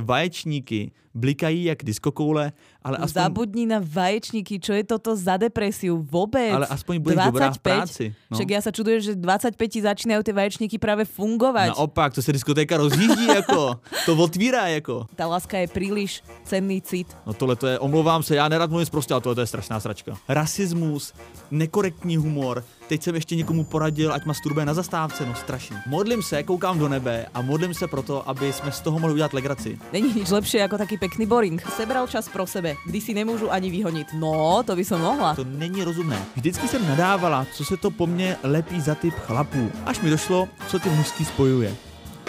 vaječníky 0.00 0.92
blikají 1.16 1.64
jak 1.64 1.80
diskokoule, 1.80 2.52
ale 2.84 2.96
aspoň, 3.00 3.22
Zabudni 3.22 3.64
na 3.66 3.80
vaječníky, 3.80 4.60
čo 4.60 4.76
je 4.76 4.84
toto 4.84 5.16
za 5.16 5.40
depresiu 5.40 5.96
vôbec? 6.04 6.52
ale 6.52 6.68
aspoň 6.68 6.94
budeš 7.00 7.18
dobrá 7.24 7.48
v 7.50 7.60
práci. 7.64 8.04
No. 8.30 8.36
Však 8.36 8.48
ja 8.52 8.60
sa 8.60 8.70
čudujem, 8.70 9.00
že 9.00 9.12
25 9.16 9.56
ti 9.72 9.80
začínajú 9.82 10.20
tie 10.22 10.34
vaječníky 10.36 10.76
práve 10.76 11.08
fungovať. 11.08 11.72
Naopak, 11.74 12.14
to 12.14 12.22
se 12.22 12.30
diskotéka 12.32 12.76
rozjíždí 12.76 13.26
jako, 13.26 13.80
to 14.06 14.12
otvírá 14.14 14.68
jako. 14.68 15.08
Tá 15.16 15.24
láska 15.26 15.58
je 15.58 15.66
príliš 15.72 16.20
cenný 16.44 16.84
cit. 16.84 17.08
No 17.26 17.32
tohle 17.32 17.56
to 17.56 17.66
je, 17.66 17.78
omlouvám 17.78 18.22
se, 18.22 18.36
já 18.36 18.48
nerad 18.48 18.70
mluvím 18.70 18.86
prostě, 18.86 19.14
ale 19.14 19.20
tohle 19.20 19.34
to 19.34 19.40
je 19.40 19.46
strašná 19.46 19.80
sračka. 19.80 20.14
Rasismus, 20.28 21.12
nekorektní 21.50 22.16
humor, 22.16 22.64
teď 22.88 23.02
jsem 23.02 23.14
ještě 23.14 23.36
někomu 23.36 23.64
poradil, 23.64 24.12
ať 24.12 24.24
masturbuje 24.24 24.66
na 24.66 24.74
zastávce, 24.74 25.26
no 25.26 25.34
strašný. 25.34 25.76
Modlím 25.86 26.22
se, 26.22 26.42
koukám 26.42 26.78
do 26.78 26.88
nebe 26.88 27.26
a 27.34 27.42
modlím 27.42 27.74
se 27.74 27.86
proto, 27.86 28.28
aby 28.28 28.52
jsme 28.52 28.72
z 28.72 28.80
toho 28.80 28.98
mohli 28.98 29.14
udělat 29.14 29.32
legraci. 29.32 29.78
Není 29.92 30.14
nič 30.14 30.30
lepšie 30.30 30.62
ako 30.64 30.78
taký 30.78 30.98
pekný 31.06 31.26
boring. 31.26 31.62
Sebral 31.70 32.10
čas 32.10 32.26
pro 32.26 32.42
sebe, 32.50 32.74
kdy 32.82 32.98
si 32.98 33.14
nemôžu 33.14 33.46
ani 33.46 33.70
vyhoniť. 33.70 34.18
No, 34.18 34.66
to 34.66 34.74
by 34.74 34.82
som 34.82 34.98
mohla. 34.98 35.38
To 35.38 35.46
není 35.46 35.86
rozumné. 35.86 36.18
Vždycky 36.34 36.66
jsem 36.66 36.82
nadávala, 36.82 37.46
co 37.54 37.62
se 37.64 37.76
to 37.78 37.94
po 37.94 38.10
mně 38.10 38.36
lepí 38.42 38.80
za 38.80 38.98
typ 38.98 39.14
chlapů. 39.14 39.70
Až 39.86 40.02
mi 40.02 40.10
došlo, 40.10 40.48
co 40.66 40.78
ty 40.78 40.90
mužský 40.90 41.24
spojuje. 41.24 41.70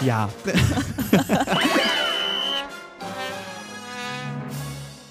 Já. 0.01 0.29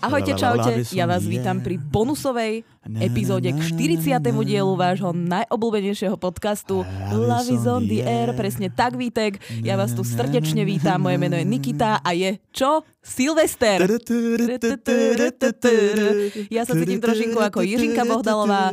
Ahojte, 0.06 0.38
čaute, 0.38 0.86
ja 0.94 1.02
vás 1.02 1.26
vítam 1.26 1.58
pri 1.58 1.82
bonusovej 1.82 2.62
epizóde 3.02 3.50
k 3.50 3.58
40. 3.58 4.22
dielu 4.46 4.70
vášho 4.78 5.10
najobľúbenejšieho 5.10 6.14
podcastu 6.14 6.86
Love 7.10 7.50
is 7.50 7.66
on 7.66 7.90
the 7.90 8.06
air. 8.06 8.30
Presne 8.38 8.70
tak, 8.70 8.94
Vítek. 8.94 9.42
Ja 9.66 9.74
vás 9.74 9.98
tu 9.98 10.06
srdečne 10.06 10.62
vítam. 10.62 11.02
Moje 11.02 11.18
meno 11.18 11.34
je 11.34 11.42
Nikita 11.42 12.06
a 12.06 12.10
je 12.14 12.38
čo? 12.54 12.86
Silvester. 13.02 13.82
Ja 16.54 16.62
sa 16.62 16.78
cítim 16.78 17.02
trošinku 17.02 17.42
ako 17.42 17.66
Jiřinka 17.66 18.06
Bohdalová, 18.06 18.70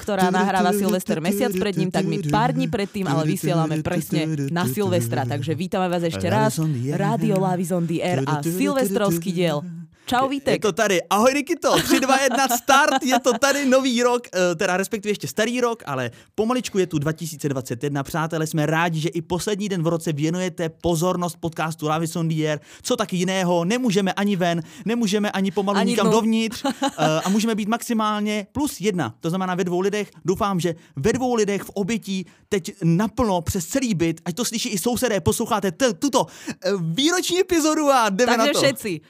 ktorá 0.00 0.32
nahráva 0.32 0.72
Silvester 0.72 1.20
mesiac 1.20 1.52
pred 1.60 1.76
ním, 1.76 1.92
tak 1.92 2.08
my 2.08 2.24
pár 2.32 2.56
dní 2.56 2.72
predtým, 2.72 3.04
ale 3.04 3.28
vysielame 3.28 3.84
presne 3.84 4.48
na 4.48 4.64
Silvestra. 4.64 5.28
Takže 5.28 5.52
vítame 5.52 5.92
vás 5.92 6.08
ešte 6.08 6.24
raz. 6.32 6.56
Radio 6.96 7.36
Love 7.36 7.60
is 7.60 7.68
on 7.68 7.84
the 7.84 8.00
air 8.00 8.24
a 8.24 8.40
Silvestrovský 8.40 9.36
diel. 9.36 9.60
Čau 10.10 10.24
Je 10.24 10.28
Vítek. 10.30 10.62
to 10.62 10.72
tady. 10.72 11.02
Ahoj 11.10 11.34
Nikito, 11.34 11.82
3, 11.82 12.00
2, 12.00 12.18
1, 12.20 12.48
start, 12.48 13.02
je 13.02 13.20
to 13.20 13.32
tady 13.38 13.66
nový 13.66 14.02
rok, 14.02 14.22
eh, 14.34 14.54
teda 14.54 14.76
respektive 14.76 15.10
ještě 15.10 15.28
starý 15.28 15.60
rok, 15.60 15.82
ale 15.86 16.10
pomaličku 16.34 16.78
je 16.78 16.86
tu 16.86 16.98
2021. 16.98 18.02
Přátelé, 18.02 18.46
jsme 18.46 18.66
rádi, 18.66 19.00
že 19.00 19.08
i 19.08 19.22
poslední 19.22 19.68
den 19.68 19.82
v 19.82 19.86
roce 19.86 20.12
věnujete 20.12 20.68
pozornost 20.68 21.36
podcastu 21.40 21.86
the 22.22 22.48
air. 22.48 22.58
Co 22.82 22.96
taky 22.96 23.16
jiného, 23.16 23.64
nemůžeme 23.64 24.12
ani 24.12 24.36
ven, 24.36 24.62
nemůžeme 24.84 25.30
ani 25.30 25.50
pomalu 25.50 25.78
Ani 25.78 25.90
nikam 25.90 26.06
dnu. 26.06 26.12
dovnitř 26.12 26.64
eh, 26.64 27.20
a 27.24 27.28
můžeme 27.28 27.54
být 27.54 27.68
maximálně 27.68 28.46
plus 28.52 28.80
jedna. 28.80 29.14
To 29.20 29.28
znamená 29.28 29.54
ve 29.54 29.64
dvou 29.64 29.80
lidech. 29.80 30.10
Doufám, 30.24 30.60
že 30.60 30.74
ve 30.96 31.12
dvou 31.12 31.34
lidech 31.34 31.62
v 31.62 31.70
obětí 31.74 32.26
teď 32.48 32.72
naplno 32.84 33.40
přes 33.40 33.66
celý 33.66 33.94
byt, 33.94 34.20
ať 34.24 34.34
to 34.34 34.44
slyší 34.44 34.68
i 34.68 34.78
sousedé, 34.78 35.20
posloucháte 35.20 35.72
tuto 35.98 36.26
eh, 36.50 36.70
výroční 36.80 37.40
epizodu 37.40 37.90
a 37.90 38.08
jdeme 38.08 38.36
na 38.36 38.44
Takže 38.44 38.52
to. 38.52 38.58
všetci. 38.58 39.00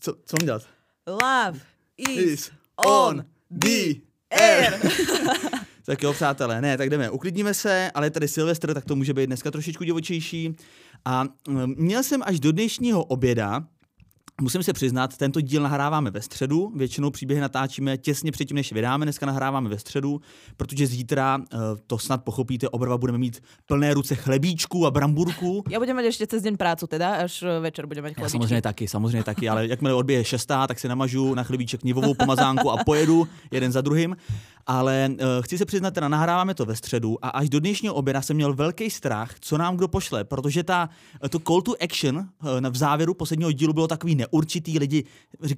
Co, 0.00 0.14
co 0.24 0.36
mám 0.40 0.46
dělat? 0.46 0.62
Love 1.06 1.60
is 1.96 2.18
is 2.18 2.50
on 2.76 3.24
the 3.50 3.94
air. 4.30 4.80
tak 5.84 6.02
jo, 6.02 6.12
přátelé, 6.12 6.60
ne, 6.60 6.78
tak 6.78 6.90
jdeme, 6.90 7.10
uklidníme 7.10 7.54
se, 7.54 7.90
ale 7.94 8.06
je 8.06 8.10
tady 8.10 8.28
Silvestr, 8.28 8.74
tak 8.74 8.84
to 8.84 8.96
může 8.96 9.14
být 9.14 9.26
dneska 9.26 9.50
trošičku 9.50 9.84
divočejší. 9.84 10.56
A 11.04 11.24
měl 11.66 12.02
jsem 12.02 12.22
až 12.26 12.40
do 12.40 12.52
dnešního 12.52 13.04
oběda, 13.04 13.64
Musím 14.40 14.62
se 14.62 14.72
přiznat, 14.72 15.16
tento 15.16 15.40
díl 15.40 15.62
nahráváme 15.62 16.10
ve 16.10 16.22
středu, 16.22 16.72
většinou 16.76 17.10
příběhy 17.10 17.40
natáčíme 17.40 17.98
těsně 17.98 18.32
předtím, 18.32 18.54
než 18.54 18.72
vydáme, 18.72 19.04
dneska 19.04 19.26
nahráváme 19.26 19.68
ve 19.68 19.78
středu, 19.78 20.20
protože 20.56 20.86
zítra, 20.86 21.38
eh, 21.52 21.56
to 21.86 21.98
snad 21.98 22.24
pochopíte, 22.24 22.68
oba 22.68 22.86
dva 22.86 22.98
budeme 22.98 23.18
mít 23.18 23.42
plné 23.66 23.94
ruce 23.94 24.14
chlebíčků 24.14 24.86
a 24.86 24.90
bramburků. 24.90 25.62
Ja 25.68 25.78
budem 25.78 25.96
mať 25.96 26.04
ešte 26.08 26.26
cez 26.26 26.42
deň 26.42 26.56
prácu 26.56 26.86
teda, 26.86 27.24
až 27.24 27.42
e, 27.42 27.60
večer 27.60 27.86
budem 27.86 28.04
mať 28.04 28.12
Já 28.12 28.14
chlebičky. 28.14 28.32
samozřejmě 28.32 28.62
taky, 28.62 28.88
samozřejmě 28.88 29.24
taky, 29.24 29.48
ale 29.48 29.66
jakmile 29.66 29.94
odbije 29.94 30.24
šestá, 30.24 30.66
tak 30.66 30.80
si 30.80 30.88
namažu 30.88 31.34
na 31.34 31.42
chlebíček 31.42 31.84
nivovou 31.84 32.14
pomazánku 32.14 32.70
a 32.70 32.84
pojedu 32.84 33.28
jeden 33.50 33.72
za 33.72 33.80
druhým. 33.80 34.16
Ale 34.66 35.08
uh, 35.10 35.16
chci 35.40 35.58
se 35.58 35.64
přiznat, 35.64 35.94
teda 35.94 36.08
nahráváme 36.08 36.54
to 36.54 36.64
ve 36.64 36.76
středu 36.76 37.24
a 37.24 37.28
až 37.28 37.48
do 37.48 37.60
dnešního 37.60 37.94
oběda 37.94 38.22
jsem 38.22 38.36
měl 38.36 38.54
velký 38.54 38.90
strach, 38.90 39.34
co 39.40 39.58
nám 39.58 39.76
kdo 39.76 39.88
pošle, 39.88 40.24
protože 40.24 40.62
ta, 40.62 40.88
to 41.30 41.38
call 41.38 41.62
to 41.62 41.74
action 41.82 42.16
uh, 42.16 42.70
v 42.70 42.76
závěru 42.76 43.14
posledního 43.14 43.52
dílu 43.52 43.72
bylo 43.72 43.88
takový 43.88 44.14
neurčitý, 44.14 44.78
lidi, 44.78 45.04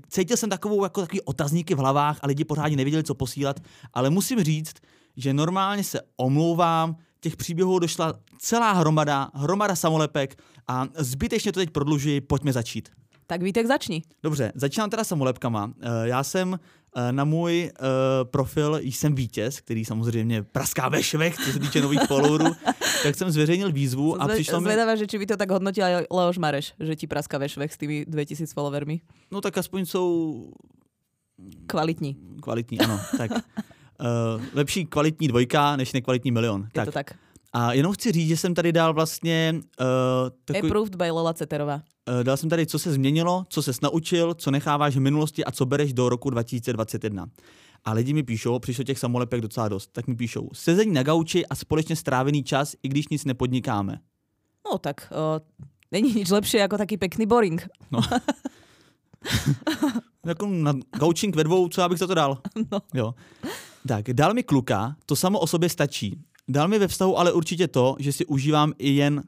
cítil 0.08 0.36
jsem 0.36 0.50
takovou 0.50 0.84
jako 0.84 1.00
takový 1.00 1.20
otazníky 1.20 1.74
v 1.74 1.78
hlavách 1.78 2.18
a 2.22 2.26
lidi 2.26 2.44
pořádně 2.44 2.76
nevěděli, 2.76 3.04
co 3.04 3.14
posílat, 3.14 3.60
ale 3.92 4.10
musím 4.10 4.44
říct, 4.44 4.74
že 5.16 5.34
normálně 5.34 5.84
se 5.84 6.00
omlouvám, 6.16 6.96
těch 7.20 7.36
příběhů 7.36 7.78
došla 7.78 8.14
celá 8.38 8.72
hromada, 8.72 9.30
hromada 9.34 9.76
samolepek 9.76 10.42
a 10.68 10.86
zbytečně 10.98 11.52
to 11.52 11.60
teď 11.60 11.70
prodlužuji, 11.70 12.20
pojďme 12.20 12.52
začít. 12.52 12.88
Tak 13.26 13.42
Vítek 13.42 13.66
začni. 13.66 14.02
Dobře, 14.22 14.52
začínám 14.54 14.91
teda 14.91 15.04
samolepkama. 15.04 15.72
Eh, 15.80 16.08
Já 16.08 16.24
jsem 16.24 16.54
eh, 16.54 16.58
na 17.10 17.25
můj 17.25 17.70
uh, 17.80 17.86
profil 18.30 18.78
jsem 18.82 19.14
vítěz, 19.14 19.60
který 19.60 19.84
samozřejmě 19.84 20.42
praská 20.42 20.88
ve 20.88 21.03
švech, 21.03 21.36
co 21.36 21.53
se 21.53 21.58
týče 21.58 21.80
nových 21.80 22.00
followerů, 22.08 22.44
tak 23.03 23.14
jsem 23.14 23.30
zveřejnil 23.30 23.72
výzvu 23.72 24.22
a 24.22 24.26
Zve- 24.28 24.34
přišlo 24.34 24.60
mi, 24.60 24.64
Zvedavá, 24.64 24.97
že 24.97 25.06
či 25.06 25.19
by 25.19 25.26
to 25.26 25.36
tak 25.36 25.50
hodnotil 25.50 25.84
Leoš 26.10 26.38
Mareš, 26.38 26.75
že 26.80 26.97
ti 26.97 27.06
praska 27.06 27.38
ve 27.38 27.48
švech 27.48 27.72
s 27.72 27.76
tými 27.76 28.04
2000 28.08 28.54
followermi. 28.54 29.00
no 29.30 29.41
tak 29.41 29.58
aspoň 29.58 29.86
jsou 29.86 30.50
Kvalitní. 31.66 32.16
kvalitní, 32.41 32.78
ano. 32.80 33.00
Tak. 33.19 33.30
Uh, 33.30 33.38
lepší 34.54 34.86
kvalitní 34.86 35.28
dvojka, 35.28 35.76
než 35.76 35.92
nekvalitní 35.92 36.30
milion. 36.30 36.69
Je 36.76 36.84
to 36.84 36.92
tak. 36.92 37.14
A 37.52 37.72
jenom 37.72 37.92
chci 37.92 38.12
říct, 38.12 38.28
že 38.28 38.36
jsem 38.36 38.54
tady 38.54 38.72
dal 38.72 38.94
vlastně 38.94 39.54
uh, 39.80 39.86
takový, 40.44 40.68
Approved 40.68 40.94
by 40.94 41.10
Lela 41.10 41.32
Ceterová. 41.34 41.82
Eh, 42.08 42.24
Dal 42.24 42.36
jsem 42.36 42.50
tady, 42.50 42.66
co 42.66 42.78
se 42.78 42.92
změnilo, 42.92 43.44
co 43.48 43.62
se 43.62 43.72
naučil, 43.82 44.34
co 44.34 44.50
necháváš 44.50 44.96
v 44.96 45.00
minulosti 45.00 45.44
a 45.44 45.50
co 45.52 45.66
bereš 45.66 45.92
do 45.92 46.08
roku 46.08 46.30
2021. 46.30 47.26
A 47.84 47.92
lidi 47.92 48.12
mi 48.14 48.22
píšou, 48.22 48.58
přišlo 48.58 48.84
těch 48.84 48.98
samolepek 48.98 49.41
docela 49.41 49.68
dost, 49.68 49.92
tak 49.92 50.06
mi 50.06 50.14
píšou, 50.16 50.48
sezení 50.52 50.92
na 50.92 51.02
gauči 51.02 51.46
a 51.46 51.54
společně 51.54 51.96
strávený 51.96 52.44
čas, 52.44 52.74
i 52.82 52.88
když 52.88 53.08
nic 53.08 53.24
nepodnikáme. 53.24 53.98
No 54.72 54.78
tak, 54.78 55.12
uh, 55.12 55.38
není 55.92 56.14
nič 56.14 56.30
lepšie 56.30 56.64
ako 56.64 56.78
taký 56.78 56.96
pekný 56.96 57.26
boring. 57.26 57.68
Jako 60.26 60.46
na 60.46 60.72
gaučing 60.98 61.36
ve 61.36 61.44
dvou, 61.44 61.68
co 61.68 61.80
já 61.80 61.88
bych 61.88 61.98
za 61.98 62.06
to 62.06 62.14
dal? 62.14 62.38
No. 62.72 62.78
Jo. 62.94 63.14
Tak, 63.88 64.04
dal 64.12 64.34
mi 64.34 64.42
kluka, 64.42 64.96
to 65.06 65.16
samo 65.16 65.38
o 65.38 65.46
sobě 65.46 65.68
stačí. 65.68 66.18
Dal 66.48 66.69
mi 66.69 66.78
ve 66.78 66.88
vztahu 66.88 67.19
ale 67.19 67.32
určitě 67.32 67.69
to, 67.69 67.97
že 67.98 68.12
si 68.12 68.26
užívám 68.26 68.72
i 68.78 68.91
jen, 68.91 69.22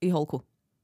I 0.00 0.10
holku. 0.10 0.40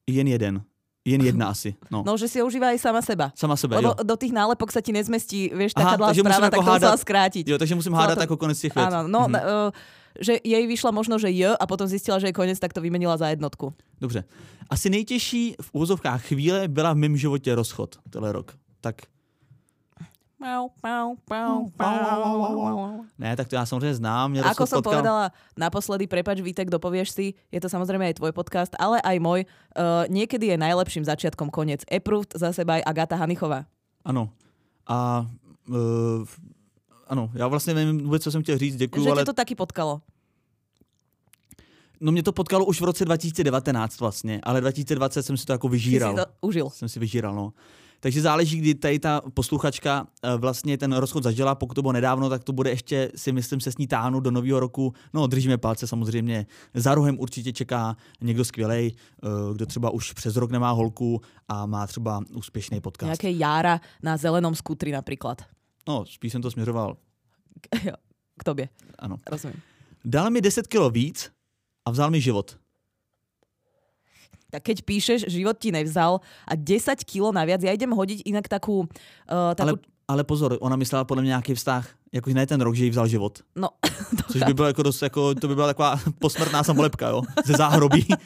i 0.07 0.13
jen 0.13 0.29
jeden. 0.29 0.63
Jen 1.05 1.21
jedna 1.27 1.49
asi. 1.49 1.75
No. 1.91 2.03
No, 2.07 2.17
že 2.17 2.29
si 2.29 2.39
ho 2.41 2.47
užíva 2.47 2.71
aj 2.71 2.79
sama 2.79 3.03
seba. 3.03 3.33
Sama 3.35 3.57
sebe, 3.59 3.75
Lebo 3.77 3.89
jo. 3.99 4.07
do 4.07 4.15
tých 4.17 4.31
nálepok 4.33 4.71
sa 4.71 4.79
ti 4.79 4.95
nezmestí, 4.95 5.51
Aha, 5.51 5.99
taká 5.99 6.15
správa, 6.15 6.47
jako 6.47 6.55
tak 6.55 6.55
to 6.55 6.63
hádat- 6.63 6.79
musela 6.79 6.97
skrátiť. 6.97 7.45
Jo, 7.49 7.59
takže 7.59 7.75
musím 7.75 7.93
hádat 7.93 8.15
to- 8.19 8.23
jako 8.23 8.37
konec 8.37 8.59
těch 8.61 8.75
vět. 8.75 8.87
Áno, 8.87 9.09
no, 9.11 9.21
Mhm. 9.27 9.35
uh, 9.35 9.71
že 10.21 10.39
jej 10.45 10.67
vyšla 10.67 10.91
možno, 10.95 11.19
že 11.19 11.31
J 11.31 11.57
a 11.59 11.65
potom 11.67 11.87
zistila, 11.91 12.19
že 12.23 12.27
je 12.31 12.33
konec, 12.37 12.59
tak 12.59 12.73
to 12.73 12.81
vymenila 12.81 13.17
za 13.17 13.29
jednotku. 13.35 13.75
Dobře. 14.01 14.25
Asi 14.71 14.91
nejtěžší 14.91 15.55
v 15.61 15.69
úvozovkách 15.73 16.23
chvíle 16.25 16.69
byla 16.69 16.93
v 16.93 16.97
mém 16.97 17.17
životě 17.17 17.55
rozchod 17.55 17.97
tenhle 18.11 18.33
rok. 18.33 18.55
Tak 18.81 19.03
ne, 23.19 23.37
tak 23.37 23.49
to 23.49 23.55
já 23.55 23.67
samozřejmě 23.67 23.95
znám. 23.95 24.31
Mě 24.31 24.43
Ako 24.43 24.67
som 24.67 24.83
potkal. 24.83 24.93
povedala 24.93 25.25
naposledy, 25.57 26.07
prepač 26.07 26.41
Vítek, 26.41 26.71
dopovieš 26.71 27.09
si, 27.11 27.27
je 27.53 27.61
to 27.61 27.69
samozrejme 27.69 28.03
aj 28.11 28.19
tvoj 28.19 28.33
podcast, 28.35 28.75
ale 28.79 28.99
aj 29.01 29.17
môj, 29.23 29.41
uh, 29.47 30.05
niekedy 30.11 30.51
je 30.53 30.57
najlepším 30.59 31.05
začiatkom 31.05 31.51
koniec. 31.51 31.87
Approved 31.87 32.35
za 32.35 32.53
seba 32.53 32.81
aj 32.81 32.83
Agata 32.87 33.17
Hanichová. 33.17 33.65
Ano. 34.05 34.29
A 34.87 35.27
uh, 35.71 36.27
ano, 37.07 37.31
já 37.35 37.49
vlastně 37.49 37.75
nevím 37.75 37.99
vůbec, 38.05 38.23
co 38.23 38.31
jsem 38.31 38.43
chtěl 38.43 38.59
říct, 38.59 38.77
děkuju, 38.77 39.05
Že 39.05 39.11
ale 39.11 39.23
ťa 39.23 39.25
to 39.25 39.33
taky 39.33 39.55
potkalo. 39.55 40.01
no 42.01 42.13
mě 42.13 42.23
to 42.23 42.33
potkalo 42.33 42.65
už 42.65 42.81
v 42.81 42.85
roce 42.85 43.05
2019 43.05 44.01
vlastně, 44.01 44.41
ale 44.43 44.61
2020 44.61 45.23
jsem 45.23 45.37
si 45.37 45.47
to 45.47 45.53
jako 45.53 45.69
vyžíral. 45.69 46.13
si 46.13 46.17
to 46.17 46.27
užil. 46.41 46.71
Jsem 46.71 46.89
si 46.89 47.01
vyžíral, 47.01 47.35
no. 47.35 47.53
Takže 48.03 48.23
záleží, 48.23 48.59
kdy 48.59 48.75
tady 48.75 48.99
ta 48.99 49.21
posluchačka 49.35 50.07
eh, 50.23 50.37
vlastně 50.37 50.79
ten 50.79 50.93
rozchod 50.93 51.23
zažila, 51.23 51.55
pokud 51.55 51.75
to 51.75 51.83
bylo 51.83 51.93
nedávno, 51.93 52.29
tak 52.31 52.45
to 52.45 52.53
bude 52.53 52.71
ještě, 52.71 53.11
si 53.17 53.33
myslím, 53.33 53.61
se 53.61 53.73
s 53.73 53.79
ní 53.79 53.87
táhnout 53.87 54.25
do 54.25 54.31
nového 54.31 54.61
roku. 54.61 54.95
No, 55.15 55.27
držíme 55.27 55.59
palce 55.59 55.87
samozřejmě. 55.87 56.47
Za 56.75 56.95
rohem 56.95 57.19
určitě 57.19 57.53
čeká 57.53 57.97
někdo 58.21 58.45
skvělej, 58.45 58.93
eh, 58.93 59.29
kdo 59.55 59.67
třeba 59.67 59.91
už 59.91 60.13
přes 60.13 60.37
rok 60.37 60.51
nemá 60.51 60.71
holku 60.71 61.21
a 61.49 61.67
má 61.67 61.87
třeba 61.87 62.21
úspěšný 62.35 62.81
podcast. 62.81 63.23
Nejaké 63.23 63.31
jára 63.31 63.79
na 64.03 64.19
zelenom 64.19 64.55
skútri 64.55 64.91
napríklad. 64.91 65.47
No, 65.89 66.03
spíš 66.07 66.33
jsem 66.33 66.43
to 66.43 66.51
směřoval. 66.51 66.97
Jo, 67.85 67.95
k 68.39 68.45
tobě. 68.45 68.69
Ano. 68.99 69.17
Rozumím. 69.31 69.63
Dal 70.05 70.31
mi 70.31 70.41
10 70.41 70.67
kilo 70.67 70.91
víc 70.91 71.31
a 71.87 71.91
vzal 71.91 72.11
mi 72.11 72.21
život. 72.21 72.59
Tak 74.53 74.69
keď 74.69 74.85
píšeš, 74.85 75.21
život 75.33 75.57
ti 75.57 75.73
nevzal 75.73 76.21
a 76.45 76.53
10 76.53 77.01
kilo 77.09 77.33
naviac, 77.33 77.65
ja 77.65 77.73
idem 77.73 77.89
hodiť 77.89 78.29
inak 78.29 78.53
takú... 78.53 78.85
Uh, 79.25 79.57
takú... 79.57 79.81
Ale, 79.81 79.89
ale 80.09 80.23
pozor, 80.29 80.61
ona 80.61 80.77
myslela 80.77 81.09
podle 81.09 81.25
mě 81.25 81.33
nějaký 81.41 81.55
vztah, 81.55 81.89
jako 82.13 82.31
ne 82.31 82.47
ten 82.47 82.61
rok, 82.61 82.75
že 82.75 82.85
jí 82.85 82.91
vzal 82.91 83.09
život. 83.09 83.41
No, 83.57 83.69
to 84.17 84.33
Což 84.33 84.43
by 84.43 84.55
bylo 84.55 84.69
jako 84.69 84.83
dost, 84.83 85.03
jako, 85.03 85.35
to 85.35 85.49
by 85.49 85.55
byla 85.55 85.67
taková 85.67 86.01
posmrtná 86.19 86.63
samolepka, 86.63 87.09
jo, 87.09 87.23
ze 87.45 87.53
záhrobí. 87.53 88.07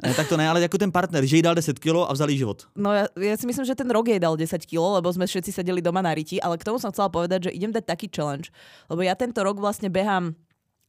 Ne, 0.00 0.14
tak 0.14 0.28
to 0.28 0.36
ne, 0.36 0.48
ale 0.48 0.60
jako 0.60 0.78
ten 0.78 0.92
partner, 0.92 1.26
že 1.26 1.36
jí 1.36 1.42
dal 1.42 1.54
10 1.54 1.78
kilo 1.78 2.10
a 2.10 2.12
vzal 2.12 2.30
jí 2.30 2.38
život. 2.38 2.64
No 2.72 2.88
ja, 2.92 3.04
ja 3.20 3.36
si 3.36 3.44
myslím, 3.44 3.68
že 3.68 3.76
ten 3.76 3.84
rok 3.92 4.08
jej 4.08 4.16
dal 4.16 4.32
10 4.32 4.56
kilo, 4.64 4.96
lebo 4.96 5.12
sme 5.12 5.28
všetci 5.28 5.52
sedeli 5.52 5.84
doma 5.84 6.00
na 6.00 6.16
riti, 6.16 6.40
ale 6.40 6.56
k 6.56 6.64
tomu 6.64 6.80
som 6.80 6.88
chcela 6.88 7.12
povedať, 7.12 7.44
že 7.44 7.50
idem 7.52 7.68
dať 7.68 7.84
taký 7.84 8.08
challenge, 8.08 8.48
lebo 8.88 9.04
ja 9.04 9.12
tento 9.12 9.44
rok 9.44 9.60
vlastne 9.60 9.92
behám 9.92 10.32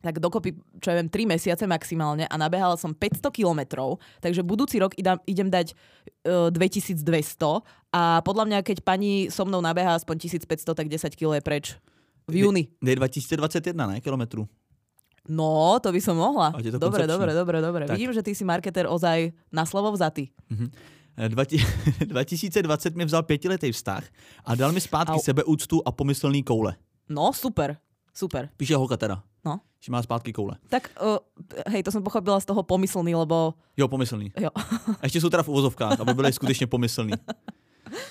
tak 0.02 0.18
dokopy, 0.18 0.58
čo 0.82 0.92
ja 0.92 0.98
viem, 0.98 1.08
3 1.08 1.30
mesiace 1.30 1.64
maximálne 1.70 2.26
a 2.26 2.36
nabehala 2.36 2.76
som 2.76 2.92
500 2.92 3.30
kilometrov, 3.30 4.02
takže 4.20 4.42
budúci 4.42 4.82
rok 4.82 4.98
idem, 4.98 5.22
idem 5.30 5.48
dať 5.48 5.78
uh, 6.26 6.50
e, 6.50 6.58
2200 6.58 7.06
a 7.94 8.20
podľa 8.26 8.44
mňa, 8.50 8.60
keď 8.66 8.82
pani 8.82 9.30
so 9.30 9.46
mnou 9.46 9.62
nabeha 9.62 9.94
aspoň 9.94 10.28
1500, 10.42 10.74
tak 10.74 10.88
10 10.90 11.14
kilo 11.14 11.38
je 11.38 11.42
preč. 11.46 11.66
V 12.26 12.48
júni. 12.48 12.70
Je 12.82 12.96
2021, 12.96 13.74
ne? 13.76 13.98
Kilometru. 14.02 14.48
No, 15.30 15.78
to 15.78 15.94
by 15.94 16.02
som 16.02 16.18
mohla. 16.18 16.50
Dobre, 16.56 17.06
dobre, 17.06 17.32
dobre, 17.36 17.58
dobre. 17.62 17.84
Tak. 17.86 17.94
Vidím, 17.94 18.14
že 18.14 18.26
ty 18.26 18.34
si 18.34 18.42
marketer 18.42 18.90
ozaj 18.90 19.30
na 19.54 19.70
slovo 19.70 19.94
vzatý. 19.94 20.34
Mm-hmm. 20.50 20.70
2020 21.30 22.96
mi 23.00 23.06
vzal 23.06 23.24
pětiletý 23.24 23.72
vztah 23.72 24.04
a 24.46 24.56
dal 24.56 24.72
mi 24.72 24.82
zpátky 24.82 25.20
Au. 25.20 25.22
sebeúctu 25.22 25.82
a 25.86 25.92
pomyslný 25.92 26.44
koule. 26.44 26.76
No, 27.10 27.34
super. 27.34 27.78
Super. 28.14 28.50
Píše 28.58 28.76
holka 28.76 28.98
teda. 28.98 29.24
No. 29.46 29.60
Že 29.80 29.92
má 29.92 30.02
zpátky 30.02 30.34
koule. 30.34 30.58
Tak, 30.70 30.90
uh, 31.02 31.18
hej, 31.68 31.84
to 31.84 31.92
jsem 31.92 32.04
pochopila 32.04 32.40
z 32.40 32.46
toho 32.46 32.64
pomyslný, 32.64 33.16
lebo... 33.16 33.54
Jo, 33.78 33.88
pomyslný. 33.88 34.32
Jo. 34.40 34.50
A 35.02 35.04
ještě 35.04 35.22
jsou 35.22 35.30
teda 35.30 35.44
v 35.44 35.50
uvozovkách, 35.50 36.00
aby 36.00 36.14
byly 36.14 36.34
skutečně 36.34 36.68
pomyslný. 36.68 37.14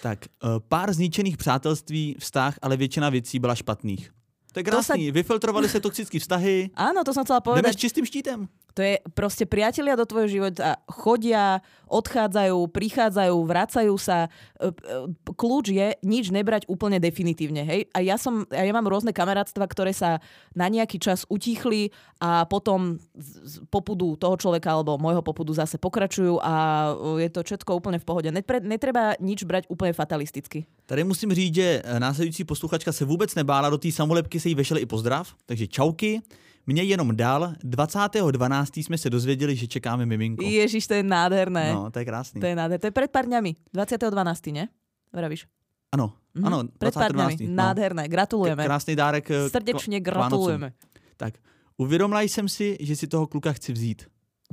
Tak, 0.02 0.18
uh, 0.44 0.50
pár 0.68 0.92
zničených 0.92 1.36
přátelství, 1.36 2.16
vztah, 2.18 2.58
ale 2.62 2.76
většina 2.76 3.10
věcí 3.10 3.38
byla 3.38 3.54
špatných. 3.54 4.10
To 4.52 4.60
je 4.60 4.64
krásný, 4.64 5.06
to 5.06 5.12
sa... 5.12 5.14
vyfiltrovali 5.14 5.68
se 5.68 5.80
toxické 5.80 6.18
vztahy. 6.18 6.74
Áno, 6.74 7.06
to 7.06 7.14
som 7.14 7.22
chcela 7.22 7.38
povedať. 7.40 7.62
Jdeme 7.62 7.72
s 7.72 7.80
čistým 7.80 8.04
štítem. 8.04 8.38
To 8.74 8.80
je 8.82 9.02
proste 9.14 9.46
priatelia 9.46 9.98
do 9.98 10.06
tvojho 10.06 10.28
života 10.40 10.78
chodia, 10.86 11.62
odchádzajú, 11.90 12.70
prichádzajú, 12.70 13.36
vracajú 13.42 13.94
sa. 13.98 14.30
E, 14.56 14.70
e, 14.70 15.10
kľúč 15.34 15.74
je 15.74 15.98
nič 16.06 16.30
nebrať 16.30 16.70
úplne 16.70 17.02
definitívne. 17.02 17.66
Hej? 17.66 17.90
A 17.90 17.98
ja, 18.00 18.14
som, 18.14 18.46
ja 18.46 18.70
mám 18.70 18.86
rôzne 18.86 19.10
kamarátstva, 19.10 19.66
ktoré 19.66 19.90
sa 19.90 20.22
na 20.54 20.70
nejaký 20.70 21.02
čas 21.02 21.26
utichli 21.26 21.90
a 22.22 22.46
potom 22.46 23.02
z 23.18 23.58
popudu 23.68 24.14
toho 24.14 24.38
človeka 24.38 24.70
alebo 24.70 25.00
môjho 25.00 25.22
popudu 25.24 25.50
zase 25.50 25.80
pokračujú 25.82 26.38
a 26.38 26.54
je 27.18 27.28
to 27.32 27.42
všetko 27.42 27.70
úplne 27.74 27.98
v 27.98 28.06
pohode. 28.06 28.28
Nepre, 28.30 28.62
netreba 28.62 29.18
nič 29.18 29.42
brať 29.42 29.66
úplne 29.66 29.90
fatalisticky. 29.90 30.66
Tady 30.86 31.04
musím 31.04 31.34
říct, 31.34 31.54
že 31.54 31.82
následující 31.98 32.44
posluchačka 32.44 32.92
se 32.92 33.04
vůbec 33.04 33.34
nebála, 33.34 33.70
do 33.70 33.78
té 33.78 33.92
samolepky 33.92 34.40
se 34.40 34.48
jí 34.48 34.54
vešel 34.54 34.78
i 34.78 34.86
pozdrav, 34.86 35.34
takže 35.46 35.66
čauky. 35.66 36.22
Mě 36.70 36.82
jenom 36.82 37.16
dal. 37.16 37.52
20.12. 37.64 38.84
jsme 38.84 38.98
se 38.98 39.10
dozvěděli, 39.10 39.56
že 39.56 39.66
čekáme 39.66 40.06
miminko. 40.06 40.44
Ježiš, 40.44 40.86
to 40.86 40.94
je 40.94 41.02
nádherné. 41.02 41.74
No, 41.74 41.90
to 41.90 41.98
je 41.98 42.04
krásný. 42.04 42.40
To 42.40 42.46
je 42.46 42.56
nádherné. 42.56 42.78
To 42.78 42.86
je 42.86 42.90
před 42.90 43.10
pár 43.10 43.26
dňami. 43.26 43.56
20.12., 43.74 44.52
ne? 44.52 44.68
Vravíš? 45.12 45.46
Ano, 45.92 46.12
mm-hmm. 46.36 46.46
ano. 46.46 46.62
Před 46.78 46.94
pár 46.94 47.12
dňami. 47.12 47.36
No. 47.40 47.54
Nádherné. 47.54 48.08
Gratulujeme. 48.08 48.64
Krásný 48.64 48.96
dárek. 48.96 49.30
Eh, 49.30 49.50
Srdečně 49.50 50.00
gratulujeme. 50.00 50.72
Tak, 51.16 51.34
uvědomila 51.76 52.20
jsem 52.20 52.48
si, 52.48 52.76
že 52.80 52.96
si 52.96 53.06
toho 53.06 53.26
kluka 53.26 53.52
chci 53.52 53.72
vzít. 53.72 54.06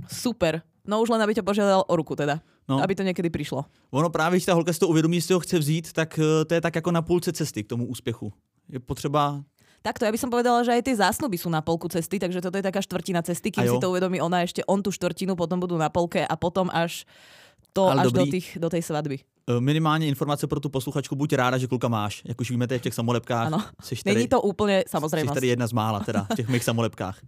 Super. 0.08 0.62
No 0.88 1.02
už 1.02 1.10
len 1.10 1.22
aby 1.22 1.36
ťa 1.36 1.44
požiadal 1.44 1.84
o 1.88 1.96
ruku 1.96 2.16
teda. 2.16 2.42
No. 2.70 2.84
Aby 2.84 2.96
to 2.96 3.04
někdy 3.04 3.30
přišlo. 3.30 3.66
Ono 3.92 4.10
právě, 4.10 4.38
když 4.38 4.46
ta 4.46 4.54
holka 4.54 4.74
si 4.74 4.80
to 4.80 4.88
uvědomí, 4.88 5.22
že 5.22 5.28
si 5.28 5.34
ho 5.34 5.40
chce 5.40 5.60
vzít, 5.60 5.94
tak 5.94 6.20
eh, 6.20 6.46
to 6.46 6.54
je 6.54 6.62
tak 6.62 6.76
jako 6.76 6.92
na 6.92 7.02
půlce 7.02 7.34
cesty 7.34 7.64
k 7.64 7.68
tomu 7.68 7.86
úspěchu. 7.88 8.34
Je 8.70 8.80
potřeba 8.80 9.44
Takto, 9.82 10.06
ja 10.06 10.12
by 10.12 10.20
som 10.20 10.30
povedala, 10.34 10.66
že 10.66 10.74
aj 10.74 10.84
tie 10.84 10.96
zásnuby 10.98 11.38
sú 11.38 11.48
na 11.48 11.62
polku 11.62 11.88
cesty, 11.88 12.20
takže 12.20 12.42
toto 12.42 12.58
je 12.60 12.66
taká 12.66 12.82
štvrtina 12.82 13.22
cesty, 13.24 13.54
kým 13.54 13.64
si 13.64 13.78
to 13.80 13.90
uvedomí 13.94 14.20
ona 14.20 14.44
ešte 14.44 14.66
on 14.68 14.84
tú 14.84 14.92
štvrtinu, 14.92 15.38
potom 15.38 15.62
budú 15.62 15.78
na 15.78 15.88
polke 15.88 16.26
a 16.26 16.36
potom 16.36 16.68
až 16.74 17.06
to 17.74 17.94
Ale 17.94 18.10
až 18.10 18.12
do, 18.12 18.26
tých, 18.26 18.58
do 18.58 18.70
tej 18.70 18.82
svadby. 18.82 19.18
E, 19.48 19.62
minimálně 19.62 20.08
informace 20.08 20.48
pro 20.48 20.60
tu 20.60 20.70
posluchačku, 20.70 21.16
buď 21.16 21.34
ráda, 21.34 21.58
že 21.58 21.68
kluka 21.68 21.88
máš, 21.88 22.22
jak 22.26 22.42
už 22.42 22.52
víme, 22.52 22.68
v 22.68 22.80
těch 22.80 22.94
samolepkách. 22.94 23.48
Ano. 23.48 23.64
Tady, 24.04 24.16
Není 24.16 24.28
to 24.28 24.42
úplně 24.42 24.84
samozřejmost. 24.88 25.34
Jsi 25.34 25.34
tady 25.34 25.48
jedna 25.48 25.68
z 25.68 25.74
mála 25.74 26.00
teda, 26.00 26.28
v 26.32 26.36
těch 26.36 26.48
mých 26.48 26.64
samolepkách. 26.64 27.22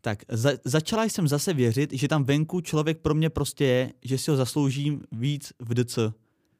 Tak 0.00 0.18
za, 0.28 0.50
začala 0.64 1.04
jsem 1.04 1.28
zase 1.28 1.52
věřit, 1.52 1.92
že 1.92 2.08
tam 2.08 2.24
venku 2.24 2.60
člověk 2.60 2.98
pro 2.98 3.14
mě 3.14 3.30
prostě 3.30 3.64
je, 3.64 3.92
že 4.04 4.18
si 4.18 4.30
ho 4.30 4.36
zasloužím 4.36 5.02
víc 5.12 5.52
v 5.58 5.74
DC, 5.74 5.98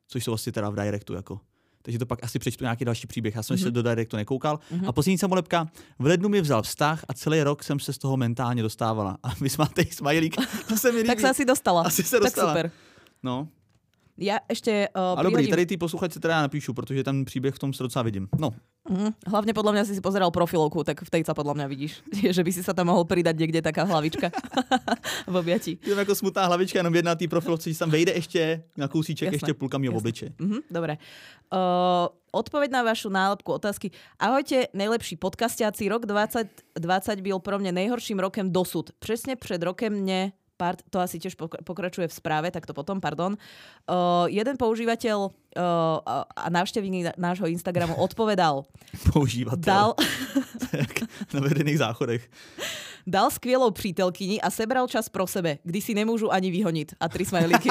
což 0.09 0.25
jsou 0.25 0.33
asi 0.33 0.53
teda 0.53 0.71
v 0.71 0.75
directu 0.75 1.15
jako 1.15 1.41
takže 1.83 1.99
to 1.99 2.07
pak 2.07 2.25
asi 2.25 2.39
přečtu 2.39 2.65
nějaký 2.65 2.85
další 2.85 3.07
příběh. 3.07 3.35
Já 3.35 3.43
jsem 3.43 3.57
mm-hmm. 3.57 3.63
se 3.63 3.71
do 3.71 3.83
Directu 3.83 4.17
nekoukal. 4.17 4.57
Mm-hmm. 4.73 4.89
A 4.89 4.93
poslední 4.93 5.19
samolepka, 5.19 5.69
v 5.99 6.07
lednu 6.07 6.29
mi 6.29 6.41
vzal 6.41 6.63
vztah 6.63 7.05
a 7.09 7.15
celý 7.15 7.43
rok 7.43 7.65
jsem 7.65 7.81
se 7.81 7.93
z 7.93 7.99
toho 7.99 8.17
mentálně 8.17 8.63
dostávala. 8.63 9.19
A 9.23 9.35
vy 9.41 9.49
máte 9.59 9.85
smajlík, 9.85 10.37
to 10.69 10.77
se 10.77 10.93
mi 10.93 10.97
líbí. 10.97 11.07
tak 11.07 11.21
se 11.21 11.31
asi 11.31 11.45
dostala. 11.45 11.83
Asi 11.83 12.03
se 12.03 12.21
dostala. 12.21 12.55
Tak 12.55 12.63
super. 12.63 12.71
No, 13.23 13.49
já 14.21 14.39
ještě 14.49 14.89
uh, 14.97 15.19
A 15.19 15.23
dobrý, 15.23 15.49
tady 15.49 15.67
ty 15.67 15.77
posluchače 15.77 16.21
teda 16.21 16.35
já 16.35 16.43
napíšu, 16.43 16.75
protože 16.75 17.05
ten 17.05 17.25
příběh 17.25 17.55
v 17.55 17.59
tom 17.59 17.73
se 17.73 17.83
docela 17.83 18.03
vidím. 18.03 18.29
No. 18.39 18.51
Mm, 18.89 19.09
hlavně 19.27 19.55
podle 19.55 19.73
mě 19.73 19.85
si 19.85 19.95
si 19.95 20.01
pozeral 20.01 20.31
profilovku, 20.31 20.85
tak 20.85 21.05
v 21.05 21.11
tejca 21.11 21.35
podle 21.35 21.55
mě 21.55 21.69
vidíš, 21.69 22.03
že 22.31 22.45
by 22.45 22.53
si 22.53 22.63
se 22.63 22.75
tam 22.75 22.87
mohl 22.87 23.05
přidat 23.05 23.37
někde 23.37 23.63
taká 23.63 23.85
hlavička 23.85 24.31
v 25.27 25.37
objatí. 25.37 25.79
Je 25.87 25.95
jako 25.95 26.15
smutná 26.15 26.47
hlavička, 26.47 26.79
jenom 26.79 26.95
jedna 26.95 27.15
tý 27.15 27.29
profilovce, 27.29 27.73
že 27.73 27.79
tam 27.79 27.91
vejde 27.91 28.13
ještě 28.13 28.63
na 28.77 28.89
kousíček, 28.89 29.27
Jasne. 29.27 29.37
ještě 29.37 29.55
půlka 29.55 29.79
mi 29.79 29.89
obliče. 29.89 30.27
Mm-hmm, 30.27 30.61
dobré. 30.71 30.97
Uh, 31.53 31.59
odpověď 32.33 32.71
na 32.71 32.83
vašu 32.83 33.09
nálepku 33.09 33.53
otázky. 33.53 33.91
Ahojte, 34.19 34.65
nejlepší 34.75 35.17
podcastiaci. 35.17 35.89
Rok 35.89 36.07
2020 36.07 37.21
byl 37.21 37.39
pro 37.39 37.59
mě 37.59 37.73
nejhorším 37.73 38.19
rokem 38.19 38.53
dosud. 38.53 38.91
Přesně 38.99 39.37
před 39.37 39.63
rokem 39.63 39.93
mě 39.93 40.33
part, 40.61 40.85
to 40.93 41.01
asi 41.01 41.17
tiež 41.17 41.41
pokračuje 41.65 42.05
v 42.05 42.13
správe, 42.13 42.53
tak 42.53 42.69
to 42.69 42.77
potom, 42.77 43.01
pardon. 43.01 43.41
Uh, 43.89 44.29
jeden 44.29 44.61
používateľ 44.61 45.33
uh, 45.33 46.05
a 46.37 46.47
návštevník 46.53 47.17
nášho 47.17 47.49
Instagramu 47.49 47.97
odpovedal. 48.07 48.69
Používateľ. 49.17 49.65
Dal... 49.65 49.91
na 51.35 51.41
vedených 51.41 51.81
záchodech. 51.81 52.29
Dal 53.09 53.33
skvělou 53.33 53.71
přítelkyni 53.73 54.41
a 54.45 54.53
sebral 54.53 54.85
čas 54.85 55.09
pro 55.09 55.25
sebe, 55.25 55.59
kdy 55.65 55.81
si 55.81 55.97
nemůžu 55.97 56.29
ani 56.29 56.53
vyhonit. 56.53 56.93
A 57.01 57.09
tri 57.09 57.25
smajlíky. 57.25 57.69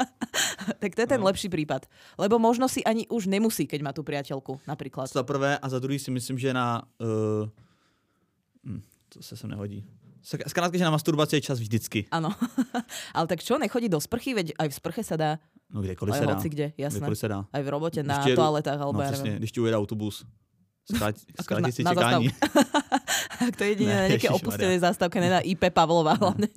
tak 0.78 0.94
to 0.94 1.00
je 1.00 1.06
ten 1.06 1.20
no. 1.20 1.26
lepší 1.26 1.48
případ. 1.48 1.88
Lebo 2.20 2.36
možno 2.38 2.68
si 2.68 2.84
ani 2.84 3.08
už 3.08 3.26
nemusí, 3.26 3.64
keď 3.64 3.80
má 3.80 3.92
tu 3.96 4.04
priateľku, 4.04 4.60
například. 4.68 5.08
Za 5.08 5.24
prvé 5.24 5.56
a 5.56 5.66
za 5.68 5.80
druhý 5.80 5.96
si 5.96 6.12
myslím, 6.12 6.36
že 6.36 6.52
na... 6.52 6.84
Uh... 7.00 7.48
Hm, 8.64 8.82
to 9.08 9.22
se 9.22 9.36
sem 9.36 9.50
nehodí. 9.50 9.84
Zkrátka, 10.22 10.78
že 10.78 10.86
na 10.86 10.94
masturbaci 10.94 11.36
je 11.36 11.50
čas 11.50 11.58
vždycky. 11.58 12.06
Ano. 12.14 12.30
Ale 13.16 13.26
tak 13.26 13.42
čo, 13.42 13.58
nechodí 13.58 13.90
do 13.90 13.98
sprchy? 13.98 14.38
Veď 14.38 14.54
aj 14.54 14.68
v 14.70 14.74
sprche 14.74 15.02
sa 15.02 15.18
dá. 15.18 15.30
No 15.66 15.82
kdekoliv 15.82 16.14
se 16.14 16.26
dá. 16.26 16.34
kde, 16.38 16.72
jasné. 16.78 16.98
Kdekoliv 17.00 17.18
se 17.18 17.28
dá. 17.28 17.38
Aj 17.52 17.62
v 17.62 17.68
robote, 17.68 18.02
na 18.02 18.22
jedu, 18.22 18.36
toaletách, 18.36 18.80
alebo 18.80 19.02
no, 19.02 19.08
přesně, 19.08 19.30
když 19.36 19.52
ti 19.52 19.60
ujede 19.60 19.76
autobus. 19.76 20.24
Zkrátí 21.40 21.72
si 21.72 21.84
čekání. 21.84 22.28
tak 23.38 23.56
to 23.56 23.64
jedině 23.64 23.94
ne, 23.94 24.00
na 24.00 24.06
nějaké 24.06 24.28
opustené 24.30 24.80
zástavky, 24.80 25.20
ne 25.20 25.30
na 25.30 25.40
IP 25.40 25.64
Pavlova 25.72 26.12
hlavně. 26.12 26.48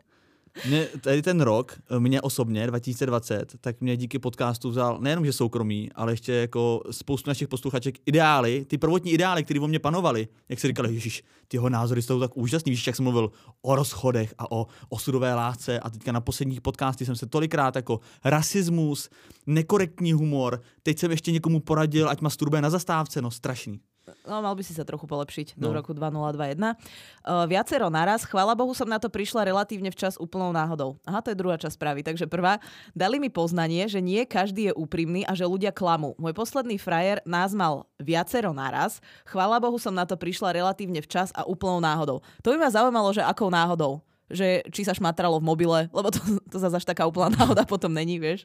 Mě, 0.68 0.88
tady 1.02 1.22
ten 1.22 1.42
rok, 1.42 1.80
mě 2.00 2.22
osobně, 2.22 2.68
2020, 2.68 3.56
tak 3.62 3.82
mě 3.82 3.98
díky 3.98 4.20
podcastu 4.20 4.70
vzal 4.70 4.98
nejenom, 5.02 5.26
že 5.26 5.34
soukromí, 5.34 5.90
ale 5.96 6.14
ještě 6.14 6.34
jako 6.34 6.82
spoustu 6.92 7.30
našich 7.30 7.48
posluchaček 7.48 7.96
ideály, 8.06 8.66
ty 8.66 8.78
prvotní 8.78 9.12
ideály, 9.12 9.44
které 9.44 9.60
o 9.60 9.68
mě 9.68 9.80
panovaly, 9.80 10.28
jak 10.50 10.60
si 10.60 10.68
říkali, 10.68 10.94
Ježíš, 10.94 11.24
ty 11.48 11.58
jeho 11.58 11.70
názory 11.70 12.02
jsou 12.02 12.20
tak 12.20 12.38
úžasný, 12.38 12.70
víš, 12.70 12.88
jak 12.88 12.96
jsem 12.96 13.04
mluvil 13.04 13.32
o 13.62 13.76
rozchodech 13.76 14.34
a 14.38 14.52
o 14.52 14.68
osudové 14.90 15.34
lásce 15.34 15.80
a 15.80 15.90
teďka 15.90 16.12
na 16.12 16.22
posledních 16.22 16.62
podcastech 16.62 17.08
jsem 17.08 17.16
se 17.16 17.26
tolikrát 17.26 17.76
jako 17.76 18.00
rasismus, 18.24 19.10
nekorektní 19.48 20.14
humor, 20.14 20.62
teď 20.84 21.00
jsem 21.00 21.12
ještě 21.12 21.32
někomu 21.32 21.60
poradil, 21.60 22.10
ať 22.10 22.22
masturbuje 22.22 22.62
na 22.62 22.70
zastávce, 22.70 23.22
no 23.22 23.32
strašný. 23.32 23.80
No, 24.26 24.42
mal 24.42 24.54
by 24.54 24.62
si 24.62 24.78
sa 24.78 24.86
trochu 24.86 25.10
polepšiť 25.10 25.58
no. 25.58 25.70
do 25.70 25.70
roku 25.74 25.94
2021. 25.94 26.58
Uh, 26.62 27.46
viacero 27.50 27.90
naraz, 27.90 28.22
chvála 28.26 28.54
Bohu 28.54 28.78
som 28.78 28.86
na 28.86 29.02
to 29.02 29.10
prišla 29.10 29.50
relatívne 29.50 29.90
včas 29.90 30.14
úplnou 30.22 30.54
náhodou. 30.54 31.02
Aha, 31.10 31.26
to 31.26 31.34
je 31.34 31.38
druhá 31.38 31.58
časť 31.58 31.74
správy. 31.74 32.06
Takže 32.06 32.30
prvá, 32.30 32.62
dali 32.94 33.18
mi 33.18 33.34
poznanie, 33.34 33.90
že 33.90 34.02
nie 34.02 34.22
každý 34.30 34.70
je 34.70 34.74
úprimný 34.78 35.26
a 35.26 35.34
že 35.34 35.50
ľudia 35.50 35.74
klamú. 35.74 36.14
Môj 36.22 36.38
posledný 36.38 36.78
frajer 36.78 37.26
nás 37.26 37.58
mal 37.58 37.90
viacero 37.98 38.54
naraz. 38.54 39.02
Chvála 39.26 39.58
Bohu 39.58 39.82
som 39.82 39.94
na 39.94 40.06
to 40.06 40.14
prišla 40.14 40.54
relatívne 40.54 41.02
včas 41.02 41.34
a 41.34 41.42
úplnou 41.50 41.82
náhodou. 41.82 42.22
To 42.46 42.54
by 42.54 42.58
ma 42.62 42.70
zaujímalo, 42.70 43.10
že 43.10 43.26
akou 43.26 43.50
náhodou 43.50 44.06
že 44.26 44.66
či 44.74 44.82
sa 44.82 44.98
šmatralo 44.98 45.38
v 45.38 45.46
mobile, 45.46 45.80
lebo 45.94 46.10
to, 46.10 46.18
to 46.50 46.58
zase 46.58 46.82
až 46.82 46.86
taká 46.86 47.06
úplná 47.06 47.30
náhoda 47.30 47.62
potom 47.62 47.94
není, 47.94 48.18
vieš. 48.18 48.42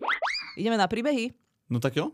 Ideme 0.52 0.76
na 0.76 0.84
príbehy? 0.84 1.32
No 1.72 1.80
tak 1.80 1.96
jo. 1.96 2.12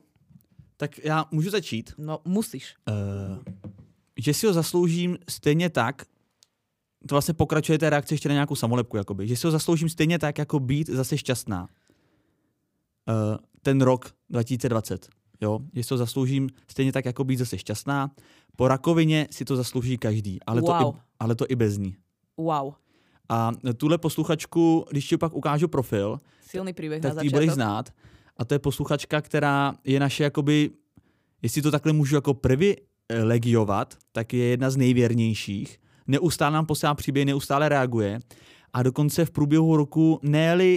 Tak 0.77 0.99
já 1.05 1.25
můžu 1.31 1.51
začít. 1.51 1.93
No, 1.99 2.19
musíš. 2.25 2.75
Uh, 2.89 3.55
že 4.19 4.35
si 4.35 4.47
ho 4.47 4.53
zasloužím 4.53 5.19
stejně 5.29 5.71
tak, 5.71 6.03
to 7.07 7.15
vlastně 7.15 7.35
pokračuje 7.35 7.79
té 7.79 7.91
reakce 7.91 8.15
ještě 8.15 8.29
na 8.29 8.33
nějakou 8.33 8.55
samolepku, 8.55 8.97
jakoby, 8.97 9.29
že 9.29 9.37
si 9.37 9.47
ho 9.47 9.51
zasloužím 9.51 9.89
stejně 9.89 10.19
tak, 10.19 10.39
jako 10.39 10.61
být 10.61 10.89
zase 10.89 11.19
šťastná. 11.19 11.69
ten 13.63 13.81
rok 13.81 14.15
2020. 14.31 15.09
Jo, 15.41 15.61
jestli 15.73 15.89
to 15.89 15.97
zasloužím 15.99 16.49
stejně 16.69 16.93
tak, 16.93 17.05
jako 17.05 17.25
být 17.25 17.37
zase 17.37 17.59
šťastná. 17.59 18.11
Po 18.57 18.69
rakovině 18.69 19.29
si 19.31 19.45
to 19.45 19.57
zaslouží 19.57 19.99
každý, 19.99 20.39
ale, 20.47 20.61
wow. 20.61 20.83
to, 20.83 20.95
i, 20.97 21.01
ale 21.21 21.35
to 21.35 21.45
i 21.49 21.57
bez 21.57 21.79
ní. 21.79 21.97
Wow. 22.37 22.75
A 23.29 23.53
tuhle 23.77 23.99
posluchačku, 23.99 24.87
když 24.91 25.09
ti 25.09 25.17
pak 25.17 25.35
ukážu 25.35 25.69
profil, 25.69 26.21
Silný 26.41 26.73
příběh 26.73 27.03
tak 27.03 27.23
ji 27.23 27.31
budeš 27.31 27.51
znát. 27.51 27.93
A 28.37 28.45
to 28.45 28.55
je 28.55 28.59
posluchačka, 28.59 29.21
která 29.21 29.75
je 29.85 30.01
naše 30.01 30.25
jakoby, 30.25 30.71
jestli 31.43 31.63
to 31.63 31.71
takhle 31.71 31.93
můžu 31.93 32.15
jako 32.15 32.35
privilegiovat, 32.35 33.95
tak 34.13 34.35
je 34.35 34.45
jedna 34.45 34.71
z 34.71 34.77
nejvěrnějších. 34.77 35.79
Neustále 36.07 36.55
nám 36.55 36.67
posílá 36.67 36.95
příběh, 36.95 37.27
neustále 37.27 37.69
reaguje. 37.69 38.21
A 38.73 38.83
dokonce 38.83 39.25
v 39.25 39.31
průběhu 39.31 39.77
roku, 39.77 40.21
ne 40.23 40.57
uh, 40.57 40.71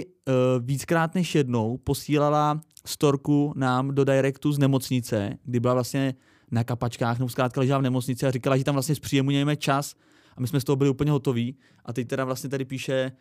víckrát 0.60 1.14
než 1.14 1.34
jednou, 1.34 1.76
posílala 1.76 2.60
storku 2.86 3.52
nám 3.56 3.94
do 3.94 4.04
directu 4.04 4.52
z 4.52 4.58
nemocnice, 4.58 5.38
kdy 5.44 5.60
byla 5.60 5.74
vlastně 5.74 6.14
na 6.50 6.64
kapačkách, 6.64 7.18
nebo 7.18 7.28
zkrátka 7.28 7.60
ležela 7.60 7.78
v 7.78 7.82
nemocnici 7.82 8.26
a 8.26 8.30
říkala, 8.30 8.56
že 8.56 8.64
tam 8.64 8.74
vlastně 8.74 8.94
zpříjemňujeme 8.94 9.56
čas 9.56 9.94
a 10.36 10.40
my 10.40 10.46
jsme 10.46 10.60
z 10.60 10.64
toho 10.64 10.76
byli 10.76 10.90
úplně 10.90 11.10
hotoví. 11.10 11.56
A 11.84 11.92
teď 11.92 12.08
teda 12.08 12.24
vlastně 12.24 12.50
tady 12.50 12.64
píše 12.64 13.12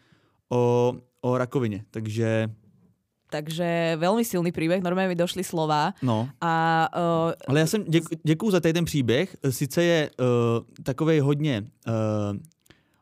o, 0.49 0.93
o 1.21 1.37
rakovině, 1.37 1.85
takže 1.91 2.49
takže 3.29 3.97
velmi 3.99 4.25
silný 4.25 4.51
příběh, 4.51 4.83
normálně 4.83 5.07
mi 5.07 5.15
došly 5.15 5.43
slova. 5.43 5.93
No. 6.01 6.29
A, 6.41 6.87
uh, 7.25 7.33
Ale 7.47 7.59
já 7.59 7.67
jsem, 7.67 7.83
děk, 7.83 8.03
děkuju 8.23 8.51
za 8.51 8.59
ten 8.59 8.85
příběh, 8.85 9.37
sice 9.49 9.83
je 9.83 10.09
uh, 10.19 10.25
takový 10.83 11.19
hodně, 11.19 11.63
uh, 11.87 12.37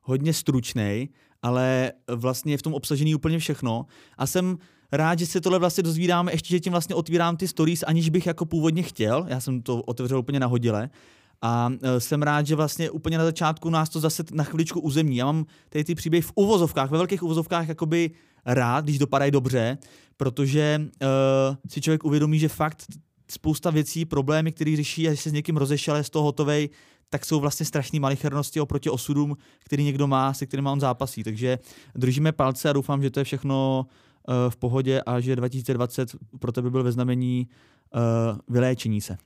hodně 0.02 0.34
stručný, 0.34 1.10
ale 1.42 1.92
vlastně 2.08 2.58
v 2.58 2.62
tom 2.62 2.74
obsažený 2.74 3.16
úplně 3.16 3.40
všechno. 3.40 3.86
A 4.18 4.28
jsem 4.28 4.58
rád, 4.92 5.20
že 5.20 5.26
se 5.26 5.42
tohle 5.42 5.60
vlastně 5.60 5.84
dozvídáme, 5.84 6.32
ještě, 6.32 6.50
že 6.50 6.60
tím 6.60 6.72
vlastně 6.72 6.96
otvírám 6.96 7.38
ty 7.38 7.48
stories, 7.48 7.84
aniž 7.84 8.10
bych 8.10 8.26
jako 8.26 8.46
původně 8.46 8.84
chtěl. 8.84 9.26
Já 9.30 9.40
jsem 9.40 9.62
to 9.62 9.82
otevřel 9.82 10.20
úplně 10.20 10.40
nahodile. 10.40 10.90
A 11.42 11.70
jsem 11.98 12.22
rád, 12.22 12.48
že 12.48 12.56
vlastně 12.56 12.90
úplně 12.90 13.18
na 13.18 13.24
začátku 13.24 13.70
nás 13.70 13.90
to 13.90 14.00
zase 14.00 14.24
na 14.32 14.44
chviličku 14.44 14.80
uzemní. 14.80 15.18
Já 15.18 15.26
mám 15.26 15.46
tady 15.70 15.84
ty 15.84 15.96
příběhy 15.96 16.22
v 16.22 16.32
uvozovkách, 16.36 16.92
ve 16.92 16.98
velkých 16.98 17.24
uvozovkách 17.24 17.68
jakoby 17.68 18.12
rád, 18.48 18.84
když 18.84 19.00
dopadají 19.00 19.32
dobře, 19.32 19.78
protože 20.18 20.82
uh, 20.82 21.56
si 21.70 21.82
člověk 21.82 22.04
uvědomí, 22.04 22.40
že 22.40 22.50
fakt 22.50 22.84
spousta 23.32 23.70
věcí, 23.70 24.06
problémy, 24.06 24.52
které 24.52 24.76
řeší 24.76 25.08
a 25.08 25.12
že 25.12 25.18
se 25.18 25.30
s 25.30 25.34
někým 25.34 25.58
rozešel, 25.58 25.96
je 25.96 26.04
z 26.04 26.10
toho 26.10 26.26
hotovej, 26.26 26.70
tak 27.10 27.26
jsou 27.26 27.40
vlastně 27.40 27.66
strašné 27.66 28.00
malichernosti 28.00 28.60
oproti 28.60 28.90
osudům, 28.90 29.38
který 29.66 29.84
někdo 29.84 30.08
má, 30.08 30.34
se 30.34 30.46
kterým 30.46 30.68
on 30.68 30.80
zápasí. 30.80 31.24
Takže 31.24 31.60
držíme 31.96 32.32
palce 32.32 32.70
a 32.70 32.74
doufám, 32.74 33.04
že 33.04 33.10
to 33.10 33.20
je 33.20 33.24
všechno 33.24 33.86
uh, 34.28 34.50
v 34.50 34.58
pohodě 34.58 35.02
a 35.02 35.20
že 35.20 35.36
2020 35.36 36.10
pro 36.40 36.52
tebe 36.52 36.70
byl 36.70 36.84
ve 36.84 36.92
znamení 36.92 37.48
uh, 37.96 38.38
vyléčení 38.48 39.02
se. 39.02 39.18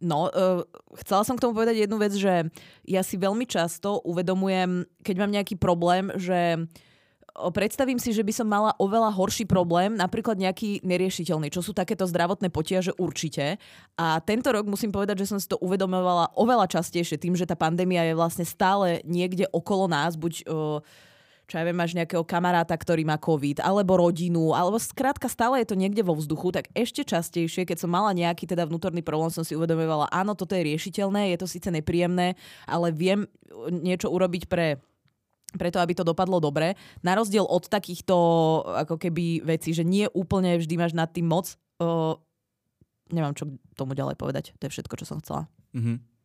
No, 0.00 0.30
uh, 0.30 0.62
chcela 0.94 1.26
som 1.26 1.34
k 1.34 1.42
tomu 1.42 1.58
povedať 1.58 1.82
jednu 1.82 1.98
vec, 1.98 2.14
že 2.14 2.46
ja 2.86 3.02
si 3.02 3.18
veľmi 3.18 3.42
často 3.50 3.98
uvedomujem, 4.06 4.86
keď 5.02 5.14
mám 5.18 5.34
nejaký 5.34 5.58
problém, 5.58 6.14
že 6.14 6.70
predstavím 7.54 8.02
si, 8.02 8.10
že 8.10 8.26
by 8.26 8.32
som 8.34 8.48
mala 8.50 8.74
oveľa 8.76 9.14
horší 9.14 9.46
problém, 9.46 9.94
napríklad 9.94 10.36
nejaký 10.38 10.82
neriešiteľný, 10.82 11.48
čo 11.48 11.62
sú 11.62 11.70
takéto 11.70 12.04
zdravotné 12.04 12.50
potiaže 12.50 12.92
určite. 12.98 13.56
A 13.94 14.18
tento 14.18 14.50
rok 14.50 14.66
musím 14.66 14.90
povedať, 14.90 15.22
že 15.22 15.30
som 15.30 15.38
si 15.38 15.46
to 15.46 15.60
uvedomovala 15.62 16.34
oveľa 16.34 16.66
častejšie 16.68 17.16
tým, 17.16 17.38
že 17.38 17.46
tá 17.46 17.54
pandémia 17.54 18.02
je 18.06 18.18
vlastne 18.18 18.44
stále 18.46 19.00
niekde 19.06 19.46
okolo 19.54 19.86
nás, 19.86 20.18
buď 20.18 20.44
čo 21.48 21.56
ja 21.56 21.64
viem, 21.64 21.80
máš 21.80 21.96
nejakého 21.96 22.20
kamaráta, 22.28 22.76
ktorý 22.76 23.08
má 23.08 23.16
COVID, 23.16 23.64
alebo 23.64 23.96
rodinu, 23.96 24.52
alebo 24.52 24.76
skrátka 24.76 25.32
stále 25.32 25.64
je 25.64 25.72
to 25.72 25.80
niekde 25.80 26.04
vo 26.04 26.12
vzduchu, 26.12 26.52
tak 26.52 26.68
ešte 26.76 27.08
častejšie, 27.08 27.64
keď 27.64 27.80
som 27.80 27.88
mala 27.88 28.12
nejaký 28.12 28.44
teda 28.44 28.68
vnútorný 28.68 29.00
problém, 29.00 29.32
som 29.32 29.40
si 29.40 29.56
uvedomovala, 29.56 30.12
áno, 30.12 30.36
toto 30.36 30.52
je 30.52 30.68
riešiteľné, 30.68 31.32
je 31.32 31.38
to 31.40 31.48
síce 31.48 31.72
nepríjemné, 31.72 32.36
ale 32.68 32.92
viem 32.92 33.24
niečo 33.72 34.12
urobiť 34.12 34.44
pre 34.44 34.76
preto, 35.56 35.80
aby 35.80 35.96
to 35.96 36.04
dopadlo 36.04 36.40
dobre. 36.42 36.76
Na 37.00 37.16
rozdiel 37.16 37.46
od 37.46 37.68
takýchto 37.72 38.16
ako 38.84 39.00
keby 39.00 39.40
vecí, 39.46 39.72
že 39.72 39.86
nie 39.86 40.04
úplne 40.12 40.60
vždy 40.60 40.74
máš 40.76 40.92
nad 40.92 41.08
tým 41.08 41.24
moc. 41.24 41.56
Uh, 41.80 42.18
nemám 43.08 43.32
čo 43.32 43.48
tomu 43.72 43.96
ďalej 43.96 44.20
povedať. 44.20 44.52
To 44.60 44.68
je 44.68 44.74
všetko, 44.76 44.94
čo 45.00 45.08
som 45.08 45.22
chcela. 45.24 45.48
Mm-hmm 45.72 46.18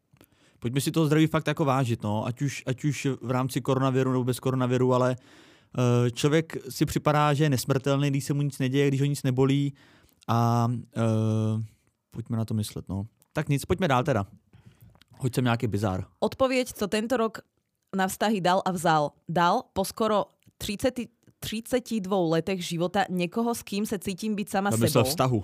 pojďme 0.64 0.82
si 0.82 0.92
toho 0.92 1.06
zdraví 1.06 1.28
fakt 1.28 1.48
jako 1.48 1.66
vážit, 1.66 2.04
no. 2.04 2.26
ať, 2.26 2.42
už, 2.42 2.64
ať 2.66 2.84
už 2.84 3.08
v 3.22 3.32
rámci 3.32 3.62
koronaviru 3.62 4.12
nebo 4.12 4.24
bez 4.24 4.40
koronaviru, 4.40 4.94
ale 4.94 5.16
uh, 5.16 6.10
člověk 6.10 6.58
si 6.70 6.86
připadá, 6.86 7.34
že 7.34 7.44
je 7.44 7.50
nesmrtelný, 7.50 8.10
když 8.10 8.24
se 8.24 8.34
mu 8.34 8.42
nic 8.42 8.60
neděje, 8.60 8.88
když 8.88 9.02
ho 9.02 9.06
nic 9.06 9.24
nebolí 9.24 9.74
a 10.28 10.68
uh, 10.72 11.64
pojďme 12.12 12.38
na 12.38 12.46
to 12.46 12.54
myslet. 12.54 12.90
No. 12.90 13.06
Tak 13.34 13.50
nic, 13.50 13.66
pojďme 13.66 13.88
dál 13.88 14.04
teda. 14.04 14.26
Hoď 15.20 15.36
sem 15.36 15.44
nějaký 15.44 15.68
bizár. 15.68 16.06
Odpověď, 16.20 16.74
co 16.74 16.88
tento 16.88 17.18
rok 17.18 17.38
na 17.96 18.08
vztahy 18.08 18.42
dal 18.42 18.62
a 18.66 18.72
vzal. 18.72 19.12
Dal 19.30 19.64
po 19.74 19.86
skoro 19.86 20.26
30, 20.58 20.94
32 21.40 22.18
letech 22.18 22.66
života 22.66 23.06
někoho, 23.10 23.56
s 23.56 23.64
kým 23.64 23.86
se 23.86 24.00
cítím 24.00 24.36
být 24.36 24.50
sama 24.50 24.70
Tam 24.72 24.88
sebou. 24.88 25.04
vztahu. 25.04 25.44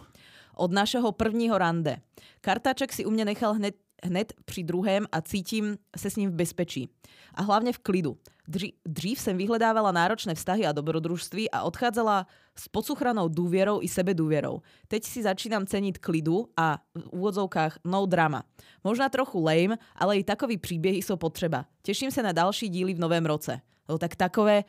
Od 0.55 0.71
našeho 0.71 1.11
prvního 1.11 1.57
rande. 1.57 1.97
Kartáček 2.41 2.93
si 2.93 3.05
u 3.05 3.11
mě 3.11 3.25
nechal 3.25 3.53
hned 3.53 3.75
hned 4.03 4.33
při 4.45 4.63
druhém 4.63 5.05
a 5.11 5.21
cítím 5.21 5.77
se 5.97 6.09
s 6.09 6.15
ním 6.15 6.29
v 6.31 6.33
bezpečí. 6.33 6.89
A 7.33 7.41
hlavně 7.41 7.73
v 7.73 7.77
klidu. 7.77 8.17
Dří, 8.47 8.73
dřív 8.85 9.19
jsem 9.19 9.37
vyhledávala 9.37 9.91
náročné 9.91 10.35
vztahy 10.35 10.65
a 10.65 10.71
dobrodružství 10.71 11.51
a 11.51 11.63
odchádzala 11.63 12.27
s 12.59 12.67
pocuchranou 12.67 13.27
důvěrou 13.27 13.79
i 13.81 13.87
sebedůvěrou. 13.87 14.61
Teď 14.87 15.03
si 15.03 15.23
začínám 15.23 15.65
cenit 15.65 15.97
klidu 15.97 16.47
a 16.57 16.77
v 16.95 17.07
úvodzovkách 17.09 17.79
no 17.85 18.05
drama. 18.05 18.43
Možná 18.83 19.09
trochu 19.09 19.43
lame, 19.43 19.77
ale 19.95 20.17
i 20.17 20.23
takový 20.23 20.57
příběhy 20.57 20.97
jsou 20.97 21.15
potřeba. 21.15 21.65
Těším 21.81 22.11
se 22.11 22.23
na 22.23 22.31
další 22.31 22.69
díly 22.69 22.93
v 22.93 22.99
novém 22.99 23.25
roce. 23.25 23.61
No 23.89 23.97
tak 23.97 24.15
takové, 24.15 24.63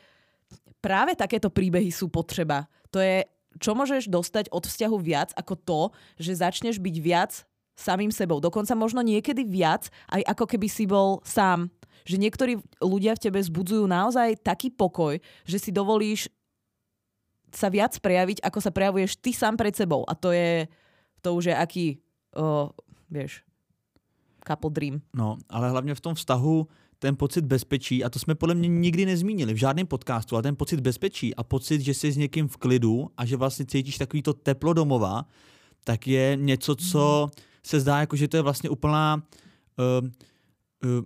práve 0.80 1.12
takéto 1.12 1.52
príbehy 1.52 1.92
sú 1.92 2.08
potreba. 2.08 2.66
To 2.90 2.98
je, 3.04 3.28
čo 3.60 3.76
môžeš 3.76 4.08
dostať 4.08 4.48
od 4.48 4.64
vzťahu 4.64 4.96
viac 4.96 5.30
ako 5.36 5.54
to, 5.60 5.80
že 6.16 6.40
začneš 6.40 6.80
byť 6.80 6.96
viac 7.04 7.32
samým 7.76 8.08
sebou. 8.08 8.40
Dokonca 8.40 8.72
možno 8.72 9.04
niekedy 9.04 9.44
viac, 9.44 9.92
aj 10.08 10.24
ako 10.24 10.44
keby 10.56 10.68
si 10.72 10.88
bol 10.88 11.20
sám. 11.24 11.68
Že 12.08 12.16
niektorí 12.16 12.52
ľudia 12.80 13.12
v 13.12 13.22
tebe 13.28 13.40
zbudzujú 13.44 13.84
naozaj 13.84 14.40
taký 14.40 14.72
pokoj, 14.72 15.20
že 15.44 15.60
si 15.60 15.68
dovolíš 15.68 16.32
sa 17.54 17.68
viac 17.68 17.98
prejaviť, 17.98 18.40
ako 18.42 18.58
sa 18.60 18.70
prejavuješ 18.70 19.16
ty 19.16 19.32
sám 19.32 19.56
pred 19.56 19.76
sebou. 19.76 20.04
A 20.08 20.14
to 20.14 20.32
je, 20.32 20.68
to 21.22 21.34
už 21.34 21.44
je 21.44 21.54
aký, 21.56 21.86
o, 22.36 22.70
vieš, 23.10 23.44
couple 24.46 24.70
dream. 24.70 25.00
No, 25.16 25.38
ale 25.48 25.70
hlavně 25.70 25.94
v 25.94 26.00
tom 26.00 26.14
vztahu 26.14 26.66
ten 26.98 27.16
pocit 27.16 27.44
bezpečí, 27.44 28.04
a 28.04 28.10
to 28.10 28.18
jsme 28.18 28.34
podle 28.34 28.54
mě 28.54 28.68
nikdy 28.68 29.06
nezmínili 29.06 29.54
v 29.54 29.56
žádném 29.56 29.86
podcastu, 29.86 30.36
ale 30.36 30.42
ten 30.42 30.56
pocit 30.56 30.80
bezpečí 30.80 31.34
a 31.34 31.42
pocit, 31.42 31.80
že 31.80 31.94
jsi 31.94 32.12
s 32.12 32.16
někým 32.16 32.48
v 32.48 32.56
klidu 32.56 33.10
a 33.16 33.24
že 33.24 33.36
vlastně 33.36 33.66
cítíš 33.66 33.98
takový 33.98 34.22
to 34.22 34.32
teplo 34.32 34.72
domova, 34.72 35.24
tak 35.84 36.06
je 36.06 36.36
něco, 36.36 36.76
co 36.76 37.28
hmm 37.32 37.50
se 37.62 37.80
zdá, 37.80 38.00
jako, 38.00 38.16
že 38.16 38.28
to 38.28 38.36
je 38.36 38.42
vlastně 38.42 38.70
úplná 38.70 39.22
uh, 39.78 40.08
uh, 40.90 41.04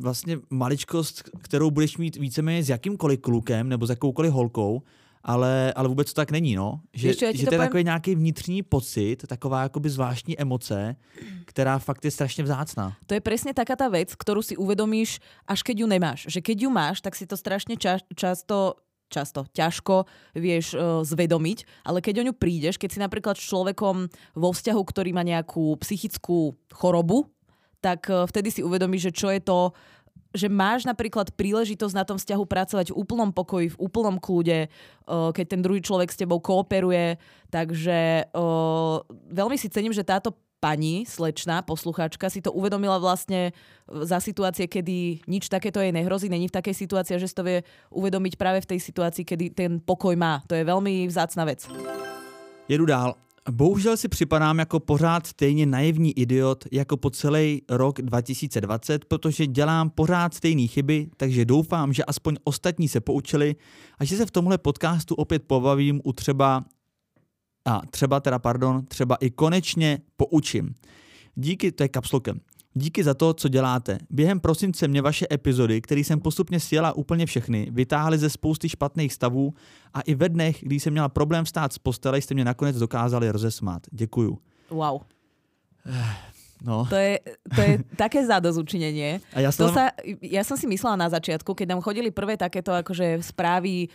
vlastně 0.00 0.38
maličkost, 0.50 1.22
kterou 1.38 1.70
budeš 1.70 1.96
mít 1.96 2.16
víceméně 2.16 2.64
s 2.64 2.68
jakýmkoliv 2.68 3.20
klukem 3.20 3.68
nebo 3.68 3.86
s 3.86 3.90
jakoukoliv 3.90 4.32
holkou, 4.32 4.82
ale, 5.24 5.72
ale 5.72 5.88
vůbec 5.88 6.12
to 6.12 6.14
tak 6.14 6.30
není, 6.30 6.54
no. 6.54 6.80
Že, 6.94 7.08
Ještě, 7.08 7.32
že 7.36 7.44
to, 7.44 7.50
to 7.50 7.54
je 7.54 7.58
povím... 7.58 7.68
takový 7.68 7.84
nějaký 7.84 8.14
vnitřní 8.14 8.62
pocit, 8.62 9.16
taková 9.26 9.62
jakoby 9.62 9.90
zvláštní 9.90 10.40
emoce, 10.40 10.96
která 11.44 11.78
fakt 11.78 12.04
je 12.04 12.10
strašně 12.10 12.44
vzácná. 12.44 12.96
To 13.06 13.14
je 13.14 13.20
přesně 13.20 13.54
taká 13.54 13.76
ta 13.76 13.88
věc, 13.88 14.14
kterou 14.14 14.42
si 14.42 14.56
uvědomíš, 14.56 15.20
až 15.46 15.62
keď 15.62 15.78
ju 15.78 15.86
nemáš. 15.86 16.26
Že 16.28 16.40
keď 16.40 16.62
ju 16.62 16.70
máš, 16.70 17.00
tak 17.00 17.16
si 17.16 17.26
to 17.26 17.36
strašně 17.36 17.76
ča- 17.76 18.04
často 18.16 18.74
často 19.12 19.44
ťažko 19.52 20.08
vieš 20.32 20.72
uh, 20.72 21.04
zvedomiť, 21.04 21.84
ale 21.84 22.00
keď 22.00 22.24
o 22.24 22.26
ňu 22.32 22.34
prídeš, 22.34 22.80
keď 22.80 22.90
si 22.96 22.98
napríklad 23.04 23.36
s 23.36 23.44
človekom 23.44 24.08
vo 24.32 24.50
vzťahu, 24.56 24.80
ktorý 24.80 25.12
má 25.12 25.20
nejakú 25.20 25.76
psychickú 25.84 26.56
chorobu, 26.72 27.28
tak 27.84 28.08
uh, 28.08 28.24
vtedy 28.24 28.48
si 28.48 28.64
uvedomíš, 28.64 29.12
že 29.12 29.16
čo 29.20 29.28
je 29.28 29.44
to, 29.44 29.76
že 30.32 30.48
máš 30.48 30.88
napríklad 30.88 31.32
príležitosť 31.36 31.94
na 31.96 32.04
tom 32.04 32.16
vzťahu 32.16 32.44
pracovať 32.44 32.86
v 32.92 32.98
úplnom 32.98 33.30
pokoji, 33.30 33.76
v 33.76 33.80
úplnom 33.80 34.16
kľude, 34.16 34.68
uh, 34.68 35.30
keď 35.30 35.46
ten 35.56 35.60
druhý 35.60 35.84
človek 35.84 36.08
s 36.08 36.20
tebou 36.20 36.40
kooperuje. 36.40 37.20
Takže 37.52 38.32
uh, 38.32 39.04
veľmi 39.28 39.56
si 39.60 39.68
cením, 39.68 39.92
že 39.92 40.04
táto 40.04 40.32
pani, 40.62 41.02
slečná 41.02 41.66
posluchačka, 41.66 42.30
si 42.30 42.38
to 42.38 42.54
uvedomila 42.54 43.02
vlastne 43.02 43.50
za 43.90 44.22
situácie, 44.22 44.70
kedy 44.70 45.26
nič 45.26 45.50
takéto 45.50 45.82
jej 45.82 45.90
nehrozí, 45.90 46.30
není 46.30 46.46
v 46.46 46.54
takej 46.54 46.86
situácii, 46.86 47.18
že 47.18 47.26
si 47.26 47.34
to 47.34 47.42
vie 47.42 47.66
uvedomiť 47.90 48.38
práve 48.38 48.62
v 48.62 48.70
tej 48.70 48.78
situácii, 48.78 49.26
kedy 49.26 49.44
ten 49.58 49.82
pokoj 49.82 50.14
má. 50.14 50.38
To 50.46 50.54
je 50.54 50.62
veľmi 50.62 51.10
vzácna 51.10 51.42
vec. 51.50 51.66
Jedu 52.70 52.86
dál. 52.86 53.18
Bohužel 53.50 53.96
si 53.96 54.08
připadám 54.08 54.58
jako 54.58 54.80
pořád 54.80 55.26
stejně 55.26 55.66
naivní 55.66 56.18
idiot 56.18 56.64
jako 56.72 56.96
po 56.96 57.10
celý 57.10 57.62
rok 57.68 58.02
2020, 58.02 59.04
protože 59.04 59.46
dělám 59.46 59.90
pořád 59.90 60.34
stejné 60.34 60.66
chyby, 60.66 61.08
takže 61.16 61.44
doufám, 61.44 61.92
že 61.92 62.04
aspoň 62.04 62.36
ostatní 62.44 62.88
se 62.88 63.00
poučili 63.00 63.56
a 63.98 64.04
že 64.04 64.16
se 64.16 64.26
v 64.26 64.30
tomhle 64.30 64.58
podcastu 64.58 65.14
opět 65.14 65.42
pobavím 65.46 66.00
u 66.04 66.12
třeba 66.12 66.64
a 67.64 67.80
třeba 67.90 68.20
teda, 68.20 68.38
pardon, 68.38 68.86
třeba 68.86 69.16
i 69.16 69.30
konečně 69.30 69.98
poučím. 70.16 70.74
Díky, 71.34 71.72
to 71.72 71.82
je 71.82 71.88
kapslokem. 71.88 72.40
Díky 72.74 73.04
za 73.04 73.14
to, 73.14 73.34
co 73.34 73.48
děláte. 73.48 73.98
Během 74.10 74.40
prosince 74.40 74.88
mě 74.88 75.02
vaše 75.02 75.26
epizody, 75.32 75.80
které 75.80 76.00
jsem 76.00 76.20
postupně 76.20 76.60
sjela 76.60 76.92
úplně 76.92 77.26
všechny, 77.26 77.68
vytáhly 77.70 78.18
ze 78.18 78.30
spousty 78.30 78.68
špatných 78.68 79.12
stavů 79.12 79.54
a 79.94 80.00
i 80.00 80.14
ve 80.14 80.28
dnech, 80.28 80.58
kdy 80.62 80.80
jsem 80.80 80.92
měla 80.92 81.08
problém 81.08 81.46
stát 81.46 81.72
z 81.72 81.78
postele, 81.78 82.20
jste 82.20 82.34
mě 82.34 82.44
nakonec 82.44 82.78
dokázali 82.78 83.30
rozesmát. 83.30 83.82
Děkuju. 83.92 84.38
Wow. 84.70 85.00
No. 86.62 86.86
To, 86.86 86.94
je, 86.94 87.18
to 87.50 87.60
je 87.60 87.74
také 88.02 88.22
zadozučinenie. 88.22 89.18
A 89.34 89.42
ja, 89.42 89.50
som... 89.50 89.66
to 89.66 89.74
sa, 89.74 89.90
ja 90.22 90.46
som 90.46 90.54
si 90.54 90.70
myslela 90.70 90.94
na 90.94 91.10
začiatku, 91.10 91.58
keď 91.58 91.74
nám 91.74 91.82
chodili 91.82 92.14
prvé 92.14 92.38
takéto 92.38 92.70
akože 92.70 93.18
správy, 93.20 93.90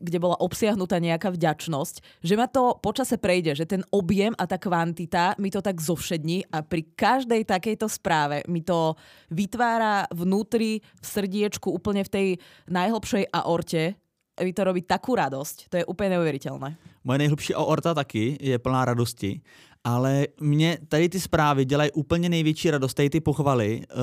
kde 0.00 0.18
bola 0.18 0.40
obsiahnutá 0.40 0.96
nejaká 0.96 1.28
vďačnosť, 1.28 2.24
že 2.24 2.34
ma 2.34 2.48
to 2.48 2.80
počase 2.80 3.20
prejde, 3.20 3.52
že 3.52 3.68
ten 3.68 3.84
objem 3.92 4.32
a 4.40 4.48
tá 4.48 4.56
kvantita 4.56 5.36
mi 5.36 5.52
to 5.52 5.60
tak 5.60 5.76
zovšední 5.78 6.48
a 6.48 6.64
pri 6.64 6.88
každej 6.96 7.44
takejto 7.44 7.86
správe 7.86 8.40
mi 8.48 8.64
to 8.64 8.96
vytvára 9.28 10.08
vnútri 10.08 10.80
v 10.80 11.04
srdiečku 11.04 11.68
úplne 11.68 12.02
v 12.02 12.10
tej 12.10 12.26
najhlbšej 12.72 13.28
aorte 13.36 14.00
mi 14.44 14.54
to 14.54 14.62
robí 14.64 14.86
takú 14.86 15.18
radosť. 15.18 15.56
To 15.70 15.74
je 15.82 15.84
úplne 15.84 16.14
neuvěřitelné. 16.14 16.78
Moje 17.04 17.18
nejhlubší 17.18 17.54
aorta 17.54 17.94
taky 17.94 18.38
je 18.40 18.58
plná 18.58 18.84
radosti 18.84 19.40
ale 19.84 20.26
mě 20.40 20.78
tady 20.88 21.08
ty 21.08 21.20
zprávy 21.20 21.64
dělají 21.64 21.90
úplně 21.90 22.28
největší 22.28 22.70
radost, 22.70 22.94
tady 22.94 23.10
ty 23.10 23.20
pochvaly, 23.20 23.82
eh, 23.82 23.94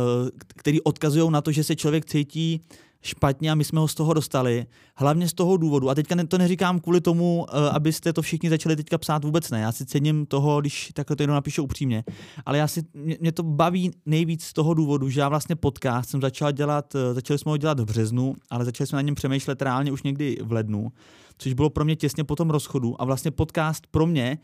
které 0.48 0.77
odkazují 0.84 1.32
na 1.32 1.41
to, 1.41 1.51
že 1.51 1.63
se 1.63 1.75
člověk 1.75 2.05
cítí 2.05 2.62
špatně 3.05 3.51
a 3.51 3.55
my 3.55 3.63
jsme 3.63 3.79
ho 3.79 3.88
z 3.88 3.96
toho 3.96 4.13
dostali. 4.13 4.65
Hlavně 4.96 5.27
z 5.27 5.34
toho 5.34 5.58
důvodu. 5.58 5.89
A 5.89 5.96
teďka 5.96 6.15
to 6.27 6.38
neříkám 6.38 6.79
kvůli 6.79 7.01
tomu, 7.01 7.46
eh, 7.50 7.70
abyste 7.70 8.13
to 8.13 8.22
všichni 8.22 8.50
začali 8.50 8.75
teďka 8.75 8.98
psát 8.98 9.24
vůbec 9.24 9.51
ne. 9.51 9.60
Já 9.60 9.72
si 9.72 9.86
cením 9.86 10.25
toho, 10.25 10.62
když 10.62 10.91
takhle 10.94 11.15
to 11.15 11.24
jenom 11.24 11.36
napíšu 11.36 11.63
upřímně. 11.63 12.03
Ale 12.46 12.58
já 12.58 12.67
si, 12.67 12.84
mě, 13.20 13.32
to 13.32 13.44
baví 13.44 13.91
nejvíc 14.05 14.44
z 14.44 14.53
toho 14.53 14.74
důvodu, 14.74 15.10
že 15.10 15.20
já 15.20 15.29
vlastně 15.29 15.55
podcast 15.55 16.10
jsem 16.10 16.22
začal 16.22 16.51
dělat, 16.51 16.96
eh, 16.96 17.13
začali 17.13 17.39
jsme 17.39 17.51
ho 17.51 17.58
dělat 17.58 17.79
v 17.79 17.86
březnu, 17.86 18.34
ale 18.50 18.65
začali 18.65 18.88
jsme 18.88 18.96
na 18.96 19.01
něm 19.01 19.15
přemýšlet 19.15 19.62
reálně 19.62 19.91
už 19.91 20.03
někdy 20.03 20.38
v 20.44 20.51
lednu 20.51 20.91
což 21.38 21.53
bylo 21.53 21.70
pro 21.70 21.86
mě 21.86 21.96
těsně 21.96 22.24
po 22.24 22.36
tom 22.36 22.50
rozchodu. 22.50 23.01
A 23.01 23.05
vlastně 23.05 23.32
podcast 23.32 23.88
pro 23.88 24.05
mě 24.05 24.38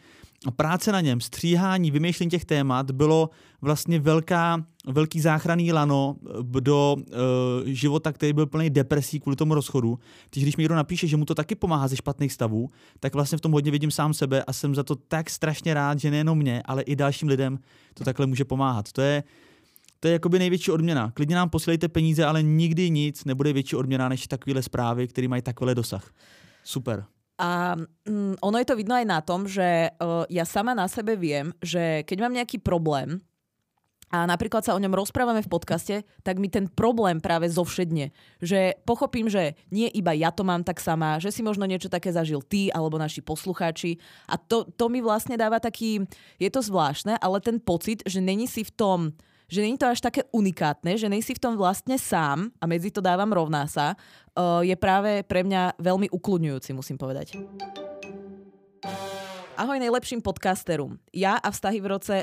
práce 0.50 0.92
na 0.92 1.02
něm, 1.02 1.22
stříhání, 1.22 1.92
vymýšlení 1.92 2.30
těch 2.30 2.46
témat 2.46 2.92
bylo 2.92 3.30
vlastně 3.62 4.00
velká, 4.00 4.66
velký 4.86 5.22
záchranný 5.22 5.74
lano 5.74 6.16
eh, 6.26 6.62
do 6.62 6.96
uh, 6.98 7.06
života, 7.66 8.12
který 8.12 8.34
byl 8.34 8.46
plný 8.46 8.70
depresí 8.70 9.20
kvůli 9.20 9.36
tomu 9.36 9.54
rozchodu. 9.54 10.00
Takže 10.30 10.46
když 10.46 10.58
mi 10.58 10.62
někdo 10.62 10.76
napíše, 10.76 11.08
že 11.08 11.18
mu 11.18 11.26
to 11.26 11.36
taky 11.36 11.56
pomáhá 11.56 11.88
ze 11.88 11.96
špatných 11.96 12.34
stavů, 12.34 12.70
tak 13.00 13.14
vlastně 13.14 13.38
v 13.38 13.42
tom 13.42 13.52
hodně 13.52 13.72
vidím 13.72 13.92
sám 13.92 14.14
sebe 14.14 14.44
a 14.44 14.54
jsem 14.54 14.76
za 14.76 14.84
to 14.84 14.96
tak 14.96 15.30
strašně 15.30 15.74
rád, 15.74 16.00
že 16.00 16.12
nejenom 16.12 16.38
mě, 16.38 16.62
ale 16.66 16.82
i 16.82 16.96
dalším 16.96 17.28
lidem 17.28 17.60
to 17.94 18.04
takhle 18.04 18.26
může 18.26 18.46
pomáhat. 18.46 18.92
To 18.92 19.02
je, 19.02 19.24
to 20.00 20.08
je 20.08 20.12
jakoby 20.12 20.40
největší 20.40 20.72
odměna. 20.72 21.12
Klidně 21.12 21.36
nám 21.36 21.50
posílejte 21.50 21.88
peníze, 21.88 22.26
ale 22.26 22.44
nikdy 22.44 22.90
nic 22.90 23.26
nebude 23.26 23.54
větší 23.54 23.76
odměna 23.76 24.10
než 24.10 24.28
takovéhle 24.28 24.64
zprávy, 24.64 25.08
které 25.08 25.28
mají 25.28 25.42
takový 25.42 25.76
dosah. 25.76 26.12
Super. 26.64 27.06
A 27.42 27.74
mm, 28.06 28.38
ono 28.46 28.56
je 28.62 28.68
to 28.70 28.78
vidno 28.78 28.94
aj 28.94 29.06
na 29.10 29.20
tom, 29.26 29.50
že 29.50 29.90
uh, 29.98 30.30
ja 30.30 30.46
sama 30.46 30.78
na 30.78 30.86
sebe 30.86 31.18
viem, 31.18 31.50
že 31.58 32.06
keď 32.06 32.18
mám 32.22 32.38
nejaký 32.38 32.62
problém 32.62 33.18
a 34.12 34.28
napríklad 34.28 34.62
sa 34.62 34.76
o 34.76 34.84
ňom 34.84 34.92
rozprávame 34.92 35.40
v 35.40 35.50
podcaste, 35.50 35.96
tak 36.22 36.36
mi 36.36 36.52
ten 36.52 36.68
problém 36.68 37.24
práve 37.24 37.48
zovšedne. 37.48 38.12
Že 38.44 38.84
pochopím, 38.84 39.32
že 39.32 39.56
nie 39.72 39.88
iba 39.88 40.12
ja 40.12 40.36
to 40.36 40.44
mám 40.44 40.68
tak 40.68 40.84
sama, 40.84 41.18
že 41.18 41.32
si 41.32 41.40
možno 41.40 41.64
niečo 41.64 41.88
také 41.88 42.12
zažil 42.12 42.44
ty 42.44 42.68
alebo 42.76 43.00
naši 43.00 43.24
poslucháči. 43.24 43.98
A 44.28 44.36
to, 44.36 44.68
to 44.68 44.92
mi 44.92 45.00
vlastne 45.00 45.40
dáva 45.40 45.64
taký, 45.64 46.04
je 46.38 46.50
to 46.52 46.60
zvláštne, 46.60 47.16
ale 47.24 47.40
ten 47.40 47.58
pocit, 47.58 48.04
že 48.04 48.20
není 48.20 48.46
si 48.46 48.68
v 48.68 48.76
tom 48.76 49.02
že 49.52 49.60
není 49.60 49.76
to 49.76 49.84
až 49.84 50.00
také 50.00 50.24
unikátne, 50.32 50.96
že 50.96 51.12
nejsi 51.12 51.36
v 51.36 51.44
tom 51.44 51.60
vlastne 51.60 52.00
sám 52.00 52.56
a 52.64 52.64
medzi 52.64 52.88
to 52.88 53.04
dávam 53.04 53.28
rovná 53.36 53.68
sa, 53.68 54.00
je 54.40 54.76
práve 54.80 55.24
pre 55.28 55.44
mňa 55.44 55.82
veľmi 55.82 56.08
ukludňujúci, 56.12 56.72
musím 56.72 56.96
povedať. 56.96 57.36
Ahoj 59.60 59.78
najlepším 59.78 60.24
podcasterom. 60.26 60.98
Ja 61.14 61.38
a 61.38 61.52
vztahy 61.54 61.84
v 61.84 61.88
roce 61.92 62.16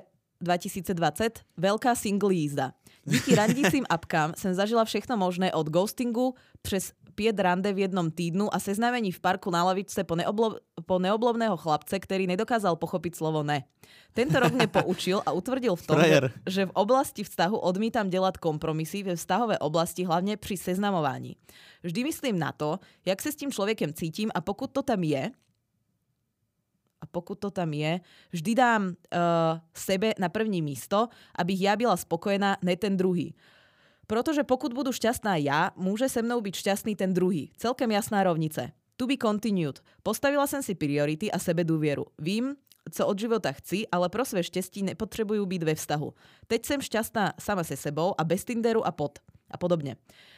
2020, 0.43 1.45
veľká 1.55 1.93
single 1.95 2.35
jízda. 2.35 2.75
Díky 3.09 3.35
randícím 3.35 3.85
apkám 3.89 4.33
jsem 4.37 4.55
zažila 4.55 4.85
všechno 4.85 5.17
možné 5.17 5.53
od 5.53 5.69
ghostingu 5.69 6.35
přes 6.63 6.93
pět 7.15 7.41
rande 7.41 7.73
v 7.73 7.79
jednom 7.79 8.11
týdnu 8.11 8.55
a 8.55 8.59
seznámení 8.63 9.13
v 9.13 9.21
parku 9.21 9.51
na 9.51 9.65
lavičce 9.65 10.05
po, 10.05 10.15
neoblo- 10.15 10.63
po 10.87 11.03
neoblovného 11.03 11.57
chlapce, 11.59 11.99
ktorý 11.99 12.31
nedokázal 12.31 12.79
pochopiť 12.79 13.19
slovo 13.19 13.43
ne. 13.43 13.67
Tento 14.15 14.39
rok 14.39 14.53
mě 14.55 14.67
poučil 14.71 15.19
a 15.27 15.33
utvrdil 15.35 15.75
v 15.75 15.87
tom, 15.87 15.97
Frajer. 15.99 16.31
že 16.47 16.67
v 16.67 16.77
oblasti 16.79 17.25
vztahu 17.25 17.59
odmítam 17.59 18.07
dělat 18.07 18.39
kompromisy 18.39 19.03
ve 19.03 19.17
vztahové 19.17 19.59
oblasti, 19.59 20.05
hlavně 20.05 20.37
při 20.37 20.57
seznamování. 20.57 21.37
Vždy 21.83 22.05
myslím 22.05 22.39
na 22.39 22.53
to, 22.53 22.79
jak 23.07 23.23
se 23.23 23.33
s 23.33 23.37
tím 23.37 23.51
člověkem 23.51 23.93
cítím 23.93 24.31
a 24.35 24.41
pokud 24.41 24.71
to 24.71 24.83
tam 24.83 25.03
je, 25.03 25.31
pokud 27.11 27.39
to 27.39 27.51
tam 27.51 27.73
je, 27.73 28.01
vždy 28.33 28.55
dám 28.55 28.83
uh, 28.87 28.93
sebe 29.75 30.13
na 30.19 30.29
první 30.29 30.63
místo, 30.63 31.09
abych 31.39 31.61
ja 31.61 31.77
byla 31.77 31.97
spokojená, 31.97 32.57
ne 32.63 32.77
ten 32.77 32.97
druhý. 32.97 33.35
Protože 34.07 34.45
pokud 34.45 34.73
budu 34.73 34.93
šťastná 34.93 35.37
ja, 35.37 35.69
môže 35.77 36.09
se 36.09 36.25
mnou 36.25 36.41
byť 36.41 36.55
šťastný 36.57 36.97
ten 36.97 37.13
druhý. 37.13 37.53
Celkem 37.61 37.93
jasná 37.93 38.25
rovnice. 38.25 38.73
To 38.97 39.05
be 39.07 39.21
continued. 39.21 39.85
Postavila 40.03 40.47
jsem 40.47 40.63
si 40.63 40.75
priority 40.75 41.31
a 41.31 41.39
sebe 41.39 41.65
důvěru. 41.65 42.07
Vím, 42.19 42.57
co 42.91 43.07
od 43.07 43.19
života 43.19 43.53
chci, 43.53 43.85
ale 43.93 44.09
pro 44.09 44.25
své 44.25 44.43
štěstí 44.43 44.83
nepotřebuju 44.83 45.47
být 45.47 45.63
ve 45.63 45.75
vztahu. 45.75 46.15
Teď 46.47 46.67
jsem 46.67 46.81
šťastná 46.81 47.33
sama 47.41 47.65
se 47.65 47.77
sebou 47.77 48.15
a 48.19 48.25
bez 48.25 48.45
Tinderu 48.45 48.87
a 48.87 48.93
pod 48.93 49.19
a 49.51 49.57
podobně. 49.57 49.97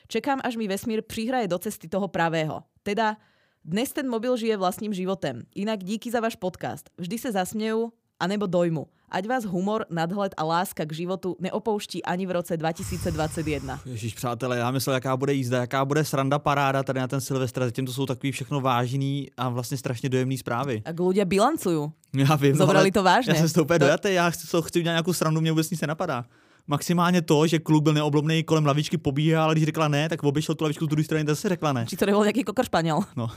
Čekám, 0.08 0.40
až 0.44 0.56
mi 0.56 0.68
vesmír 0.68 1.02
přihraje 1.02 1.48
do 1.48 1.58
cesty 1.58 1.88
toho 1.88 2.08
pravého. 2.08 2.62
Teda 2.82 3.16
dnes 3.64 3.92
ten 3.92 4.08
mobil 4.08 4.36
žije 4.36 4.56
vlastním 4.56 4.94
životem. 4.94 5.42
Inak 5.54 5.84
díky 5.84 6.10
za 6.10 6.20
váš 6.20 6.36
podcast. 6.36 6.90
Vždy 6.98 7.18
se 7.18 7.32
zasměju, 7.32 7.92
anebo 8.20 8.46
dojmu. 8.46 8.86
Ať 9.10 9.26
vás 9.26 9.44
humor, 9.44 9.86
nadhled 9.90 10.34
a 10.36 10.44
láska 10.44 10.84
k 10.86 10.92
životu 10.92 11.36
neopouští 11.40 12.04
ani 12.04 12.26
v 12.26 12.30
roce 12.30 12.56
2021. 12.56 13.80
Ježíš, 13.86 14.14
přátelé, 14.14 14.58
já 14.58 14.70
myslel, 14.70 14.94
jaká 14.94 15.16
bude 15.16 15.34
jízda, 15.34 15.60
jaká 15.60 15.84
bude 15.84 16.04
sranda 16.04 16.38
paráda 16.38 16.82
tady 16.82 17.00
na 17.00 17.08
ten 17.08 17.20
Silvestr. 17.20 17.64
Zatím 17.64 17.86
to 17.86 17.92
jsou 17.92 18.06
takový 18.06 18.32
všechno 18.32 18.60
vážný 18.60 19.28
a 19.36 19.48
vlastně 19.48 19.76
strašně 19.76 20.08
dojemný 20.08 20.38
zprávy. 20.38 20.82
A 20.84 20.92
ľudia 20.92 21.24
bilancují. 21.24 21.90
Já 22.14 22.36
vím. 22.36 22.54
Zobrali 22.54 22.88
no, 22.88 22.92
to 22.92 23.02
vážně. 23.02 23.32
Já 23.32 23.38
jsem 23.38 23.50
to 23.50 23.62
úplně 23.62 23.78
to... 23.78 23.84
dojatý, 23.84 24.14
já 24.14 24.30
chci, 24.30 24.46
chci 24.46 24.78
udělat 24.78 24.92
nějakou 24.92 25.12
srandu, 25.12 25.40
mě 25.40 25.52
vůbec 25.52 25.70
nic 25.70 25.80
nenapadá 25.80 26.24
maximálně 26.66 27.22
to, 27.22 27.46
že 27.46 27.58
kluk 27.58 27.84
byl 27.84 27.94
neoblomný 27.94 28.42
kolem 28.42 28.66
lavičky 28.66 28.98
pobíhal, 28.98 29.44
ale 29.44 29.54
když 29.54 29.64
řekla 29.64 29.88
ne, 29.88 30.08
tak 30.08 30.22
obešel 30.22 30.54
tu 30.54 30.64
lavičku 30.64 30.84
z 30.84 30.88
druhé 30.88 31.04
strany, 31.04 31.24
zase 31.26 31.48
řekla 31.48 31.72
ne. 31.72 31.86
Či 31.86 31.96
to 31.96 32.06
nebyl 32.06 32.20
nějaký 32.20 32.44
kokr 32.44 32.64
španěl. 32.64 33.00
No. 33.16 33.28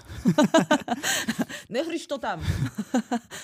Nehryš 1.69 2.07
to 2.07 2.17
tam. 2.17 2.41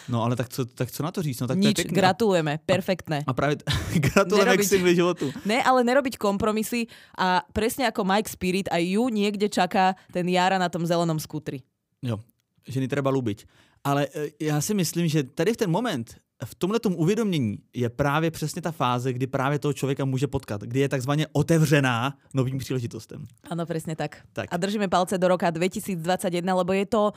no 0.09 0.23
ale 0.23 0.35
tak 0.35 0.49
co, 0.49 0.65
tak 0.65 0.91
co 0.91 1.03
na 1.03 1.11
to 1.11 1.21
říct? 1.21 1.39
No, 1.39 1.47
tak 1.47 1.57
Nič, 1.57 1.75
to 1.75 1.81
je 1.81 1.85
gratulujeme, 1.85 2.59
perfektné. 2.65 3.23
A, 3.27 3.31
a 3.31 3.33
právě 3.33 3.57
gratulujeme 3.93 4.51
nerobiť, 4.51 4.69
k 4.69 4.95
životu. 4.95 5.33
Ne, 5.45 5.63
ale 5.63 5.83
nerobiť 5.83 6.17
kompromisy 6.17 6.87
a 7.17 7.41
presne 7.53 7.87
ako 7.87 8.03
Mike 8.05 8.29
Spirit, 8.29 8.67
aj 8.71 8.83
ju 8.83 9.03
niekde 9.09 9.49
čaká 9.49 9.95
ten 10.13 10.27
Jara 10.29 10.57
na 10.57 10.69
tom 10.69 10.85
zelenom 10.85 11.19
skutri. 11.19 11.63
Jo, 12.01 12.19
ženy 12.67 12.87
treba 12.87 13.11
ľúbiť. 13.11 13.45
Ale 13.83 14.07
e, 14.13 14.31
já 14.39 14.61
si 14.61 14.73
myslím, 14.73 15.07
že 15.07 15.23
tady 15.23 15.53
v 15.53 15.57
ten 15.57 15.71
moment 15.71 16.15
v 16.45 16.55
tomhle 16.55 16.79
uvědomění 16.95 17.57
je 17.73 17.89
právě 17.89 18.31
přesně 18.31 18.61
ta 18.61 18.71
fáze, 18.71 19.13
kdy 19.13 19.27
právě 19.27 19.59
toho 19.59 19.73
člověka 19.73 20.05
může 20.05 20.27
potkat, 20.27 20.61
kdy 20.61 20.79
je 20.79 20.89
takzvaně 20.89 21.27
otevřená 21.31 22.17
novým 22.33 22.57
příležitostem. 22.57 23.25
Ano, 23.49 23.65
přesně 23.65 23.95
tak. 23.95 24.17
tak. 24.33 24.47
A 24.51 24.57
držíme 24.57 24.87
palce 24.87 25.17
do 25.17 25.27
roka 25.27 25.49
2021, 25.49 26.55
lebo 26.55 26.73
je 26.73 26.85
to 26.85 27.13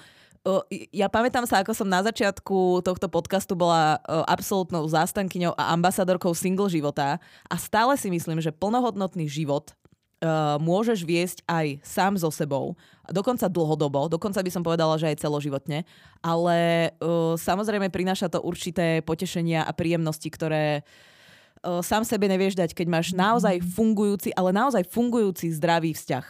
ja 0.90 1.06
pamätám 1.06 1.46
sa, 1.46 1.62
ako 1.62 1.70
som 1.70 1.86
na 1.86 2.02
začiatku 2.02 2.82
tohto 2.82 3.06
podcastu 3.06 3.54
bola 3.54 4.02
absolútnou 4.26 4.82
zástankyňou 4.90 5.54
a 5.54 5.70
ambasadorkou 5.70 6.34
single 6.34 6.66
života 6.66 7.22
a 7.46 7.54
stále 7.54 7.94
si 7.94 8.10
myslím, 8.10 8.42
že 8.42 8.50
plnohodnotný 8.50 9.30
život 9.30 9.70
uh, 10.22 10.56
môžeš 10.62 11.02
viesť 11.02 11.42
aj 11.50 11.82
sám 11.82 12.14
so 12.16 12.30
sebou, 12.30 12.78
dokonca 13.10 13.50
dlhodobo, 13.50 14.06
dokonca 14.06 14.38
by 14.38 14.50
som 14.54 14.62
povedala, 14.62 14.96
že 14.96 15.10
aj 15.10 15.20
celoživotne, 15.20 15.82
ale 16.22 16.90
uh, 17.02 17.34
samozrejme 17.34 17.90
prináša 17.90 18.30
to 18.30 18.38
určité 18.40 19.02
potešenia 19.02 19.66
a 19.66 19.74
príjemnosti, 19.74 20.30
ktoré 20.30 20.80
uh, 20.80 21.82
sám 21.82 22.06
sebe 22.06 22.30
nevieš 22.30 22.54
dať, 22.54 22.70
keď 22.72 22.86
máš 22.86 23.10
naozaj 23.12 23.58
fungujúci, 23.60 24.30
ale 24.38 24.54
naozaj 24.54 24.86
fungujúci 24.86 25.50
zdravý 25.52 25.92
vzťah. 25.92 26.26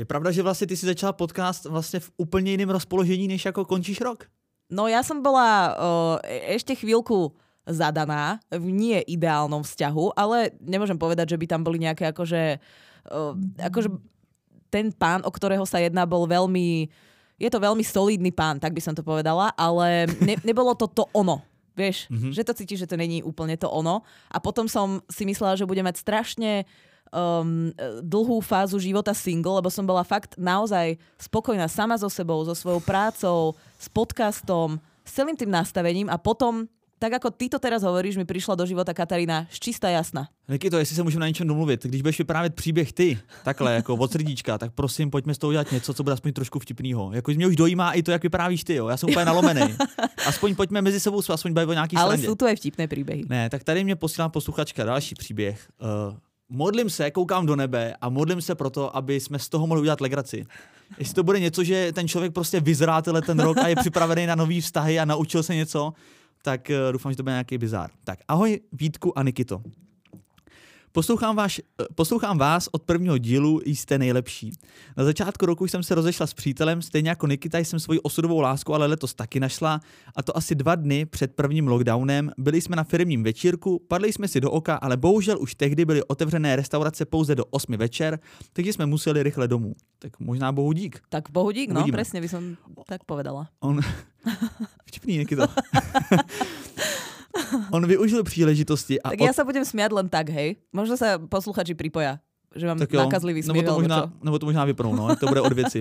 Je 0.00 0.08
pravda, 0.08 0.32
že 0.32 0.42
vlastně 0.42 0.66
ty 0.66 0.76
si 0.76 0.86
začala 0.86 1.12
podcast 1.12 1.64
vlastně 1.64 2.00
v 2.00 2.10
úplně 2.16 2.50
jiném 2.50 2.70
rozpoložení, 2.70 3.28
než 3.28 3.44
jako 3.44 3.64
končíš 3.64 4.00
rok? 4.00 4.24
No 4.70 4.86
ja 4.86 5.02
som 5.02 5.18
bola 5.18 5.74
uh, 5.74 6.16
ešte 6.22 6.78
chvíľku 6.78 7.34
zadaná 7.70 8.42
v 8.50 8.66
nie 8.70 8.98
ideálnom 9.06 9.62
vzťahu, 9.62 10.18
ale 10.18 10.54
nemôžem 10.60 10.98
povedať, 10.98 11.34
že 11.34 11.40
by 11.40 11.46
tam 11.46 11.62
boli 11.64 11.82
nejaké 11.82 12.10
akože, 12.10 12.58
uh, 13.10 13.32
akože 13.58 13.88
ten 14.70 14.94
pán, 14.94 15.22
o 15.26 15.30
ktorého 15.30 15.66
sa 15.66 15.82
jedná, 15.82 16.06
bol 16.06 16.30
veľmi 16.30 16.86
je 17.40 17.48
to 17.48 17.56
veľmi 17.56 17.80
solidný 17.80 18.28
pán, 18.36 18.60
tak 18.60 18.76
by 18.76 18.84
som 18.84 18.92
to 18.92 19.00
povedala, 19.00 19.48
ale 19.56 20.04
ne, 20.20 20.36
nebolo 20.48 20.76
to 20.76 20.84
to 20.92 21.08
ono. 21.16 21.40
Vieš, 21.72 22.12
mm-hmm. 22.12 22.32
že 22.36 22.44
to 22.44 22.52
cítiš, 22.52 22.84
že 22.84 22.90
to 22.92 23.00
není 23.00 23.24
úplne 23.24 23.56
to 23.56 23.64
ono. 23.64 24.04
A 24.28 24.36
potom 24.36 24.68
som 24.68 25.00
si 25.08 25.24
myslela, 25.24 25.56
že 25.56 25.64
bude 25.64 25.80
mať 25.80 25.96
strašne 26.04 26.68
um, 27.08 27.72
dlhú 28.04 28.44
fázu 28.44 28.76
života 28.76 29.16
single, 29.16 29.56
lebo 29.56 29.72
som 29.72 29.88
bola 29.88 30.04
fakt 30.04 30.36
naozaj 30.36 31.00
spokojná 31.16 31.64
sama 31.72 31.96
so 31.96 32.12
sebou, 32.12 32.44
so 32.44 32.52
svojou 32.52 32.84
prácou, 32.84 33.56
s 33.80 33.88
podcastom, 33.88 34.76
s 35.00 35.10
celým 35.16 35.38
tým 35.38 35.48
nastavením 35.48 36.12
a 36.12 36.20
potom 36.20 36.68
tak 37.00 37.16
ako 37.16 37.32
ty 37.32 37.48
to 37.48 37.56
teraz 37.56 37.80
hovoríš, 37.80 38.20
mi 38.20 38.28
přišla 38.28 38.54
do 38.54 38.68
života 38.68 38.92
Katarína 38.92 39.48
čistá 39.48 39.88
jasná. 39.88 40.28
Niky 40.48 40.70
to, 40.70 40.78
jestli 40.78 40.96
se 40.96 41.02
můžeme 41.02 41.20
na 41.20 41.28
něčem 41.28 41.48
domluvit. 41.48 41.86
Když 41.86 42.02
budeš 42.02 42.18
vyprávět 42.18 42.54
příběh 42.54 42.92
ty, 42.92 43.18
takhle, 43.44 43.74
jako 43.74 43.96
od 43.96 44.12
srdíčka, 44.12 44.58
tak 44.58 44.72
prosím, 44.72 45.10
pojďme 45.10 45.34
s 45.34 45.38
toho 45.38 45.48
udělat 45.48 45.72
něco, 45.72 45.94
co 45.94 46.02
bude 46.02 46.12
aspoň 46.12 46.32
trošku 46.32 46.58
vtipného. 46.58 47.12
Jako 47.12 47.32
mě 47.32 47.46
už 47.46 47.56
dojímá 47.56 47.92
i 47.92 48.02
to, 48.02 48.10
jak 48.10 48.22
vyprávíš 48.22 48.64
ty, 48.64 48.74
jo. 48.74 48.88
Já 48.88 48.96
jsem 48.96 49.10
úplně 49.10 49.24
nalomený. 49.24 49.74
Aspoň 50.26 50.54
pojďme 50.54 50.82
mezi 50.82 51.00
sebou 51.00 51.22
se 51.22 51.32
aspoň 51.32 51.52
bavit 51.52 51.70
o 51.70 51.72
nějaký 51.72 51.96
Ale 51.96 52.18
jsou 52.18 52.34
to 52.34 52.48
i 52.48 52.56
vtipné 52.56 52.88
příběhy. 52.88 53.24
Ne, 53.28 53.50
tak 53.50 53.64
tady 53.64 53.84
mě 53.84 53.96
posílá 53.96 54.28
posluchačka 54.28 54.84
další 54.84 55.14
příběh. 55.14 55.68
Uh, 55.80 56.16
modlím 56.48 56.90
se, 56.90 57.10
koukám 57.10 57.46
do 57.46 57.56
nebe 57.56 57.94
a 58.00 58.08
modlím 58.08 58.42
se 58.42 58.54
proto, 58.54 58.96
aby 58.96 59.20
jsme 59.20 59.38
z 59.38 59.48
toho 59.48 59.66
mohli 59.66 59.80
udělat 59.80 60.00
legraci. 60.00 60.46
Jestli 60.98 61.14
to 61.14 61.22
bude 61.22 61.40
něco, 61.40 61.64
že 61.64 61.92
ten 61.92 62.08
člověk 62.08 62.32
prostě 62.32 62.60
vyzrá 62.60 63.02
ten 63.02 63.40
rok 63.40 63.58
a 63.58 63.68
je 63.68 63.76
připravený 63.76 64.26
na 64.26 64.34
nový 64.34 64.60
vztahy 64.60 64.98
a 64.98 65.04
naučil 65.04 65.42
se 65.42 65.54
něco, 65.54 65.92
tak 66.42 66.70
uh, 66.70 66.92
doufám, 66.92 67.12
že 67.12 67.16
to 67.16 67.22
bude 67.22 67.32
nějaký 67.32 67.58
bizár. 67.58 67.90
Tak 68.04 68.18
ahoj 68.28 68.60
Vítku 68.72 69.18
a 69.18 69.22
Nikito. 69.22 69.62
Poslouchám, 70.92 71.36
váš, 71.36 71.60
eh, 71.80 71.84
poslouchám 71.94 72.38
vás 72.38 72.68
od 72.72 72.82
prvního 72.82 73.18
dílu, 73.18 73.60
jste 73.64 73.98
nejlepší. 73.98 74.52
Na 74.96 75.04
začátku 75.04 75.46
roku 75.46 75.66
jsem 75.66 75.82
se 75.82 75.94
rozešla 75.94 76.26
s 76.26 76.34
přítelem, 76.34 76.82
stejně 76.82 77.08
jako 77.08 77.26
Nikita 77.26 77.58
jsem 77.58 77.80
svoji 77.80 78.00
osudovou 78.00 78.40
lásku, 78.40 78.74
ale 78.74 78.86
letos 78.86 79.14
taky 79.14 79.40
našla. 79.40 79.80
A 80.16 80.22
to 80.22 80.36
asi 80.36 80.54
dva 80.54 80.74
dny 80.74 81.06
před 81.06 81.34
prvním 81.34 81.68
lockdownem. 81.68 82.30
Byli 82.38 82.60
jsme 82.60 82.76
na 82.76 82.84
firmním 82.84 83.22
večírku, 83.22 83.78
padli 83.88 84.12
jsme 84.12 84.28
si 84.28 84.40
do 84.40 84.50
oka, 84.50 84.76
ale 84.76 84.96
bohužel 84.96 85.38
už 85.40 85.54
tehdy 85.54 85.84
byly 85.84 86.04
otevřené 86.04 86.56
restaurace 86.56 87.04
pouze 87.04 87.34
do 87.34 87.44
8 87.44 87.76
večer, 87.76 88.18
takže 88.52 88.72
jsme 88.72 88.86
museli 88.86 89.22
rychle 89.22 89.48
domů. 89.48 89.74
Tak 89.98 90.20
možná 90.20 90.52
bohu 90.52 90.72
dík. 90.72 91.00
Tak 91.08 91.30
bohu 91.30 91.50
dík, 91.50 91.70
no, 91.70 91.86
přesně 91.92 92.20
by 92.20 92.28
som 92.28 92.56
tak 92.86 93.04
povedala. 93.04 93.48
On... 93.60 93.80
Vtipný, 94.86 95.18
Nikito. 95.18 95.46
On 97.70 97.86
využil 97.86 98.24
příležitosti. 98.24 99.02
A 99.02 99.10
tak 99.10 99.20
od... 99.20 99.24
já 99.24 99.32
se 99.32 99.44
budem 99.44 99.64
smět 99.64 99.92
len 99.92 100.08
tak, 100.08 100.28
hej. 100.28 100.56
Možno 100.72 100.96
se 100.96 101.18
posluchači 101.28 101.74
připoja 101.74 102.18
že 102.56 102.66
mám 102.66 102.78
tak 102.78 102.92
jo, 102.92 103.00
nakazlivý 103.00 103.42
směch, 103.42 103.56
nebo 103.56 103.74
to, 103.74 103.80
možná, 103.80 104.12
nebo 104.22 104.38
to 104.38 104.46
možná 104.46 104.64
vypnou, 104.64 104.94
no, 104.94 105.16
to 105.16 105.26
bude 105.26 105.40
od 105.40 105.52
věci. 105.52 105.80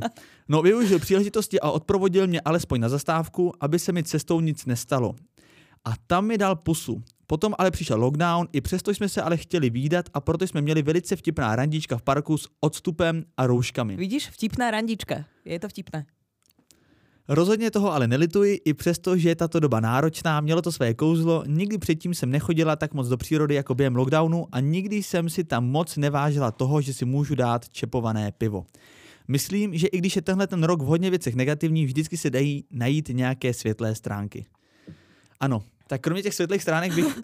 No, 0.49 0.61
využil 0.61 0.99
příležitosti 0.99 1.59
a 1.59 1.71
odprovodil 1.71 2.27
mě 2.27 2.41
alespoň 2.41 2.81
na 2.81 2.89
zastávku, 2.89 3.53
aby 3.59 3.79
se 3.79 3.91
mi 3.91 4.03
cestou 4.03 4.39
nic 4.39 4.65
nestalo. 4.65 5.15
A 5.85 5.93
tam 6.07 6.25
mi 6.25 6.37
dal 6.37 6.55
pusu. 6.55 7.01
Potom 7.27 7.55
ale 7.57 7.71
přišel 7.71 7.99
lockdown, 7.99 8.47
i 8.53 8.61
přesto 8.61 8.91
jsme 8.91 9.09
se 9.09 9.21
ale 9.21 9.37
chtěli 9.37 9.69
výdat 9.69 10.05
a 10.13 10.21
proto 10.21 10.47
jsme 10.47 10.61
měli 10.61 10.81
velice 10.81 11.15
vtipná 11.15 11.55
randička 11.55 11.97
v 11.97 12.01
parku 12.01 12.37
s 12.37 12.47
odstupem 12.59 13.23
a 13.37 13.47
rouškami. 13.47 13.95
Vidíš, 13.95 14.29
vtipná 14.29 14.71
randička. 14.71 15.25
Je 15.45 15.59
to 15.59 15.69
vtipné. 15.69 16.05
Rozhodně 17.31 17.71
toho 17.71 17.93
ale 17.93 18.07
nelituji, 18.07 18.61
i 18.65 18.73
přesto, 18.73 19.17
že 19.17 19.29
je 19.29 19.35
tato 19.35 19.59
doba 19.59 19.79
náročná, 19.79 20.41
mělo 20.41 20.61
to 20.61 20.71
své 20.71 20.93
kouzlo, 20.93 21.43
nikdy 21.47 21.77
předtím 21.77 22.13
jsem 22.13 22.29
nechodila 22.29 22.75
tak 22.75 22.93
moc 22.93 23.07
do 23.07 23.17
přírody 23.17 23.55
jako 23.55 23.75
během 23.75 23.95
lockdownu 23.95 24.47
a 24.51 24.59
nikdy 24.59 25.03
jsem 25.03 25.29
si 25.29 25.43
tam 25.43 25.65
moc 25.65 25.97
nevážila 25.97 26.51
toho, 26.51 26.81
že 26.81 26.93
si 26.93 27.05
můžu 27.05 27.35
dát 27.35 27.69
čepované 27.69 28.31
pivo. 28.31 28.65
Myslím, 29.27 29.77
že 29.77 29.87
i 29.87 29.97
když 29.97 30.15
je 30.15 30.21
tenhle 30.21 30.47
ten 30.47 30.63
rok 30.63 30.81
v 30.81 30.85
hodně 30.85 31.09
věcech 31.09 31.35
negativní, 31.35 31.85
vždycky 31.85 32.17
se 32.17 32.29
dají 32.29 32.65
najít 32.71 33.09
nějaké 33.09 33.53
světlé 33.53 33.95
stránky. 33.95 34.45
Ano, 35.39 35.63
tak 35.89 36.01
kromě 36.01 36.21
těch 36.21 36.33
světlých 36.33 36.61
stránek 36.61 36.93
bych, 36.93 37.17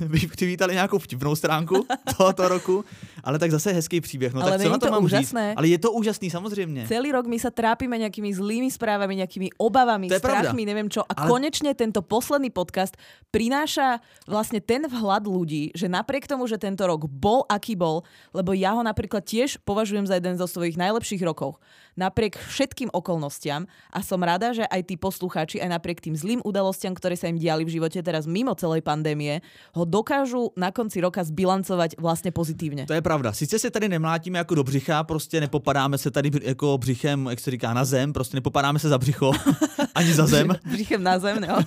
uh, 0.00 0.08
bych 0.08 0.26
přivítali 0.32 0.74
nějakou 0.74 0.98
vtipnou 0.98 1.36
stránku 1.36 1.86
tohoto 2.16 2.48
roku, 2.48 2.84
ale 3.24 3.38
tak 3.38 3.50
zase 3.50 3.72
hezký 3.72 4.00
příběh. 4.00 4.32
No, 4.32 4.40
ale 4.40 4.50
tak 4.50 4.62
co 4.62 4.68
na 4.68 4.78
to, 4.78 4.86
to 4.86 4.92
mám 4.92 5.04
úžasné. 5.04 5.48
Říct? 5.48 5.56
Ale 5.56 5.68
je 5.68 5.78
to 5.78 5.92
úžasný, 5.92 6.30
samozřejmě. 6.30 6.88
Celý 6.88 7.12
rok 7.12 7.26
my 7.26 7.38
se 7.38 7.50
trápíme 7.50 7.98
nějakými 7.98 8.34
zlými 8.34 8.70
zprávami, 8.70 9.16
nějakými 9.16 9.48
obavami, 9.58 10.08
to 10.08 10.16
strachmi, 10.16 10.64
nevím 10.64 10.90
čo. 10.90 11.04
A 11.04 11.12
ale... 11.16 11.28
konečně 11.28 11.74
tento 11.74 12.02
posledný 12.02 12.50
podcast 12.50 12.96
prináša 13.30 14.00
vlastně 14.28 14.60
ten 14.60 14.88
vhlad 14.88 15.26
ľudí, 15.28 15.70
že 15.76 15.88
napriek 15.88 16.24
tomu, 16.24 16.46
že 16.46 16.56
tento 16.56 16.86
rok 16.86 17.04
bol 17.04 17.44
aký 17.52 17.76
bol, 17.76 18.00
lebo 18.32 18.56
ja 18.56 18.72
ho 18.72 18.80
napríklad 18.80 19.28
tiež 19.28 19.60
považujem 19.60 20.08
za 20.08 20.16
jeden 20.16 20.40
zo 20.40 20.48
svojich 20.48 20.80
najlepších 20.80 21.20
rokov, 21.20 21.60
napriek 21.98 22.38
všetkým 22.38 22.88
okolnostiam 22.94 23.66
a 23.92 24.00
som 24.00 24.22
rada, 24.22 24.54
že 24.56 24.64
aj 24.70 24.82
tí 24.88 24.94
poslucháči, 24.96 25.60
aj 25.60 25.68
napriek 25.76 26.00
tým 26.00 26.16
zlým 26.16 26.40
udalostiam, 26.46 26.94
ktoré 26.94 27.18
sa 27.18 27.28
im 27.28 27.36
diali 27.36 27.66
v 27.66 27.73
živote 27.74 28.02
teraz 28.02 28.26
mimo 28.26 28.54
celej 28.54 28.80
pandémie, 28.80 29.42
ho 29.74 29.84
dokážu 29.84 30.52
na 30.56 30.70
konci 30.70 31.00
roka 31.00 31.24
zbilancovat 31.24 31.90
vlastně 31.98 32.30
pozitivně. 32.30 32.86
To 32.86 32.94
je 32.94 33.02
pravda. 33.02 33.32
Sice 33.32 33.58
se 33.58 33.70
tady 33.70 33.88
nemlátíme 33.88 34.38
jako 34.38 34.54
do 34.54 34.64
břicha, 34.64 35.04
prostě 35.04 35.40
nepopadáme 35.40 35.98
se 35.98 36.10
tady 36.10 36.30
jako 36.42 36.78
břichem, 36.78 37.26
jak 37.30 37.40
se 37.40 37.50
říká, 37.50 37.74
na 37.74 37.84
zem, 37.84 38.12
prostě 38.12 38.36
nepopadáme 38.36 38.78
se 38.78 38.88
za 38.88 38.98
břicho, 38.98 39.32
ani 39.94 40.12
za 40.14 40.26
zem. 40.26 40.48
břichem 40.72 41.02
na 41.02 41.18
zem, 41.18 41.44
jo. 41.44 41.58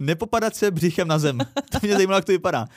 Nepopadat 0.00 0.56
se 0.56 0.70
břichem 0.70 1.08
na 1.08 1.18
zem. 1.18 1.38
To 1.70 1.78
mě 1.82 1.94
zajímalo, 1.94 2.18
jak 2.18 2.24
to 2.24 2.32
vypadá. 2.32 2.68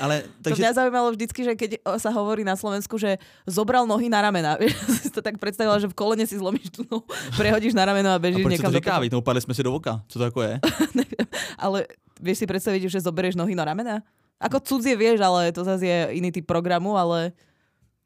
Ale, 0.00 0.26
takže... 0.42 0.60
To 0.60 0.62
mňa 0.62 0.72
zaujímalo 0.76 1.08
vždycky, 1.12 1.40
že 1.44 1.52
keď 1.54 1.70
sa 1.98 2.10
hovorí 2.12 2.42
na 2.42 2.58
Slovensku, 2.58 2.98
že 2.98 3.16
zobral 3.46 3.86
nohy 3.86 4.10
na 4.10 4.22
ramena. 4.22 4.56
Vieš, 4.60 4.74
si 5.06 5.10
to 5.10 5.22
tak 5.22 5.38
predstavila, 5.38 5.78
že 5.80 5.88
v 5.90 5.94
kolene 5.96 6.24
si 6.26 6.36
zlomíš 6.38 6.70
tu 6.70 6.82
nohu, 6.86 7.04
prehodíš 7.38 7.74
na 7.74 7.84
rameno 7.86 8.10
a 8.12 8.18
bežíš 8.18 8.44
a 8.44 8.48
někam 8.48 8.72
to 8.72 8.78
říká? 8.78 9.00
No 9.12 9.18
upadli 9.18 9.40
jsme 9.40 9.54
si 9.54 9.62
do 9.62 9.72
voka. 9.72 10.02
Co 10.08 10.18
to 10.18 10.24
jako 10.24 10.42
je? 10.42 10.60
ale 11.64 11.86
vieš 12.20 12.38
si 12.38 12.46
predstaviť, 12.46 12.88
že 12.88 13.04
zoberieš 13.04 13.36
nohy 13.36 13.54
na 13.54 13.64
ramena? 13.64 14.00
Ako 14.36 14.60
cudzie 14.60 14.96
vieš, 14.96 15.24
ale 15.24 15.48
to 15.52 15.64
zase 15.64 15.88
je 15.88 15.98
iný 16.20 16.28
typ 16.28 16.44
programu, 16.44 16.92
ale... 16.96 17.32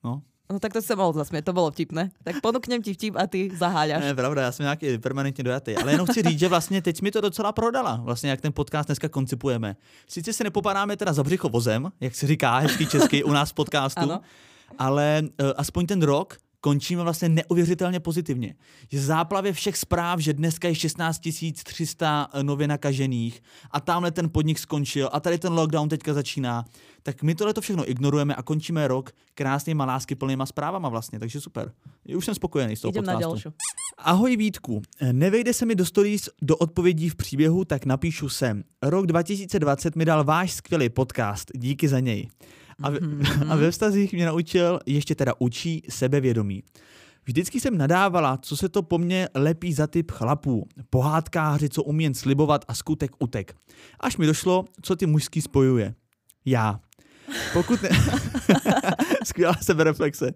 No, 0.04 0.22
No 0.50 0.58
tak 0.58 0.72
to 0.72 0.82
se 0.82 0.96
mohl 0.96 1.12
zasmět, 1.12 1.44
to 1.44 1.52
bylo 1.52 1.70
vtipné. 1.70 2.10
Tak 2.24 2.40
ponuknem 2.40 2.82
ti 2.82 2.94
vtip 2.94 3.16
a 3.16 3.26
ty 3.26 3.50
zaháďaš. 3.56 4.00
Ne, 4.02 4.14
pravda, 4.14 4.42
já 4.42 4.52
jsem 4.52 4.64
nějaký 4.64 4.98
permanentně 4.98 5.44
dojatý. 5.44 5.76
Ale 5.76 5.92
jenom 5.92 6.06
chci 6.06 6.22
říct, 6.22 6.38
že 6.38 6.48
vlastně 6.48 6.82
teď 6.82 7.02
mi 7.02 7.10
to 7.10 7.20
docela 7.20 7.52
prodala, 7.52 8.00
vlastně 8.04 8.30
jak 8.30 8.40
ten 8.40 8.52
podcast 8.52 8.86
dneska 8.86 9.08
koncipujeme. 9.08 9.76
Sice 10.08 10.32
se 10.32 10.44
nepopadáme 10.44 10.96
teda 10.96 11.12
za 11.12 11.22
břicho 11.22 11.48
vozem, 11.48 11.92
jak 12.00 12.14
se 12.14 12.26
říká 12.26 12.58
hezký 12.58 12.86
česky 12.86 13.24
u 13.24 13.32
nás 13.32 13.50
v 13.50 13.54
podcastu, 13.54 14.00
ano. 14.00 14.20
ale 14.78 15.22
uh, 15.22 15.50
aspoň 15.56 15.86
ten 15.86 16.02
rok 16.02 16.36
končíme 16.60 17.02
vlastně 17.02 17.28
neuvěřitelně 17.28 18.00
pozitivně. 18.00 18.54
Že 18.88 19.02
záplavě 19.02 19.52
všech 19.52 19.76
zpráv, 19.76 20.20
že 20.20 20.32
dneska 20.32 20.68
je 20.68 20.74
16 20.74 21.20
300 21.64 22.28
eh, 22.32 22.42
nově 22.42 22.68
nakažených 22.68 23.42
a 23.70 23.80
tamhle 23.80 24.10
ten 24.10 24.30
podnik 24.30 24.58
skončil 24.58 25.08
a 25.12 25.20
tady 25.20 25.38
ten 25.38 25.52
lockdown 25.52 25.88
teďka 25.88 26.14
začíná, 26.14 26.64
tak 27.02 27.22
my 27.22 27.34
tohle 27.34 27.54
to 27.54 27.60
všechno 27.60 27.90
ignorujeme 27.90 28.34
a 28.34 28.42
končíme 28.42 28.88
rok 28.88 29.10
krásnýma 29.34 29.84
lásky 29.84 30.14
plnýma 30.14 30.46
zprávama 30.46 30.88
vlastně, 30.88 31.18
takže 31.18 31.40
super. 31.40 31.72
Už 32.16 32.24
jsem 32.24 32.34
spokojený 32.34 32.76
s 32.76 32.80
tou 32.80 32.88
Jdem 32.88 33.04
podcastu. 33.04 33.20
na 33.20 33.28
další. 33.28 33.48
Ahoj 33.98 34.36
Vítku, 34.36 34.82
nevejde 35.12 35.52
se 35.52 35.66
mi 35.66 35.74
do 35.74 35.84
stories 35.84 36.28
do 36.42 36.56
odpovědí 36.56 37.08
v 37.08 37.16
příběhu, 37.16 37.64
tak 37.64 37.86
napíšu 37.86 38.28
sem. 38.28 38.62
Rok 38.82 39.06
2020 39.06 39.96
mi 39.96 40.04
dal 40.04 40.24
váš 40.24 40.52
skvělý 40.52 40.88
podcast, 40.88 41.50
díky 41.54 41.88
za 41.88 42.00
něj. 42.00 42.28
A, 42.82 42.90
mm-hmm. 42.90 43.46
a 43.52 43.56
ve 43.56 43.70
vztazích 43.70 44.12
mě 44.12 44.26
naučil, 44.26 44.80
ještě 44.86 45.14
teda 45.14 45.32
učí 45.38 45.82
sebevědomí. 45.88 46.62
Vždycky 47.24 47.60
jsem 47.60 47.78
nadávala, 47.78 48.38
co 48.42 48.56
se 48.56 48.68
to 48.68 48.82
po 48.82 48.98
mně 48.98 49.28
lepí 49.34 49.72
za 49.72 49.86
typ 49.86 50.10
chlapů. 50.10 50.68
Pohádkáři, 50.90 51.68
co 51.68 51.82
umí 51.82 52.04
jen 52.04 52.14
slibovat 52.14 52.64
a 52.68 52.74
skutek 52.74 53.10
utek. 53.18 53.54
Až 54.00 54.16
mi 54.16 54.26
došlo, 54.26 54.64
co 54.82 54.96
ty 54.96 55.06
mužský 55.06 55.40
spojuje. 55.40 55.94
Já. 56.44 56.80
Pokud 57.52 57.82
ne... 57.82 57.88
Skvělá 59.24 59.54
sebereflexe. 59.62 60.32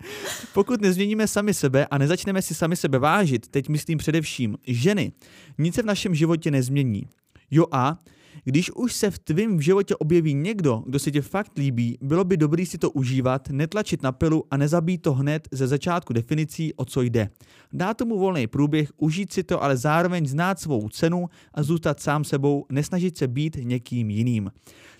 Pokud 0.52 0.80
nezměníme 0.80 1.28
sami 1.28 1.54
sebe 1.54 1.86
a 1.86 1.98
nezačneme 1.98 2.42
si 2.42 2.54
sami 2.54 2.76
sebe 2.76 2.98
vážit, 2.98 3.48
teď 3.48 3.68
myslím 3.68 3.98
především 3.98 4.56
ženy, 4.66 5.12
nic 5.58 5.74
se 5.74 5.82
v 5.82 5.86
našem 5.86 6.14
životě 6.14 6.50
nezmění. 6.50 7.08
Jo 7.50 7.66
a 7.72 7.98
když 8.44 8.70
už 8.70 8.92
se 8.92 9.10
v 9.10 9.18
tvém 9.18 9.60
životě 9.60 9.96
objeví 9.96 10.34
někdo, 10.34 10.82
kdo 10.86 10.98
se 10.98 11.10
tě 11.10 11.22
fakt 11.22 11.58
líbí, 11.58 11.98
bylo 12.00 12.24
by 12.24 12.36
dobrý 12.36 12.66
si 12.66 12.78
to 12.78 12.90
užívat, 12.90 13.48
netlačit 13.50 14.02
na 14.02 14.12
pilu 14.12 14.44
a 14.50 14.56
nezabít 14.56 15.02
to 15.02 15.14
hned 15.14 15.48
ze 15.52 15.66
začátku 15.66 16.12
definicí, 16.12 16.74
o 16.74 16.84
co 16.84 17.02
jde. 17.02 17.30
Dá 17.72 17.94
tomu 17.94 18.18
volný 18.18 18.46
průběh, 18.46 18.92
užít 18.96 19.32
si 19.32 19.42
to, 19.42 19.62
ale 19.62 19.76
zároveň 19.76 20.26
znát 20.26 20.60
svou 20.60 20.88
cenu 20.88 21.26
a 21.54 21.62
zůstat 21.62 22.00
sám 22.00 22.24
sebou, 22.24 22.66
nesnažit 22.72 23.18
se 23.18 23.28
být 23.28 23.56
někým 23.62 24.10
jiným. 24.10 24.50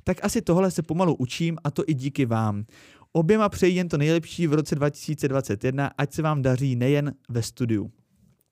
Tak 0.04 0.24
asi 0.24 0.42
tohle 0.42 0.70
se 0.70 0.82
pomalu 0.82 1.14
učím 1.14 1.58
a 1.64 1.70
to 1.70 1.82
i 1.86 1.94
díky 1.94 2.26
vám. 2.26 2.64
Oběma 3.12 3.48
přeji 3.48 3.74
jen 3.74 3.88
to 3.88 3.98
nejlepší 3.98 4.46
v 4.46 4.54
roce 4.54 4.74
2021, 4.74 5.90
ať 5.98 6.12
se 6.12 6.22
vám 6.22 6.42
daří 6.42 6.76
nejen 6.76 7.14
ve 7.28 7.42
studiu. 7.42 7.90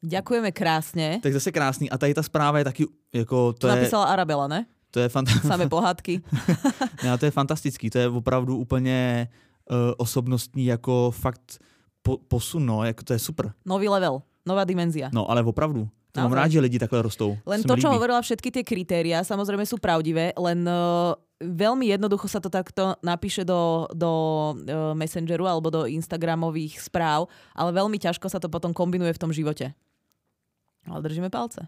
Děkujeme 0.05 0.53
krásně. 0.53 1.21
Tak 1.23 1.33
zase 1.33 1.53
krásný. 1.53 1.91
A 1.91 1.99
tady 1.99 2.15
ta 2.15 2.23
zpráva 2.23 2.59
je 2.59 2.65
taky, 2.65 2.87
jako 3.13 3.53
to 3.53 3.69
Napísala 3.69 4.07
je... 4.07 4.13
Arabela, 4.13 4.49
ne? 4.49 4.67
To 4.93 5.01
je 5.01 5.09
fantastické. 5.09 5.49
Samé 5.57 5.69
pohádky. 5.69 6.21
ne, 7.05 7.19
to 7.19 7.25
je 7.25 7.31
fantastický. 7.33 7.91
To 7.91 7.99
je 7.99 8.09
opravdu 8.09 8.57
úplně 8.57 9.29
uh, 9.71 9.77
osobnostní 9.97 10.67
jako 10.67 11.11
fakt 11.11 11.59
po, 12.03 12.19
posun, 12.29 12.67
no, 12.67 12.85
jako 12.85 13.03
to 13.03 13.13
je 13.13 13.19
super. 13.19 13.53
Nový 13.65 13.89
level. 13.89 14.23
Nová 14.47 14.65
dimenzia. 14.65 15.11
No, 15.15 15.31
ale 15.31 15.43
opravdu. 15.43 15.89
To 16.13 16.21
mám 16.21 16.33
rád, 16.33 16.53
že 16.53 16.61
lidi 16.61 16.79
takhle 16.79 17.03
rostou. 17.03 17.39
Len 17.47 17.63
to, 17.65 17.73
čo 17.73 17.89
líbí. 17.89 17.97
hovorila, 17.97 18.21
všetky 18.21 18.53
tie 18.53 18.65
kritéria, 18.67 19.25
samozrejme 19.25 19.65
sú 19.65 19.81
pravdivé, 19.81 20.37
len 20.37 20.61
uh, 20.69 21.17
veľmi 21.41 21.89
jednoducho 21.89 22.29
sa 22.29 22.37
to 22.37 22.53
takto 22.53 23.01
napíše 23.01 23.49
do, 23.49 23.89
do 23.97 24.11
uh, 24.53 24.93
Messengeru 24.93 25.49
alebo 25.49 25.73
do 25.73 25.89
Instagramových 25.89 26.85
správ, 26.85 27.33
ale 27.57 27.73
veľmi 27.73 27.97
ťažko 27.97 28.29
sa 28.29 28.37
to 28.37 28.53
potom 28.53 28.77
kombinuje 28.77 29.09
v 29.17 29.23
tom 29.25 29.33
živote. 29.33 29.73
Ale 30.85 31.01
držíme 31.01 31.31
palce. 31.31 31.65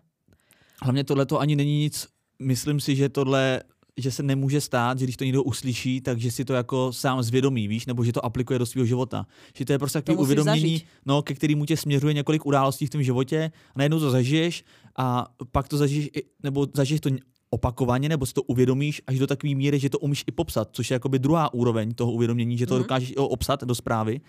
Hlavně 0.82 1.04
tohle 1.04 1.26
to 1.26 1.40
ani 1.40 1.56
není 1.56 1.78
nic, 1.78 2.08
myslím 2.38 2.80
si, 2.80 2.96
že 2.96 3.08
tohle 3.08 3.60
že 3.96 4.10
se 4.10 4.22
nemůže 4.22 4.60
stát, 4.60 4.98
že 4.98 5.04
když 5.04 5.16
to 5.16 5.24
někdo 5.24 5.42
uslyší, 5.42 6.00
takže 6.00 6.30
si 6.30 6.44
to 6.44 6.52
jako 6.52 6.92
sám 6.92 7.22
zvědomí, 7.22 7.68
víš, 7.68 7.86
nebo 7.86 8.04
že 8.04 8.12
to 8.12 8.24
aplikuje 8.24 8.58
do 8.58 8.66
svého 8.66 8.86
života. 8.86 9.26
Že 9.56 9.64
to 9.64 9.72
je 9.72 9.78
prostě 9.78 9.98
takové 9.98 10.18
uvědomění, 10.18 10.82
no, 11.06 11.22
ke 11.22 11.34
kterému 11.34 11.64
tě 11.64 11.76
směřuje 11.76 12.14
několik 12.14 12.46
událostí 12.46 12.86
v 12.86 12.90
tom 12.90 13.02
životě 13.02 13.50
a 13.74 13.78
najednou 13.78 13.98
to 13.98 14.10
zažiješ 14.10 14.64
a 14.98 15.26
pak 15.52 15.68
to 15.68 15.76
zažiješ, 15.76 16.08
nebo 16.42 16.66
zažiješ 16.74 17.00
to 17.00 17.10
opakovaně, 17.50 18.08
nebo 18.08 18.26
si 18.26 18.34
to 18.34 18.42
uvědomíš 18.42 19.02
až 19.06 19.18
do 19.18 19.26
takové 19.26 19.54
míry, 19.54 19.78
že 19.78 19.90
to 19.90 19.98
umíš 19.98 20.24
i 20.26 20.32
popsat, 20.32 20.68
což 20.72 20.90
je 20.90 20.94
jakoby 20.94 21.18
druhá 21.18 21.54
úroveň 21.54 21.94
toho 21.94 22.12
uvědomění, 22.12 22.58
že 22.58 22.66
to 22.66 22.74
mm-hmm. 22.74 22.78
dokážeš 22.78 23.10
i 23.10 23.16
obsat 23.16 23.64
do 23.64 23.74
zprávy. 23.74 24.20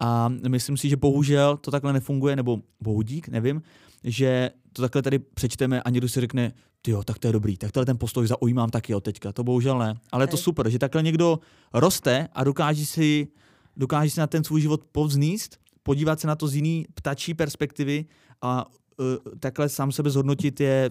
A 0.00 0.28
myslím 0.48 0.76
si, 0.76 0.88
že 0.88 0.96
bohužel 0.96 1.56
to 1.56 1.70
takhle 1.70 1.92
nefunguje, 1.92 2.36
nebo 2.36 2.58
bohudík, 2.80 3.28
nevím, 3.28 3.62
že 4.04 4.50
to 4.72 4.82
takhle 4.82 5.02
tady 5.02 5.18
přečteme 5.18 5.82
a 5.82 5.90
někdo 5.90 6.08
si 6.08 6.20
řekne, 6.20 6.52
jo, 6.86 7.02
tak 7.02 7.18
to 7.18 7.26
je 7.26 7.32
dobrý, 7.32 7.56
tak 7.56 7.72
tenhle 7.72 7.86
ten 7.86 7.98
postoj 7.98 8.26
zaujímám 8.26 8.70
taky 8.70 8.94
od 8.94 9.04
teďka. 9.04 9.32
To 9.32 9.44
bohužel 9.44 9.78
ne. 9.78 9.94
Ale 10.12 10.24
je 10.24 10.28
to 10.28 10.36
super, 10.36 10.70
že 10.70 10.78
takhle 10.78 11.02
někdo 11.02 11.38
roste 11.72 12.28
a 12.32 12.44
dokáže 12.44 12.86
si, 12.86 13.28
dokáže 13.76 14.10
si 14.10 14.20
na 14.20 14.26
ten 14.26 14.44
svůj 14.44 14.60
život 14.60 14.84
povzníst, 14.92 15.60
podívat 15.82 16.20
se 16.20 16.26
na 16.26 16.36
to 16.36 16.48
z 16.48 16.54
jiný 16.54 16.86
ptačí 16.94 17.34
perspektivy 17.34 18.04
a 18.42 18.66
uh, 18.66 19.06
takhle 19.40 19.68
sám 19.68 19.92
sebe 19.92 20.10
zhodnotit 20.10 20.60
je, 20.60 20.90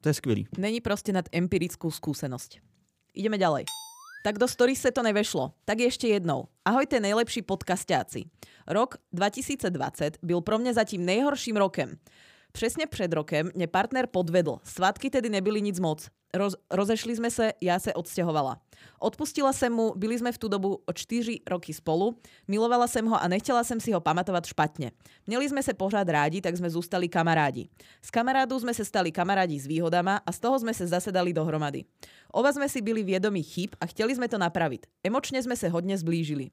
to 0.00 0.08
je 0.08 0.14
skvělý. 0.14 0.46
Není 0.58 0.80
prostě 0.80 1.12
nad 1.12 1.24
empirickou 1.32 1.90
zkušenost. 1.90 2.56
Ideme 3.14 3.38
ďalej. 3.38 3.64
Tak 4.24 4.38
do 4.38 4.48
story 4.48 4.76
se 4.76 4.90
to 4.92 5.02
nevešlo. 5.02 5.52
Tak 5.64 5.78
ještě 5.78 6.08
jednou. 6.08 6.44
Ahojte 6.64 7.00
nejlepší 7.00 7.42
podcastáci. 7.42 8.24
Rok 8.66 8.94
2020 9.12 10.18
byl 10.22 10.40
pro 10.40 10.58
mě 10.58 10.74
zatím 10.74 11.04
nejhorším 11.04 11.56
rokem. 11.56 11.96
Přesně 12.52 12.86
před 12.86 13.12
rokem 13.12 13.50
mě 13.54 13.66
partner 13.66 14.06
podvedl. 14.06 14.58
Svatky 14.64 15.10
tedy 15.10 15.28
nebyly 15.28 15.62
nic 15.62 15.80
moc. 15.80 16.08
Roz, 16.34 16.54
rozešli 16.70 17.16
jsme 17.16 17.30
se, 17.30 17.52
já 17.60 17.78
se 17.78 17.94
odstěhovala. 17.94 18.60
Odpustila 18.98 19.52
jsem 19.52 19.72
mu, 19.72 19.92
byli 19.96 20.18
jsme 20.18 20.32
v 20.32 20.38
tu 20.38 20.48
dobu 20.48 20.82
o 20.86 20.92
4 20.92 21.40
roky 21.48 21.74
spolu, 21.74 22.16
milovala 22.48 22.86
jsem 22.86 23.06
ho 23.06 23.22
a 23.22 23.28
nechtěla 23.28 23.64
jsem 23.64 23.80
si 23.80 23.92
ho 23.92 24.00
pamatovat 24.00 24.46
špatně. 24.46 24.92
Měli 25.26 25.48
jsme 25.48 25.62
se 25.62 25.74
pořád 25.74 26.08
rádi, 26.08 26.40
tak 26.40 26.56
jsme 26.56 26.70
zůstali 26.70 27.08
kamarádi. 27.08 27.68
Z 28.02 28.10
kamarádu 28.10 28.60
jsme 28.60 28.74
se 28.74 28.84
stali 28.84 29.12
kamarádi 29.12 29.60
s 29.60 29.66
výhodama 29.66 30.20
a 30.26 30.32
z 30.32 30.38
toho 30.38 30.58
jsme 30.58 30.74
se 30.74 30.86
zasedali 30.86 31.32
dohromady. 31.32 31.84
Oba 32.32 32.52
jsme 32.52 32.68
si 32.68 32.82
byli 32.82 33.02
vědomí 33.02 33.42
chyb 33.42 33.70
a 33.80 33.86
chtěli 33.86 34.14
jsme 34.14 34.28
to 34.28 34.38
napravit. 34.38 34.86
Emočně 35.04 35.42
jsme 35.42 35.56
se 35.56 35.68
hodně 35.68 35.98
zblížili. 35.98 36.50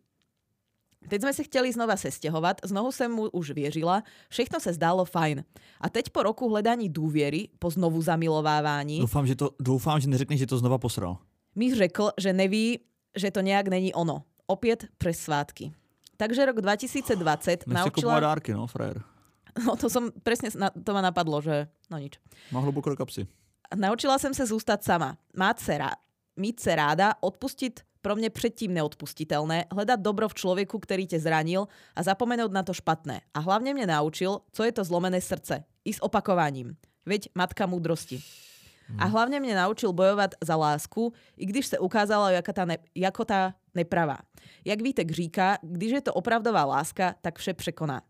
Teď 1.07 1.19
sme 1.23 1.33
sa 1.33 1.43
chtěli 1.43 1.71
znova 1.71 1.95
sestěhovat, 1.95 2.61
znovu 2.63 2.91
jsem 2.91 3.11
mu 3.11 3.31
už 3.31 3.51
věřila, 3.51 4.03
všechno 4.29 4.59
se 4.59 4.73
zdálo 4.73 5.05
fajn. 5.05 5.43
A 5.81 5.89
teď 5.89 6.09
po 6.09 6.23
roku 6.23 6.49
hledání 6.49 6.89
důvěry, 6.89 7.47
po 7.59 7.69
znovu 7.71 8.01
zamilovávání... 8.01 8.99
Doufám, 8.99 9.27
že, 9.27 9.35
to, 9.35 9.55
doufám, 9.59 9.99
že 9.99 10.07
neřekne, 10.07 10.37
že 10.37 10.47
to 10.47 10.57
znova 10.57 10.77
posral. 10.77 11.17
Mi 11.55 11.75
řekl, 11.75 12.11
že 12.19 12.33
neví, 12.33 12.79
že 13.15 13.31
to 13.31 13.39
nějak 13.39 13.67
není 13.67 13.93
ono. 13.93 14.23
Opět 14.47 14.85
přes 14.97 15.19
svátky. 15.19 15.73
Takže 16.17 16.45
rok 16.45 16.61
2020 16.61 17.67
Nech 17.67 17.77
naučila... 17.77 18.19
dárky, 18.19 18.53
no, 18.53 18.67
frajer. 18.67 19.01
No 19.65 19.75
to 19.75 19.89
som, 19.89 20.13
presne 20.21 20.53
to 20.85 20.93
ma 20.93 21.01
napadlo, 21.01 21.41
že 21.41 21.65
no 21.89 21.97
nič. 21.97 22.21
Má 22.53 22.61
hluboko 22.61 22.93
do 22.93 22.95
kapsy. 22.95 23.25
Naučila 23.73 24.19
jsem 24.19 24.33
se 24.33 24.45
zůstat 24.45 24.83
sama. 24.83 25.17
Mát 25.37 25.59
se, 25.59 25.77
rá, 25.77 25.91
mít 26.35 26.59
se 26.59 26.75
ráda, 26.75 27.13
odpustit 27.21 27.81
pro 28.07 28.15
mne 28.15 28.29
předtím 28.29 28.73
neodpustitelné 28.73 29.65
hledat 29.71 29.99
dobro 29.99 30.29
v 30.29 30.33
člověku, 30.33 30.79
který 30.79 31.07
tě 31.07 31.19
zranil 31.19 31.67
a 31.95 32.03
zapomenout 32.03 32.51
na 32.51 32.63
to 32.63 32.73
špatné. 32.73 33.21
A 33.33 33.39
hlavně 33.39 33.73
mě 33.73 33.87
naučil, 33.87 34.39
co 34.51 34.63
je 34.63 34.71
to 34.71 34.83
zlomené 34.83 35.21
srdce. 35.21 35.63
I 35.85 35.93
s 35.93 36.03
opakovaním. 36.03 36.75
Veď 37.05 37.29
matka 37.35 37.65
múdrosti. 37.65 38.23
A 38.97 39.03
hmm. 39.03 39.11
hlavně 39.11 39.39
mě 39.39 39.55
naučil 39.55 39.93
bojovat 39.93 40.35
za 40.43 40.55
lásku, 40.55 41.13
i 41.37 41.45
když 41.45 41.67
se 41.67 41.79
ukázala 41.79 42.31
jako 42.31 42.53
ta, 42.53 42.65
ne, 42.65 42.77
jako 42.95 43.25
ta 43.25 43.53
nepravá. 43.75 44.17
Jak 44.65 44.81
Vítek 44.81 45.11
říká, 45.11 45.57
když 45.61 45.91
je 45.91 46.01
to 46.01 46.13
opravdová 46.13 46.65
láska, 46.65 47.15
tak 47.21 47.39
vše 47.39 47.53
překoná. 47.53 48.01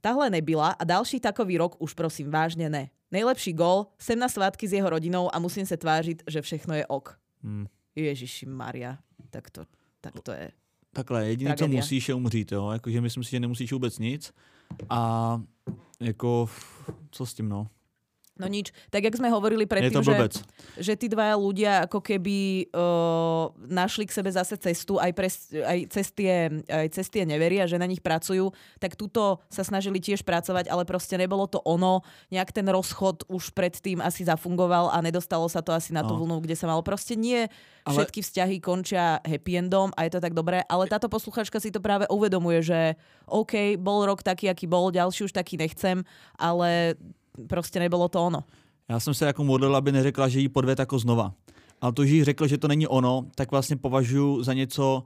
Tahle 0.00 0.30
nebyla 0.30 0.70
a 0.70 0.84
další 0.84 1.20
takový 1.20 1.58
rok 1.58 1.76
už 1.78 1.94
prosím 1.94 2.30
vážně 2.30 2.70
ne. 2.70 2.90
Nejlepší 3.10 3.52
gol, 3.52 3.86
jsem 3.98 4.18
na 4.18 4.28
svátky 4.28 4.68
s 4.68 4.72
jeho 4.72 4.90
rodinou 4.90 5.34
a 5.34 5.38
musím 5.38 5.66
se 5.66 5.76
tvářit, 5.76 6.22
že 6.26 6.42
všechno 6.42 6.74
je 6.74 6.86
ok. 6.86 7.18
Hmm. 7.42 7.66
Ježiši 8.02 8.46
Maria 8.46 8.98
tak 9.30 9.50
to, 9.50 9.64
tak 10.00 10.20
to 10.20 10.32
je 10.32 10.50
Takhle, 10.92 11.26
jediné, 11.26 11.56
co 11.56 11.68
musíš, 11.68 12.08
je 12.08 12.14
umřít, 12.14 12.52
jo. 12.52 12.70
Jakože 12.70 13.00
myslím 13.00 13.24
si, 13.24 13.30
že 13.30 13.40
nemusíš 13.40 13.72
vůbec 13.72 13.98
nic. 13.98 14.34
A 14.90 15.42
jako, 16.00 16.48
co 17.10 17.26
s 17.26 17.34
tím, 17.34 17.48
no? 17.48 17.66
No 18.36 18.44
nič. 18.44 18.68
Tak 18.92 19.08
jak 19.08 19.16
sme 19.16 19.32
hovorili 19.32 19.64
predtým, 19.64 20.04
že, 20.04 20.44
že 20.76 20.92
tí 20.92 21.08
dvaja 21.08 21.40
ľudia 21.40 21.88
ako 21.88 22.04
keby 22.04 22.68
uh, 22.68 23.48
našli 23.64 24.04
k 24.04 24.12
sebe 24.12 24.28
zase 24.28 24.60
cestu 24.60 25.00
aj, 25.00 25.12
pre, 25.16 25.32
aj, 25.64 25.78
cez 25.88 26.06
tie, 26.12 26.52
aj 26.68 26.86
cez 26.92 27.08
tie 27.08 27.24
neveria, 27.24 27.64
že 27.64 27.80
na 27.80 27.88
nich 27.88 28.04
pracujú, 28.04 28.52
tak 28.76 28.92
tuto 28.92 29.40
sa 29.48 29.64
snažili 29.64 30.04
tiež 30.04 30.20
pracovať, 30.20 30.68
ale 30.68 30.84
proste 30.84 31.16
nebolo 31.16 31.48
to 31.48 31.64
ono. 31.64 32.04
Nejak 32.28 32.52
ten 32.52 32.68
rozchod 32.68 33.24
už 33.32 33.56
predtým 33.56 34.04
asi 34.04 34.28
zafungoval 34.28 34.92
a 34.92 35.00
nedostalo 35.00 35.48
sa 35.48 35.64
to 35.64 35.72
asi 35.72 35.96
na 35.96 36.04
tú 36.04 36.12
no. 36.12 36.28
vlnu, 36.28 36.44
kde 36.44 36.60
sa 36.60 36.68
malo. 36.68 36.84
Proste 36.84 37.16
nie 37.16 37.48
všetky 37.88 38.20
ale... 38.20 38.26
vzťahy 38.28 38.56
končia 38.60 39.24
happy 39.24 39.64
endom 39.64 39.96
a 39.96 40.04
je 40.04 40.12
to 40.12 40.20
tak 40.20 40.36
dobré, 40.36 40.60
ale 40.68 40.90
táto 40.92 41.08
posluchačka 41.08 41.56
si 41.56 41.72
to 41.72 41.80
práve 41.80 42.04
uvedomuje, 42.12 42.60
že 42.60 42.80
OK, 43.24 43.80
bol 43.80 44.04
rok 44.04 44.20
taký, 44.20 44.52
aký 44.52 44.68
bol, 44.68 44.92
ďalší 44.92 45.24
už 45.24 45.32
taký 45.32 45.56
nechcem, 45.56 46.04
ale 46.36 47.00
prostě 47.48 47.78
nebylo 47.78 48.08
to 48.08 48.26
ono. 48.26 48.44
Já 48.88 49.00
jsem 49.00 49.14
se 49.14 49.26
jako 49.26 49.44
modlil, 49.44 49.76
aby 49.76 49.92
neřekla, 49.92 50.28
že 50.28 50.40
jí 50.40 50.48
podved 50.48 50.78
jako 50.78 50.98
znova. 50.98 51.32
Ale 51.80 51.92
to, 51.92 52.04
že 52.04 52.14
jí 52.14 52.24
řekl, 52.24 52.46
že 52.46 52.58
to 52.58 52.68
není 52.68 52.86
ono, 52.86 53.26
tak 53.34 53.50
vlastně 53.50 53.76
považuji 53.76 54.42
za 54.42 54.52
něco... 54.52 55.04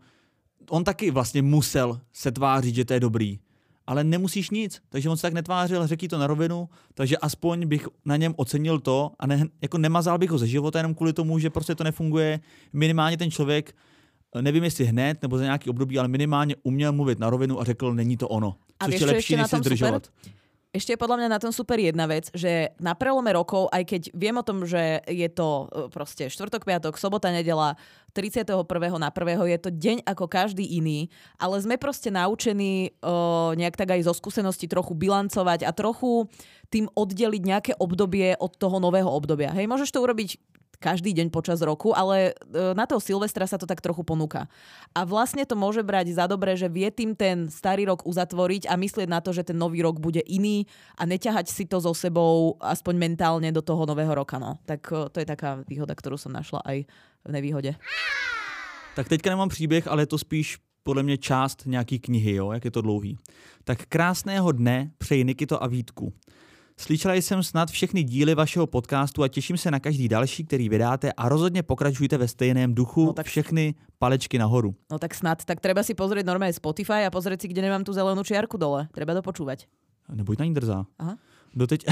On 0.70 0.84
taky 0.84 1.10
vlastně 1.10 1.42
musel 1.42 2.00
se 2.12 2.32
tvářit, 2.32 2.74
že 2.74 2.84
to 2.84 2.92
je 2.92 3.00
dobrý. 3.00 3.38
Ale 3.86 4.04
nemusíš 4.04 4.50
nic, 4.50 4.82
takže 4.88 5.10
on 5.10 5.16
se 5.16 5.22
tak 5.22 5.32
netvářil, 5.32 5.86
řekl 5.86 6.08
to 6.08 6.18
na 6.18 6.26
rovinu, 6.26 6.68
takže 6.94 7.16
aspoň 7.16 7.66
bych 7.66 7.88
na 8.04 8.16
něm 8.16 8.34
ocenil 8.36 8.78
to 8.78 9.10
a 9.18 9.26
ne, 9.26 9.46
jako 9.62 9.78
nemazal 9.78 10.18
bych 10.18 10.30
ho 10.30 10.38
ze 10.38 10.46
života 10.46 10.78
jenom 10.78 10.94
kvůli 10.94 11.12
tomu, 11.12 11.38
že 11.38 11.50
prostě 11.50 11.74
to 11.74 11.84
nefunguje. 11.84 12.40
Minimálně 12.72 13.16
ten 13.16 13.30
člověk, 13.30 13.76
nevím 14.40 14.64
jestli 14.64 14.84
hned 14.84 15.22
nebo 15.22 15.38
za 15.38 15.44
nějaký 15.44 15.70
období, 15.70 15.98
ale 15.98 16.08
minimálně 16.08 16.56
uměl 16.62 16.92
mluvit 16.92 17.18
na 17.18 17.30
rovinu 17.30 17.60
a 17.60 17.64
řekl, 17.64 17.94
není 17.94 18.16
to 18.16 18.28
ono. 18.28 18.56
A 18.80 18.84
což 18.84 19.00
je 19.00 19.06
lepší, 19.06 19.36
než 19.36 19.50
se 19.50 19.56
zdržovat. 19.56 20.06
Super? 20.06 20.39
Ešte 20.70 20.94
je 20.94 21.02
podľa 21.02 21.18
mňa 21.18 21.28
na 21.34 21.42
tom 21.42 21.50
super 21.50 21.82
jedna 21.82 22.06
vec, 22.06 22.30
že 22.30 22.70
na 22.78 22.94
prelome 22.94 23.34
rokov, 23.34 23.66
aj 23.74 23.90
keď 23.90 24.02
viem 24.14 24.38
o 24.38 24.46
tom, 24.46 24.62
že 24.62 25.02
je 25.02 25.26
to 25.26 25.66
e, 25.66 25.90
proste 25.90 26.30
štvrtok, 26.30 26.62
piatok, 26.62 26.94
sobota, 26.94 27.34
nedela, 27.34 27.74
31. 28.14 28.46
na 28.98 29.10
1. 29.10 29.50
je 29.50 29.58
to 29.58 29.70
deň 29.70 30.06
ako 30.06 30.30
každý 30.30 30.62
iný, 30.62 31.10
ale 31.42 31.58
sme 31.62 31.78
proste 31.78 32.10
naučení 32.10 32.90
uh, 33.06 33.54
nejak 33.54 33.78
tak 33.78 33.94
aj 33.94 34.02
zo 34.02 34.14
skúsenosti 34.14 34.66
trochu 34.66 34.98
bilancovať 34.98 35.62
a 35.62 35.70
trochu 35.70 36.26
tým 36.74 36.90
oddeliť 36.90 37.42
nejaké 37.42 37.72
obdobie 37.78 38.34
od 38.34 38.50
toho 38.58 38.82
nového 38.82 39.06
obdobia. 39.06 39.54
Hej, 39.54 39.70
môžeš 39.70 39.94
to 39.94 40.02
urobiť 40.02 40.42
každý 40.80 41.12
deň 41.12 41.28
počas 41.28 41.60
roku, 41.60 41.92
ale 41.92 42.32
e, 42.32 42.72
na 42.72 42.88
toho 42.88 42.98
Silvestra 42.98 43.44
sa 43.44 43.60
to 43.60 43.68
tak 43.68 43.84
trochu 43.84 44.00
ponúka. 44.00 44.48
A 44.96 45.04
vlastne 45.04 45.44
to 45.44 45.52
môže 45.52 45.84
brať 45.84 46.16
za 46.16 46.24
dobré, 46.24 46.56
že 46.56 46.72
vie 46.72 46.88
tým 46.88 47.12
ten 47.12 47.52
starý 47.52 47.84
rok 47.86 48.08
uzatvoriť 48.08 48.66
a 48.66 48.80
myslieť 48.80 49.08
na 49.12 49.20
to, 49.20 49.36
že 49.36 49.52
ten 49.52 49.60
nový 49.60 49.84
rok 49.84 50.00
bude 50.00 50.24
iný 50.24 50.64
a 50.96 51.04
neťahať 51.04 51.52
si 51.52 51.68
to 51.68 51.78
so 51.78 51.92
sebou 51.92 52.56
aspoň 52.64 52.96
mentálne 52.96 53.52
do 53.52 53.60
toho 53.60 53.84
nového 53.84 54.16
roka. 54.16 54.40
No. 54.40 54.56
Tak 54.64 54.88
e, 54.88 55.12
to 55.12 55.16
je 55.20 55.28
taká 55.28 55.60
výhoda, 55.68 55.92
ktorú 55.92 56.16
som 56.16 56.32
našla 56.32 56.64
aj 56.64 56.88
v 57.28 57.30
nevýhode. 57.30 57.76
Tak 58.96 59.06
teďka 59.06 59.30
nemám 59.30 59.48
příběh, 59.52 59.86
ale 59.86 60.02
je 60.02 60.16
to 60.16 60.18
spíš 60.18 60.58
podle 60.82 61.02
mě 61.02 61.16
část 61.18 61.62
nějaký 61.66 61.98
knihy, 61.98 62.34
jo, 62.34 62.52
jak 62.52 62.64
je 62.64 62.70
to 62.70 62.80
dlouhý. 62.80 63.18
Tak 63.64 63.86
krásného 63.86 64.52
dne 64.52 64.90
přeji 64.98 65.24
Nikito 65.24 65.62
a 65.62 65.66
Vítku. 65.66 66.12
Slyšela 66.80 67.14
jsem 67.14 67.42
snad 67.42 67.70
všechny 67.70 68.02
díly 68.02 68.34
vašeho 68.34 68.66
podcastu 68.66 69.22
a 69.22 69.28
těším 69.28 69.56
se 69.56 69.70
na 69.70 69.80
každý 69.80 70.08
další, 70.08 70.44
který 70.44 70.68
vydáte 70.68 71.12
a 71.12 71.28
rozhodně 71.28 71.62
pokračujte 71.62 72.18
ve 72.18 72.28
stejném 72.28 72.74
duchu. 72.74 73.06
No 73.06 73.12
tak 73.12 73.26
všechny 73.26 73.74
palečky 73.98 74.38
nahoru. 74.38 74.74
No 74.90 74.98
tak 74.98 75.14
snad, 75.14 75.44
tak 75.44 75.60
treba 75.60 75.84
si 75.84 75.92
pozrieť 75.92 76.24
normálne 76.24 76.56
Spotify 76.56 77.04
a 77.04 77.12
pozrieť 77.12 77.44
si, 77.44 77.52
kde 77.52 77.68
nemám 77.68 77.84
tu 77.84 77.92
zelenú 77.92 78.24
čiarku 78.24 78.56
dole. 78.56 78.88
Treba 78.96 79.12
to 79.12 79.20
počúvať. 79.20 79.68
Nebuď 80.08 80.40
na 80.40 80.44
ní 80.48 80.54
drzá. 80.56 80.88
Aha. 80.96 81.20
Doteď... 81.52 81.84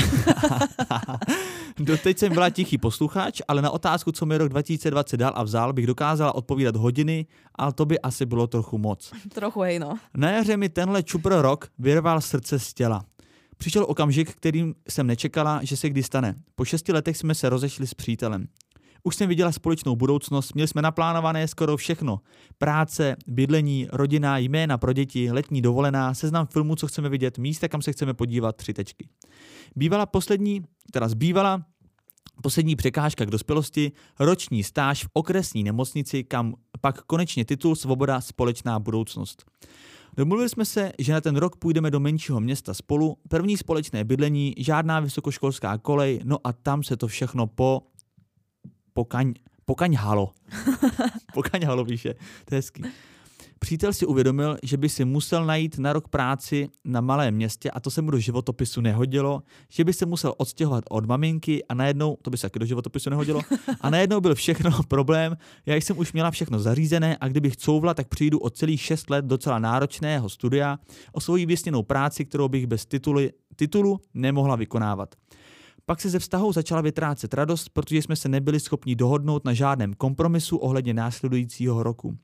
Doteď 1.79 2.19
jsem 2.19 2.33
byla 2.33 2.51
tichý 2.51 2.79
posluchač, 2.79 3.45
ale 3.49 3.63
na 3.63 3.71
otázku, 3.71 4.13
co 4.13 4.27
mi 4.27 4.41
rok 4.41 4.49
2020 4.49 5.17
dal 5.17 5.33
a 5.37 5.43
vzal, 5.43 5.73
bych 5.73 5.87
dokázala 5.87 6.35
odpovídat 6.35 6.77
hodiny, 6.77 7.27
ale 7.55 7.73
to 7.73 7.85
by 7.85 8.01
asi 8.01 8.27
bylo 8.27 8.47
trochu 8.47 8.79
moc. 8.79 9.13
trochu 9.35 9.61
hej, 9.61 9.79
no. 9.79 9.99
Na 10.17 10.31
jaře 10.31 10.57
mi 10.57 10.69
tenhle 10.69 11.03
čupr 11.03 11.35
rok 11.45 11.69
vyrval 11.79 12.21
srdce 12.21 12.59
z 12.59 12.75
těla. 12.75 13.05
Přišel 13.59 13.85
okamžik, 13.89 14.35
kterým 14.35 14.75
jsem 14.89 15.07
nečekala, 15.07 15.61
že 15.63 15.77
se 15.77 15.91
kdy 15.91 16.03
stane. 16.03 16.35
Po 16.55 16.65
šesti 16.65 16.93
letech 16.93 17.17
jsme 17.17 17.35
se 17.35 17.49
rozešli 17.49 17.87
s 17.87 17.95
přítelem. 17.95 18.49
Už 19.03 19.17
jsem 19.17 19.29
viděla 19.29 19.53
společnou 19.53 19.97
budoucnost, 19.97 20.55
měli 20.55 20.69
jsme 20.69 20.83
naplánované 20.83 21.49
skoro 21.49 21.77
všechno. 21.77 22.21
Práce, 22.59 23.17
bydlení, 23.27 23.89
rodina, 23.93 24.39
jména 24.39 24.79
pro 24.79 24.93
děti, 24.93 25.33
letní 25.33 25.63
dovolená, 25.63 26.15
seznam 26.15 26.47
filmů, 26.47 26.77
co 26.77 26.87
chceme 26.87 27.09
vidět, 27.09 27.39
místa, 27.39 27.69
kam 27.69 27.83
se 27.83 27.93
chceme 27.93 28.15
podívat, 28.15 28.57
tři 28.57 28.75
tečky. 28.75 29.09
Bývala 29.77 30.07
poslední, 30.07 30.63
teda 30.93 31.09
zbývala 31.09 31.63
poslední 32.43 32.77
překážka 32.77 33.25
k 33.25 33.31
dospělosti, 33.31 33.93
roční 34.19 34.63
stáž 34.65 35.05
v 35.05 35.09
okresní 35.13 35.65
nemocnici, 35.65 36.25
kam 36.25 36.55
pak 36.81 37.03
konečně 37.03 37.45
titul 37.45 37.77
Svoboda, 37.77 38.21
společná 38.21 38.79
budoucnost. 38.79 39.45
Domluvili 40.19 40.49
jsme 40.49 40.65
se, 40.65 40.93
že 40.99 41.13
na 41.13 41.21
ten 41.21 41.37
rok 41.37 41.57
půjdeme 41.57 41.91
do 41.91 42.01
menšího 42.01 42.41
města 42.41 42.75
spolu, 42.75 43.19
první 43.29 43.57
společné 43.57 44.05
bydlení, 44.05 44.55
žádná 44.59 45.01
vysokoškolská 45.01 45.79
kolej, 45.79 46.21
no 46.25 46.39
a 46.45 46.53
tam 46.53 46.83
se 46.83 46.97
to 46.97 47.09
všechno 47.09 47.47
po 47.47 47.83
pokaň, 48.93 49.35
pokaňhalo. 49.65 50.33
pokaňhalo 51.35 51.85
píše, 51.85 52.15
to 52.45 52.55
je 52.55 52.59
hezký. 52.59 52.83
Přítel 53.59 53.93
si 53.93 54.07
uvědomil, 54.07 54.57
že 54.63 54.77
by 54.77 54.89
si 54.89 55.05
musel 55.05 55.47
najít 55.47 55.79
na 55.79 55.93
rok 55.93 56.09
práci 56.09 56.69
na 56.85 57.01
malém 57.01 57.35
městě 57.35 57.71
a 57.71 57.81
to 57.81 57.91
se 57.91 58.03
mu 58.03 58.11
do 58.11 58.19
životopisu 58.19 58.81
nehodilo, 58.81 59.43
že 59.69 59.85
by 59.85 59.93
se 59.93 60.07
musel 60.07 60.35
odstěhovat 60.37 60.85
od 60.91 61.07
maminky 61.07 61.65
a 61.65 61.75
najednou, 61.75 62.17
to 62.23 62.31
by 62.31 62.37
se 62.37 62.43
taky 62.43 62.59
do 62.59 62.67
životopisu 62.67 63.11
nehodilo, 63.11 63.41
a 63.81 63.91
najednou 63.91 64.21
byl 64.21 64.35
všechno 64.35 64.71
problém, 64.89 65.37
já 65.67 65.75
jsem 65.75 65.99
už 65.99 66.13
měla 66.13 66.31
všechno 66.31 66.59
zařízené 66.59 67.17
a 67.21 67.29
kdybych 67.29 67.57
couvla, 67.57 67.95
tak 67.95 68.09
přijdu 68.09 68.39
o 68.39 68.51
celých 68.51 68.81
6 68.81 69.11
let 69.11 69.25
docela 69.25 69.59
náročného 69.59 70.29
studia 70.29 70.79
o 71.13 71.21
svoji 71.21 71.47
vysněnou 71.47 71.83
práci, 71.83 72.25
kterou 72.25 72.49
bych 72.49 72.67
bez 72.67 72.87
tituly, 72.87 73.33
titulu 73.57 74.01
nemohla 74.15 74.57
vykonávat. 74.57 75.15
Pak 75.89 76.01
se 76.01 76.11
ze 76.11 76.19
vztahu 76.19 76.53
začala 76.53 76.81
vytrácet 76.81 77.35
radost, 77.35 77.69
protože 77.69 78.03
jsme 78.03 78.17
se 78.17 78.29
nebyli 78.29 78.61
schopni 78.61 78.97
dohodnout 78.97 79.45
na 79.45 79.53
žádném 79.53 79.95
kompromisu 79.95 80.57
ohledně 80.57 80.95
následujícího 80.95 81.83
roku. 81.83 82.17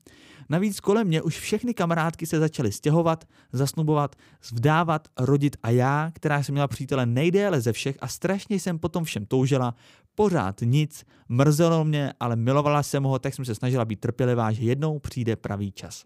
Navíc 0.49 0.79
kolem 0.79 1.07
mě 1.07 1.21
už 1.21 1.39
všechny 1.39 1.73
kamarádky 1.73 2.25
se 2.25 2.39
začaly 2.39 2.71
stěhovat, 2.71 3.25
zasnubovat, 3.53 4.15
vdávat, 4.51 5.07
rodit 5.19 5.57
a 5.63 5.69
já, 5.69 6.11
která 6.13 6.43
jsem 6.43 6.53
měla 6.53 6.67
přítele 6.67 7.05
nejdéle 7.05 7.61
ze 7.61 7.73
všech 7.73 7.97
a 8.01 8.07
strašně 8.07 8.59
jsem 8.59 8.79
potom 8.79 9.03
všem 9.03 9.25
toužila, 9.25 9.75
pořád 10.15 10.61
nic, 10.61 11.05
mrzelo 11.29 11.85
mě, 11.85 12.13
ale 12.19 12.35
milovala 12.35 12.83
jsem 12.83 13.03
ho, 13.03 13.19
tak 13.19 13.33
jsem 13.33 13.45
se 13.45 13.55
snažila 13.55 13.85
být 13.85 13.99
trpělivá, 13.99 14.51
že 14.51 14.63
jednou 14.63 14.99
přijde 14.99 15.35
pravý 15.35 15.71
čas. 15.71 16.05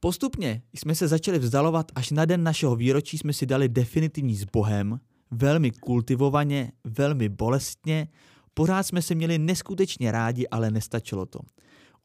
Postupně 0.00 0.62
jsme 0.74 0.94
se 0.94 1.08
začali 1.08 1.38
vzdalovat, 1.38 1.92
až 1.94 2.10
na 2.10 2.24
den 2.24 2.42
našeho 2.42 2.76
výročí 2.76 3.18
jsme 3.18 3.32
si 3.32 3.46
dali 3.46 3.68
definitivní 3.68 4.36
s 4.36 4.44
Bohem, 4.44 5.00
velmi 5.30 5.70
kultivovaně, 5.70 6.72
velmi 6.84 7.28
bolestně, 7.28 8.08
pořád 8.54 8.82
jsme 8.82 9.02
se 9.02 9.14
měli 9.14 9.38
neskutečně 9.38 10.12
rádi, 10.12 10.48
ale 10.48 10.70
nestačilo 10.70 11.26
to. 11.26 11.40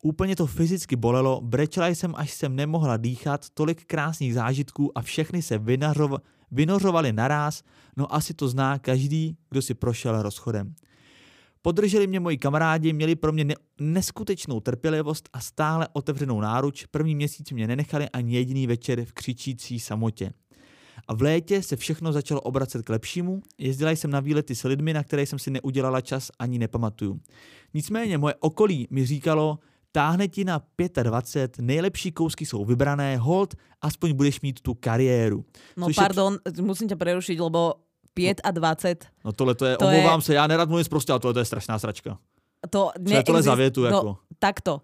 Úplně 0.05 0.35
to 0.35 0.47
fyzicky 0.47 0.95
bolelo, 0.95 1.41
brečela 1.41 1.87
jsem, 1.87 2.13
až 2.15 2.31
jsem 2.31 2.55
nemohla 2.55 2.97
dýchat, 2.97 3.49
tolik 3.53 3.85
krásných 3.85 4.33
zážitků 4.33 4.97
a 4.97 5.01
všechny 5.01 5.41
se 5.41 5.57
vynařov, 5.57 6.11
vynořovaly 6.51 7.13
naráz, 7.13 7.63
no 7.97 8.15
asi 8.15 8.33
to 8.33 8.47
zná 8.47 8.79
každý, 8.79 9.37
kdo 9.49 9.61
si 9.61 9.73
prošel 9.73 10.21
rozchodem. 10.21 10.75
Podrželi 11.61 12.07
mě 12.07 12.19
moji 12.19 12.37
kamarádi, 12.37 12.93
měli 12.93 13.15
pro 13.15 13.31
mě 13.31 13.43
ne- 13.43 13.55
neskutečnou 13.79 14.59
trpělivost 14.59 15.29
a 15.33 15.39
stále 15.39 15.87
otevřenou 15.93 16.41
náruč. 16.41 16.85
První 16.85 17.15
měsíc 17.15 17.51
mě 17.51 17.67
nenechali 17.67 18.09
ani 18.09 18.35
jediný 18.35 18.67
večer 18.67 19.05
v 19.05 19.13
křičící 19.13 19.79
samotě. 19.79 20.33
A 21.07 21.13
v 21.13 21.21
létě 21.21 21.61
se 21.61 21.75
všechno 21.75 22.13
začalo 22.13 22.41
obracet 22.41 22.85
k 22.85 22.89
lepšímu. 22.89 23.41
Jezdila 23.57 23.91
jsem 23.91 24.11
na 24.11 24.19
výlety 24.19 24.55
s 24.55 24.63
lidmi, 24.63 24.93
na 24.93 25.03
které 25.03 25.25
jsem 25.25 25.39
si 25.39 25.51
neudělala 25.51 26.01
čas 26.01 26.31
ani 26.39 26.59
nepamatuju. 26.59 27.19
Nicméně 27.73 28.17
moje 28.17 28.35
okolí 28.39 28.87
mi 28.89 29.05
říkalo, 29.05 29.59
táhne 29.93 30.25
ti 30.25 30.41
na 30.41 30.57
25, 31.03 31.61
nejlepší 31.61 32.11
kousky 32.11 32.45
jsou 32.45 32.65
vybrané, 32.65 33.17
hold, 33.17 33.53
aspoň 33.81 34.13
budeš 34.13 34.41
mít 34.41 34.61
tu 34.61 34.73
kariéru. 34.73 35.45
No 35.77 35.87
Což 35.87 35.95
pardon, 35.95 36.37
je... 36.57 36.61
musím 36.61 36.87
tě 36.87 36.95
prerušit, 36.95 37.39
lebo 37.39 37.73
5 38.13 38.41
a 38.43 38.51
20. 38.51 39.05
No 39.25 39.31
tohle 39.31 39.55
to 39.55 39.65
je, 39.65 39.77
to 39.77 39.85
omlouvám 39.85 40.19
je... 40.19 40.23
se, 40.23 40.33
já 40.33 40.47
nerad 40.47 40.69
mluvím 40.69 40.85
prostě, 40.89 41.11
ale 41.13 41.19
tohle 41.19 41.33
to 41.33 41.39
je 41.39 41.45
strašná 41.45 41.79
sračka. 41.79 42.17
To 42.69 42.91
ne, 42.99 43.15
je 43.15 43.23
tohle 43.23 43.41
za 43.43 43.55
větu, 43.55 43.81
no, 43.81 43.87
jako? 43.87 44.17
Takto. 44.39 44.81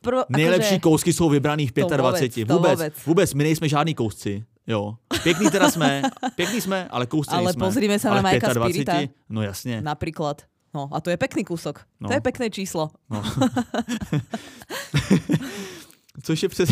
Prv, 0.00 0.18
Nejlepší 0.28 0.66
akože... 0.66 0.80
kousky 0.80 1.12
jsou 1.12 1.28
vybraných 1.28 1.72
25. 1.72 2.48
To 2.48 2.54
vůbec, 2.54 2.70
vůbec, 2.70 2.78
vůbec, 2.78 3.06
vůbec, 3.06 3.34
my 3.34 3.44
nejsme 3.44 3.68
žádný 3.68 3.94
kousci. 3.94 4.44
Jo. 4.66 4.96
Pěkný 5.22 5.50
teda 5.50 5.70
jsme, 5.70 6.02
pěkný 6.34 6.60
jsme, 6.60 6.88
ale 6.90 7.06
kousci 7.06 7.34
Ale 7.34 7.52
jsme. 7.52 7.66
pozrime 7.66 7.98
sa 7.98 8.10
na 8.10 8.22
Majka 8.22 8.50
Spirita. 8.50 9.06
No 9.30 9.42
jasně. 9.42 9.82
Napríklad. 9.82 10.42
No 10.76 10.92
a 10.92 11.00
to 11.00 11.08
je 11.08 11.16
pekný 11.16 11.40
kúsok. 11.40 11.88
No. 11.96 12.12
To 12.12 12.14
je 12.14 12.20
pekné 12.20 12.52
číslo. 12.52 12.92
No. 13.08 13.24
což, 16.22 16.42
je 16.42 16.48
přes, 16.48 16.68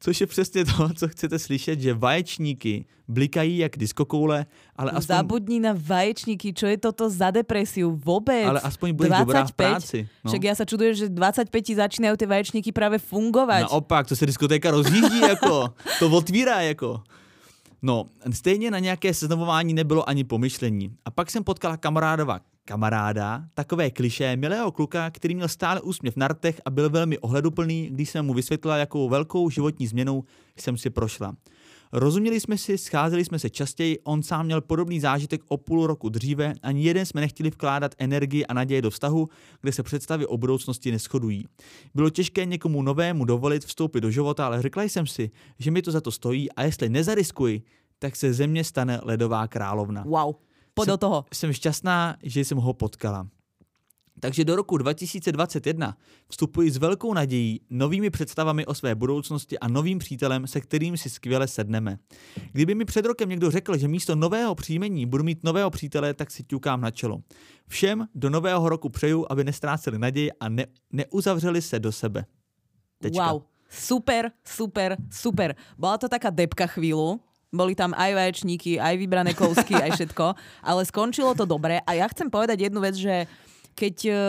což 0.00 0.20
je 0.20 0.26
přesně 0.26 0.64
to, 0.64 0.88
co 0.94 1.08
chcete 1.08 1.38
slyšet, 1.38 1.80
že 1.80 1.94
vaječníky 1.94 2.84
blikají 3.08 3.58
jak 3.58 3.80
diskokoule, 3.80 4.46
ale 4.76 4.90
aspoň... 4.92 5.16
Zabudni 5.16 5.56
na 5.60 5.72
vaječníky, 5.72 6.52
čo 6.52 6.68
je 6.68 6.76
toto 6.76 7.08
za 7.08 7.32
depresiu 7.32 7.96
vôbec? 7.96 8.44
Ale 8.44 8.60
aspoň 8.60 8.92
budeš 8.92 9.10
25, 9.10 9.24
dobrá 9.24 9.40
v 9.48 9.54
práci. 9.56 9.98
No. 10.20 10.28
Však 10.28 10.42
ja 10.44 10.52
sa 10.52 10.64
čudujem, 10.68 10.92
že 10.92 11.06
25 11.08 11.48
začínajú 11.80 12.14
tie 12.20 12.28
vaječníky 12.28 12.68
práve 12.76 13.00
fungovať. 13.00 13.72
Naopak, 13.72 14.04
to 14.04 14.12
se 14.12 14.28
diskotéka 14.28 14.68
rozjíždí 14.68 15.24
jako, 15.24 15.72
to 15.98 16.04
otvírá 16.12 16.60
jako. 16.60 17.00
No, 17.82 18.12
stejně 18.32 18.70
na 18.70 18.78
nějaké 18.78 19.14
seznamování 19.14 19.74
nebylo 19.74 20.08
ani 20.08 20.24
pomyšlení. 20.24 20.92
A 21.04 21.10
pak 21.10 21.30
jsem 21.30 21.44
potkala 21.44 21.76
kamarádova 21.76 22.40
kamaráda, 22.68 23.44
takové 23.54 23.90
kliše 23.90 24.36
milého 24.36 24.72
kluka, 24.72 25.10
který 25.10 25.34
měl 25.34 25.48
stále 25.48 25.80
úsměv 25.80 26.16
na 26.16 26.28
rtech 26.28 26.60
a 26.64 26.70
byl 26.70 26.90
velmi 26.90 27.18
ohleduplný, 27.18 27.88
když 27.90 28.10
jsem 28.10 28.26
mu 28.26 28.34
vysvětlila, 28.34 28.76
jakou 28.76 29.08
velkou 29.08 29.50
životní 29.50 29.86
změnou 29.86 30.24
jsem 30.56 30.76
si 30.76 30.90
prošla. 30.90 31.34
Rozuměli 31.92 32.40
jsme 32.40 32.58
si, 32.58 32.78
scházeli 32.78 33.24
jsme 33.24 33.38
se 33.38 33.50
častěji, 33.50 33.98
on 34.04 34.22
sám 34.22 34.46
měl 34.46 34.60
podobný 34.60 35.00
zážitek 35.00 35.40
o 35.48 35.56
půl 35.56 35.86
roku 35.86 36.08
dříve, 36.08 36.52
ani 36.62 36.84
jeden 36.84 37.06
jsme 37.06 37.20
nechtěli 37.20 37.50
vkládat 37.50 37.94
energii 37.98 38.46
a 38.46 38.54
naděje 38.54 38.82
do 38.82 38.90
vztahu, 38.90 39.28
kde 39.60 39.72
se 39.72 39.82
představy 39.82 40.26
o 40.26 40.36
budoucnosti 40.36 40.92
neschodují. 40.92 41.44
Bylo 41.94 42.10
těžké 42.10 42.44
někomu 42.44 42.82
novému 42.82 43.24
dovolit 43.24 43.64
vstoupit 43.64 44.00
do 44.00 44.10
života, 44.10 44.46
ale 44.46 44.62
řekla 44.62 44.82
jsem 44.82 45.06
si, 45.06 45.30
že 45.58 45.70
mi 45.70 45.82
to 45.82 45.90
za 45.90 46.00
to 46.00 46.10
stojí 46.10 46.52
a 46.52 46.62
jestli 46.62 46.88
nezariskuji, 46.88 47.62
tak 47.98 48.16
se 48.16 48.32
země 48.32 48.64
stane 48.64 49.00
ledová 49.02 49.48
královna. 49.48 50.04
Wow, 50.06 50.34
pojď 50.78 50.88
do 50.88 50.96
toho. 50.96 51.24
Jsem 51.34 51.52
šťastná, 51.52 52.16
že 52.22 52.40
jsem 52.40 52.58
ho 52.58 52.72
potkala. 52.74 53.28
Takže 54.20 54.44
do 54.44 54.56
roku 54.56 54.76
2021 54.76 55.96
vstupuji 56.28 56.70
s 56.70 56.76
velkou 56.76 57.14
nadějí, 57.14 57.60
novými 57.70 58.10
představami 58.10 58.66
o 58.66 58.74
své 58.74 58.94
budoucnosti 58.94 59.58
a 59.58 59.68
novým 59.68 59.98
přítelem, 59.98 60.46
se 60.46 60.60
kterým 60.60 60.96
si 60.96 61.10
skvěle 61.10 61.48
sedneme. 61.48 61.98
Kdyby 62.52 62.74
mi 62.74 62.84
před 62.84 63.04
rokem 63.04 63.28
někdo 63.28 63.50
řekl, 63.50 63.76
že 63.76 63.88
místo 63.88 64.14
nového 64.14 64.54
příjmení 64.54 65.06
budu 65.06 65.24
mít 65.24 65.44
nového 65.44 65.70
přítele, 65.70 66.14
tak 66.14 66.30
si 66.30 66.44
ťukám 66.44 66.80
na 66.80 66.90
čelo. 66.90 67.22
Všem 67.66 68.06
do 68.14 68.30
nového 68.30 68.68
roku 68.68 68.88
přeju, 68.88 69.26
aby 69.30 69.44
nestráceli 69.44 69.98
naději 69.98 70.32
a 70.32 70.48
ne, 70.48 70.66
neuzavřeli 70.92 71.62
se 71.62 71.78
do 71.78 71.92
sebe. 71.92 72.24
Tečka. 72.98 73.32
Wow, 73.32 73.42
super, 73.70 74.30
super, 74.44 74.96
super. 75.10 75.54
Byla 75.78 75.98
to 75.98 76.08
taká 76.08 76.30
depka 76.30 76.66
chvíľu, 76.66 77.20
boli 77.48 77.72
tam 77.72 77.96
aj 77.96 78.12
vaječníky, 78.12 78.76
aj 78.76 78.94
vybrané 79.00 79.32
kousky, 79.32 79.72
aj 79.76 79.96
všetko, 79.96 80.36
ale 80.60 80.80
skončilo 80.84 81.32
to 81.32 81.48
dobre. 81.48 81.80
A 81.84 81.90
ja 81.96 82.06
chcem 82.12 82.28
povedať 82.28 82.68
jednu 82.68 82.84
vec, 82.84 82.96
že 82.96 83.24
keď, 83.78 83.96
e, 84.10 84.22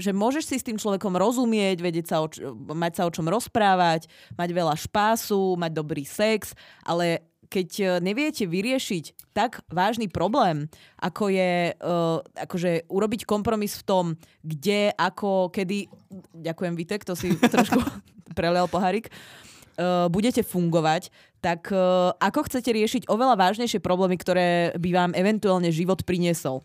že 0.00 0.10
môžeš 0.16 0.44
si 0.48 0.56
s 0.56 0.66
tým 0.66 0.80
človekom 0.80 1.12
rozumieť, 1.12 1.84
vedieť 1.84 2.06
sa 2.08 2.16
o, 2.24 2.28
mať 2.72 2.92
sa 2.96 3.02
o 3.04 3.12
čom 3.12 3.28
rozprávať, 3.28 4.08
mať 4.32 4.48
veľa 4.48 4.74
špásu, 4.80 5.60
mať 5.60 5.72
dobrý 5.76 6.08
sex, 6.08 6.56
ale 6.80 7.28
keď 7.52 7.68
e, 7.78 7.84
neviete 8.00 8.48
vyriešiť 8.48 9.36
tak 9.36 9.60
vážny 9.68 10.06
problém, 10.06 10.70
ako 10.94 11.26
je 11.26 11.74
uh, 11.74 12.22
akože 12.38 12.86
urobiť 12.86 13.26
kompromis 13.26 13.74
v 13.74 13.82
tom, 13.82 14.04
kde, 14.46 14.94
ako, 14.94 15.50
kedy, 15.50 15.90
ďakujem 16.38 16.74
Vitek, 16.78 17.02
to 17.02 17.18
si 17.18 17.34
trošku 17.42 17.82
prelial 18.38 18.70
pohárik, 18.70 19.10
uh, 19.10 20.06
budete 20.06 20.46
fungovať, 20.46 21.10
tak 21.44 21.68
uh, 21.68 22.16
ako 22.16 22.48
chcete 22.48 22.72
riešiť 22.72 23.02
oveľa 23.04 23.36
vážnejšie 23.36 23.84
problémy, 23.84 24.16
ktoré 24.16 24.72
by 24.80 24.90
vám 24.96 25.10
eventuálne 25.12 25.68
život 25.68 26.00
priniesol. 26.08 26.64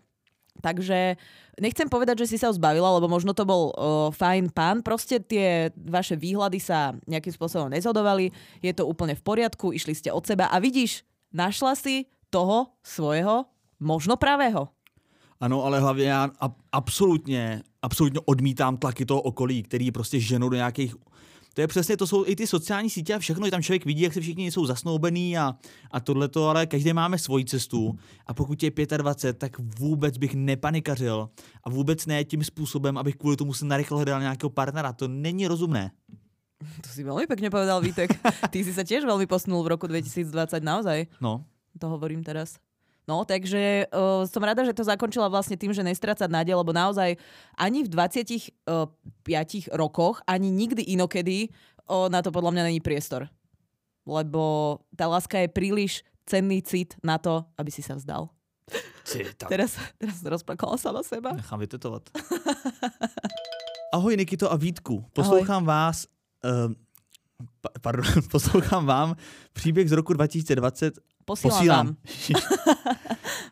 Takže 0.64 1.20
nechcem 1.60 1.84
povedať, 1.84 2.24
že 2.24 2.32
si 2.32 2.36
sa 2.40 2.48
ho 2.48 2.56
zbavila, 2.56 2.96
lebo 2.96 3.04
možno 3.04 3.36
to 3.36 3.44
bol 3.44 3.76
uh, 3.76 4.08
fajn 4.08 4.48
pán. 4.56 4.80
Proste 4.80 5.20
tie 5.20 5.68
vaše 5.76 6.16
výhľady 6.16 6.56
sa 6.64 6.96
nejakým 7.04 7.32
spôsobom 7.36 7.68
nezhodovali. 7.68 8.32
Je 8.64 8.72
to 8.72 8.88
úplne 8.88 9.12
v 9.12 9.20
poriadku, 9.20 9.76
išli 9.76 9.92
ste 9.92 10.08
od 10.08 10.24
seba 10.24 10.48
a 10.48 10.56
vidíš, 10.56 11.04
našla 11.28 11.76
si 11.76 12.08
toho 12.32 12.72
svojho, 12.80 13.44
možno 13.76 14.16
pravého. 14.16 14.72
Ano, 15.40 15.64
ale 15.64 15.80
hlavně 15.80 16.04
já 16.04 16.30
absolutně, 16.72 17.62
absolutně 17.82 18.20
odmítám 18.24 18.76
tlaky 18.76 19.06
toho 19.06 19.20
okolí, 19.22 19.62
který 19.62 19.90
prostě 19.90 20.20
ženou 20.20 20.48
do 20.48 20.56
nějakých 20.56 20.94
To 21.54 21.60
je 21.60 21.66
přesně, 21.66 21.96
to 21.96 22.06
jsou 22.06 22.26
i 22.26 22.36
ty 22.36 22.46
sociální 22.46 22.90
sítě 22.90 23.14
a 23.14 23.18
všechno, 23.18 23.46
že 23.46 23.50
tam 23.50 23.62
člověk 23.62 23.84
vidí, 23.84 24.02
jak 24.02 24.14
se 24.14 24.20
všichni 24.20 24.50
jsou 24.50 24.66
zasnoubený 24.66 25.38
a, 25.38 25.54
a 25.90 26.00
tohleto, 26.00 26.48
ale 26.48 26.66
každý 26.66 26.92
máme 26.92 27.18
svoji 27.18 27.44
cestu 27.44 27.98
a 28.26 28.34
pokud 28.34 28.62
je 28.62 28.70
25, 28.96 29.38
tak 29.38 29.58
vůbec 29.78 30.18
bych 30.18 30.34
nepanikařil 30.34 31.28
a 31.64 31.70
vůbec 31.70 32.06
ne 32.06 32.24
tím 32.24 32.44
způsobem, 32.44 32.98
abych 32.98 33.16
kvůli 33.16 33.36
tomu 33.36 33.54
se 33.54 33.64
narychlo 33.64 33.96
hledal 33.96 34.20
nějakého 34.20 34.50
partnera. 34.50 34.92
To 34.92 35.08
není 35.08 35.46
rozumné. 35.46 35.90
To 36.60 36.88
si 36.92 37.00
veľmi 37.00 37.24
pekne 37.24 37.48
povedal, 37.48 37.80
Vítek. 37.80 38.20
Ty 38.52 38.60
si 38.60 38.76
sa 38.76 38.84
tiež 38.84 39.08
veľmi 39.08 39.24
posunul 39.24 39.64
v 39.64 39.72
roku 39.72 39.88
2020, 39.88 40.60
naozaj. 40.60 41.08
No. 41.16 41.48
To 41.80 41.88
hovorím 41.88 42.20
teraz. 42.20 42.60
No, 43.10 43.26
takže 43.26 43.90
uh, 43.90 44.22
som 44.30 44.38
rada, 44.46 44.62
že 44.62 44.70
to 44.70 44.86
zakončila 44.86 45.26
vlastne 45.26 45.58
tým, 45.58 45.74
že 45.74 45.82
nestrácať 45.82 46.30
nádej, 46.30 46.54
lebo 46.54 46.70
naozaj 46.70 47.18
ani 47.58 47.82
v 47.82 47.90
25 47.90 48.54
rokoch, 49.74 50.22
ani 50.30 50.46
nikdy 50.46 50.94
inokedy 50.94 51.50
uh, 51.90 52.06
na 52.06 52.22
to 52.22 52.30
podľa 52.30 52.54
mňa 52.54 52.62
není 52.70 52.78
priestor. 52.78 53.26
Lebo 54.06 54.78
tá 54.94 55.10
láska 55.10 55.42
je 55.42 55.50
príliš 55.50 56.06
cenný 56.22 56.62
cit 56.62 56.94
na 57.02 57.18
to, 57.18 57.42
aby 57.58 57.74
si 57.74 57.82
sa 57.82 57.98
vzdal. 57.98 58.30
Teraz, 59.50 59.74
teraz 59.98 60.22
rozplakala 60.22 60.78
sama 60.78 61.02
seba. 61.02 61.34
Nechám 61.34 61.58
vytetovat. 61.58 62.06
Ahoj 63.98 64.14
Nikito 64.14 64.46
a 64.46 64.54
Vítku, 64.54 65.02
poslouchám 65.10 65.66
Ahoj. 65.66 65.74
vás 65.74 65.98
Uh, 66.40 66.72
pardon, 67.80 68.04
poslouchám 68.30 68.86
vám 68.86 69.16
příběh 69.52 69.88
z 69.88 69.92
roku 69.92 70.12
2020 70.12 70.98
Posílám, 71.30 71.56
Posílám. 71.56 71.86
vám. 71.86 71.96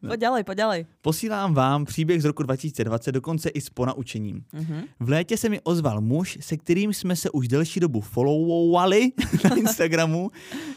pojď 0.09 0.21
ďalej, 0.21 0.45
pojď 0.45 0.59
ďalej. 0.59 0.87
Posílám 1.03 1.55
vám 1.55 1.85
příběh 1.85 2.23
z 2.23 2.25
roku 2.25 2.43
2020, 2.43 3.13
dokonce 3.13 3.49
i 3.49 3.61
s 3.61 3.71
ponaučením. 3.71 4.45
Uh-huh. 4.55 4.85
V 5.01 5.09
létě 5.09 5.37
se 5.37 5.49
mi 5.49 5.61
ozval 5.61 6.01
muž, 6.01 6.39
se 6.41 6.57
kterým 6.57 6.95
jsme 6.95 7.17
se 7.17 7.31
už 7.31 7.49
delší 7.49 7.81
dobu 7.81 8.01
followovali 8.01 9.13
na 9.45 9.57
Instagramu. 9.57 10.31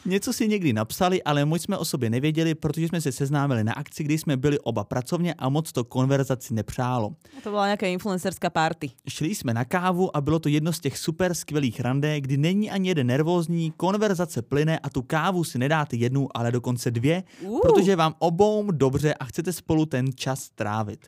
Něco 0.06 0.34
si 0.34 0.47
někdy 0.47 0.74
napsali, 0.74 1.24
ale 1.24 1.45
moc 1.45 1.62
jsme 1.62 1.78
o 1.78 1.86
sobě 1.86 2.10
nevěděli, 2.10 2.56
protože 2.56 2.88
jsme 2.88 3.02
se 3.02 3.12
seznámili 3.12 3.64
na 3.64 3.74
akci, 3.74 4.04
kdy 4.04 4.18
jsme 4.18 4.38
byli 4.38 4.60
oba 4.60 4.84
pracovně 4.84 5.34
a 5.34 5.49
moc 5.49 5.72
to 5.72 5.84
konverzaci 5.84 6.54
nepřálo. 6.54 7.16
To 7.43 7.49
byla 7.49 7.66
nějaká 7.66 7.88
influencerská 7.88 8.49
party. 8.49 8.91
Šli 9.10 9.36
jsme 9.36 9.54
na 9.54 9.66
kávu 9.66 10.18
a 10.18 10.22
bylo 10.22 10.39
to 10.39 10.49
jedno 10.49 10.74
z 10.74 10.80
těch 10.80 10.97
super 10.97 11.34
skvělých 11.34 11.80
rande, 11.80 12.22
kdy 12.22 12.38
není 12.38 12.72
ani 12.72 12.89
jeden 12.89 13.08
nervózní, 13.08 13.74
konverzace 13.78 14.41
plyne 14.41 14.80
a 14.80 14.89
tu 14.89 15.02
kávu 15.02 15.43
si 15.43 15.58
nedáte 15.60 15.95
jednu, 15.95 16.28
ale 16.34 16.52
dokonce 16.52 16.91
dvě, 16.92 17.24
uh. 17.42 17.62
protože 17.62 17.96
vám 17.96 18.16
obou 18.20 18.72
dobře 18.72 19.14
a 19.14 19.26
chcete 19.26 19.54
spolu 19.54 19.86
ten 19.86 20.06
čas 20.16 20.50
trávit. 20.50 21.08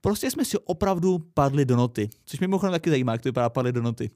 Prostě 0.00 0.30
jsme 0.30 0.44
si 0.44 0.58
opravdu 0.58 1.18
padli 1.34 1.64
do 1.64 1.76
noty, 1.76 2.10
což 2.24 2.40
mě 2.40 2.48
mimochodem 2.48 2.72
taky 2.72 2.90
zajímá, 2.90 3.12
jak 3.12 3.22
to 3.22 3.28
vypadá 3.28 3.48
padli 3.48 3.72
do 3.72 3.82
noty. 3.82 4.10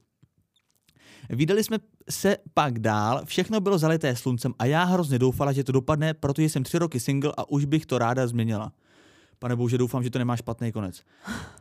Vydali 1.30 1.64
jsme 1.64 1.78
se 2.10 2.36
pak 2.54 2.78
dál, 2.78 3.20
všechno 3.24 3.60
bylo 3.60 3.78
zalité 3.78 4.16
sluncem 4.16 4.54
a 4.58 4.64
já 4.64 4.84
hrozně 4.84 5.18
doufala, 5.18 5.52
že 5.52 5.64
to 5.64 5.72
dopadne, 5.72 6.14
protože 6.14 6.48
jsem 6.48 6.62
tři 6.62 6.78
roky 6.78 7.00
single 7.00 7.32
a 7.36 7.48
už 7.50 7.64
bych 7.64 7.86
to 7.86 7.98
ráda 7.98 8.26
změnila. 8.26 8.72
Pane 9.38 9.56
bože, 9.56 9.78
doufám, 9.78 10.02
že 10.02 10.10
to 10.10 10.18
nemá 10.18 10.36
špatný 10.36 10.72
konec. 10.72 11.02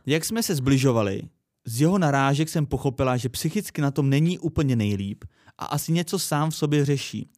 Jak 0.06 0.24
jsme 0.24 0.42
se 0.42 0.54
zbližovali, 0.54 1.22
z 1.66 1.80
jeho 1.80 1.98
narážek 1.98 2.48
jsem 2.48 2.66
pochopila, 2.66 3.16
že 3.16 3.28
psychicky 3.28 3.82
na 3.82 3.90
tom 3.90 4.10
není 4.10 4.38
úplně 4.38 4.76
nejlíp 4.76 5.24
a 5.58 5.64
asi 5.64 5.92
něco 5.92 6.18
sám 6.18 6.50
v 6.50 6.56
sobě 6.56 6.84
řeší. 6.84 7.30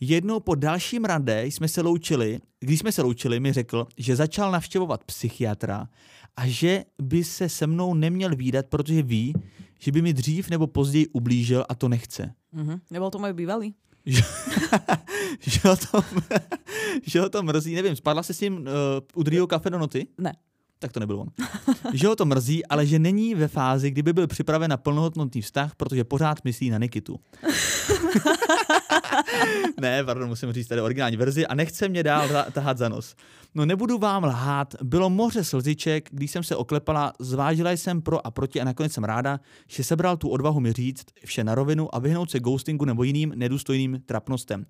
Jednou 0.00 0.40
po 0.40 0.54
dalším 0.54 1.04
rande 1.04 1.46
jsme 1.46 1.68
se 1.68 1.82
loučili, 1.82 2.38
když 2.60 2.78
jsme 2.78 2.92
se 2.92 3.02
loučili, 3.02 3.40
mi 3.40 3.52
řekl, 3.52 3.86
že 3.96 4.16
začal 4.16 4.50
navštěvovat 4.50 5.04
psychiatra 5.04 5.88
a 6.36 6.46
že 6.46 6.84
by 7.02 7.24
se 7.24 7.48
se 7.48 7.66
mnou 7.66 7.94
neměl 7.94 8.36
výdat, 8.36 8.66
protože 8.66 9.02
ví, 9.02 9.34
že 9.78 9.92
by 9.92 10.02
mi 10.02 10.12
dřív 10.12 10.50
nebo 10.50 10.66
později 10.66 11.06
ublížil 11.06 11.64
a 11.68 11.74
to 11.74 11.88
nechce. 11.88 12.34
Mm-hmm. 12.54 12.80
Nebyl 12.90 13.10
to 13.10 13.18
můj 13.18 13.32
bývalý? 13.32 13.74
že, 15.40 15.60
ho 15.64 15.76
to, 15.76 16.04
že 17.02 17.20
ho 17.20 17.28
to 17.28 17.42
mrzí, 17.42 17.74
nevím, 17.74 17.96
spadla 17.96 18.22
se 18.22 18.34
s 18.34 18.40
ním 18.40 18.56
uh, 18.56 18.66
u 19.14 19.22
druhého 19.22 19.46
kafe 19.46 19.70
do 19.70 19.78
noty? 19.78 20.06
Ne. 20.18 20.32
Tak 20.78 20.92
to 20.92 21.00
nebyl 21.00 21.20
on. 21.20 21.28
že 21.92 22.08
ho 22.08 22.16
to 22.16 22.24
mrzí, 22.24 22.66
ale 22.66 22.86
že 22.86 22.98
není 22.98 23.34
ve 23.34 23.48
fázi, 23.48 23.90
kdyby 23.90 24.12
byl 24.12 24.26
připraven 24.26 24.70
na 24.70 24.76
plnohodnotný 24.76 25.42
vztah, 25.42 25.74
protože 25.74 26.04
pořád 26.04 26.44
myslí 26.44 26.70
na 26.70 26.78
Nikitu. 26.78 27.20
ne, 29.80 30.04
pardon, 30.04 30.28
musím 30.28 30.52
říct 30.52 30.68
tady 30.68 30.80
originální 30.80 31.16
verzi 31.16 31.46
a 31.46 31.54
nechce 31.54 31.88
mě 31.88 32.02
dál 32.02 32.28
tahat 32.52 32.78
za 32.78 32.88
nos. 32.88 33.14
No 33.54 33.66
nebudu 33.66 33.98
vám 33.98 34.24
lhát, 34.24 34.74
bylo 34.82 35.10
moře 35.10 35.44
slziček, 35.44 36.08
když 36.12 36.30
jsem 36.30 36.42
se 36.42 36.56
oklepala, 36.56 37.12
zvážila 37.18 37.70
jsem 37.70 38.02
pro 38.02 38.26
a 38.26 38.30
proti 38.30 38.60
a 38.60 38.64
nakonec 38.64 38.92
jsem 38.92 39.04
ráda, 39.04 39.40
že 39.68 39.84
sebral 39.84 40.16
tu 40.16 40.28
odvahu 40.28 40.60
mi 40.60 40.72
říct 40.72 41.06
vše 41.24 41.44
na 41.44 41.54
rovinu 41.54 41.94
a 41.94 41.98
vyhnout 41.98 42.30
se 42.30 42.40
ghostingu 42.40 42.84
nebo 42.84 43.02
jiným 43.02 43.32
nedůstojným 43.36 44.02
trapnostem. 44.06 44.66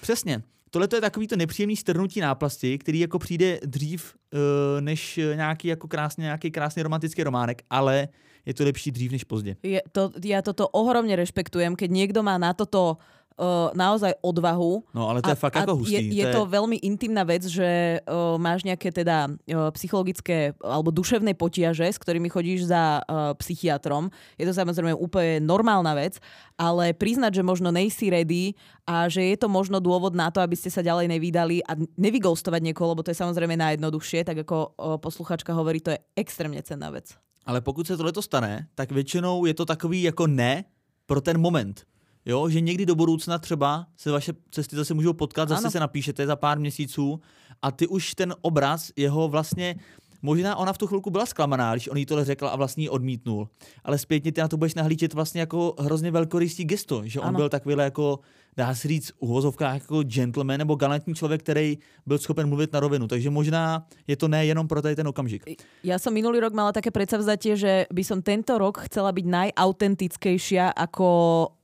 Přesně, 0.00 0.42
Tohle 0.70 0.88
je 0.94 1.00
takový 1.00 1.26
to 1.26 1.36
nepříjemný 1.36 1.76
strnutí 1.76 2.20
náplasti, 2.20 2.78
který 2.78 2.98
jako 2.98 3.18
přijde 3.18 3.60
dřív 3.64 4.14
uh, 4.32 4.40
než 4.80 5.20
nějaký 5.34 5.68
jako 5.68 5.88
krásný, 5.88 6.22
nějaký 6.22 6.50
krásný 6.50 6.82
romantický 6.82 7.22
románek, 7.22 7.62
ale 7.70 8.08
je 8.46 8.54
to 8.54 8.64
lepší 8.64 8.90
dřív 8.90 9.12
než 9.12 9.24
pozdě. 9.24 9.56
Je 9.62 9.82
to, 9.92 10.10
ja 10.24 10.40
toto 10.40 10.68
ohromne 10.72 11.12
rešpektujem, 11.12 11.76
keď 11.76 11.90
niekto 11.92 12.24
má 12.24 12.40
na 12.40 12.56
toto 12.56 12.96
uh, 13.38 13.70
naozaj 13.72 14.18
odvahu. 14.20 14.82
No 14.90 15.08
ale 15.08 15.22
to 15.22 15.30
je 15.30 15.38
a, 15.38 15.40
fakt 15.40 15.56
ako 15.56 15.86
hustý. 15.86 16.10
Je, 16.10 16.20
je 16.20 16.26
to, 16.28 16.44
je... 16.44 16.50
veľmi 16.50 16.76
intimná 16.82 17.22
vec, 17.22 17.46
že 17.46 18.02
uh, 18.02 18.34
máš 18.36 18.66
nejaké 18.66 18.90
teda 18.90 19.30
uh, 19.30 19.70
psychologické 19.78 20.52
alebo 20.60 20.90
duševné 20.90 21.38
potiaže, 21.38 21.86
s 21.86 21.98
ktorými 22.02 22.28
chodíš 22.28 22.68
za 22.68 23.00
uh, 23.06 23.32
psychiatrom. 23.38 24.10
Je 24.36 24.44
to 24.44 24.52
samozrejme 24.52 24.92
úplne 24.98 25.40
normálna 25.46 25.94
vec, 25.94 26.18
ale 26.58 26.90
priznať, 26.92 27.40
že 27.40 27.46
možno 27.46 27.70
nejsi 27.70 28.10
ready 28.10 28.58
a 28.84 29.06
že 29.06 29.22
je 29.22 29.36
to 29.38 29.46
možno 29.46 29.78
dôvod 29.78 30.12
na 30.18 30.28
to, 30.34 30.42
aby 30.42 30.58
ste 30.58 30.68
sa 30.68 30.82
ďalej 30.82 31.06
nevydali 31.08 31.62
a 31.62 31.78
nevygoustovať 31.78 32.60
niekoho, 32.60 32.92
lebo 32.92 33.06
to 33.06 33.14
je 33.14 33.22
samozrejme 33.22 33.54
najjednoduchšie, 33.54 34.26
tak 34.26 34.42
ako 34.42 34.56
uh, 34.74 34.98
posluchačka 34.98 35.54
hovorí, 35.54 35.78
to 35.80 35.94
je 35.94 35.98
extrémně 36.18 36.62
cenná 36.62 36.90
vec. 36.90 37.14
Ale 37.48 37.60
pokud 37.60 37.86
se 37.86 37.96
tohle 37.96 38.12
stane, 38.20 38.68
tak 38.74 38.92
většinou 38.92 39.44
je 39.44 39.54
to 39.54 39.64
takový 39.64 40.02
jako 40.02 40.26
ne 40.26 40.64
pro 41.06 41.20
ten 41.20 41.40
moment. 41.40 41.87
Jo, 42.28 42.48
že 42.48 42.60
někdy 42.60 42.86
do 42.86 42.94
budoucna 42.94 43.38
třeba 43.38 43.86
se 43.96 44.10
vaše 44.10 44.32
cesty 44.50 44.76
zase 44.76 44.94
můžou 44.94 45.12
potkat, 45.12 45.48
zase 45.48 45.62
ano. 45.62 45.70
se 45.70 45.80
napíšete 45.80 46.26
za 46.26 46.36
pár 46.36 46.58
měsíců 46.58 47.20
a 47.62 47.70
ty 47.70 47.86
už 47.86 48.14
ten 48.14 48.34
obraz 48.40 48.92
jeho 48.96 49.28
vlastně 49.28 49.76
Možná 50.22 50.56
ona 50.56 50.72
v 50.72 50.78
tu 50.78 50.86
chvilku 50.86 51.10
byla 51.10 51.26
zklamaná, 51.26 51.72
když 51.72 51.88
on 51.88 51.96
jí 51.96 52.06
tohle 52.06 52.24
řekl 52.24 52.48
a 52.48 52.56
vlastně 52.56 52.84
ji 52.84 52.88
odmítnul. 52.88 53.48
Ale 53.84 53.98
zpětně 53.98 54.32
ty 54.32 54.40
na 54.40 54.48
to 54.48 54.56
budeš 54.56 54.74
nahlížet 54.74 55.14
vlastně 55.14 55.40
jako 55.40 55.74
hrozně 55.78 56.10
velkorysý 56.10 56.64
gesto, 56.64 57.02
že 57.04 57.20
on 57.20 57.26
ano. 57.26 57.36
byl 57.36 57.48
takový 57.48 57.76
jako, 57.78 58.20
dá 58.58 58.74
se 58.74 58.88
říct, 58.88 59.12
uvozovkách 59.18 59.74
jako 59.74 60.02
gentleman 60.02 60.58
nebo 60.58 60.74
galantní 60.74 61.14
člověk, 61.14 61.42
který 61.42 61.78
byl 62.06 62.18
schopen 62.18 62.48
mluvit 62.48 62.72
na 62.72 62.80
rovinu. 62.80 63.06
Takže 63.06 63.30
možná 63.30 63.86
je 64.06 64.16
to 64.16 64.28
ne 64.28 64.46
jenom 64.46 64.68
pro 64.68 64.82
tady 64.82 64.96
ten 64.96 65.08
okamžik. 65.08 65.46
Já 65.84 65.98
jsem 65.98 66.14
minulý 66.14 66.40
rok 66.40 66.52
mala 66.52 66.72
také 66.72 66.90
predsavzatie, 66.90 67.54
že 67.56 67.86
by 67.94 68.02
som 68.04 68.18
tento 68.18 68.58
rok 68.58 68.82
chcela 68.90 69.14
byť 69.14 69.26
najautentickejšia 69.30 70.74
ako, 70.74 71.08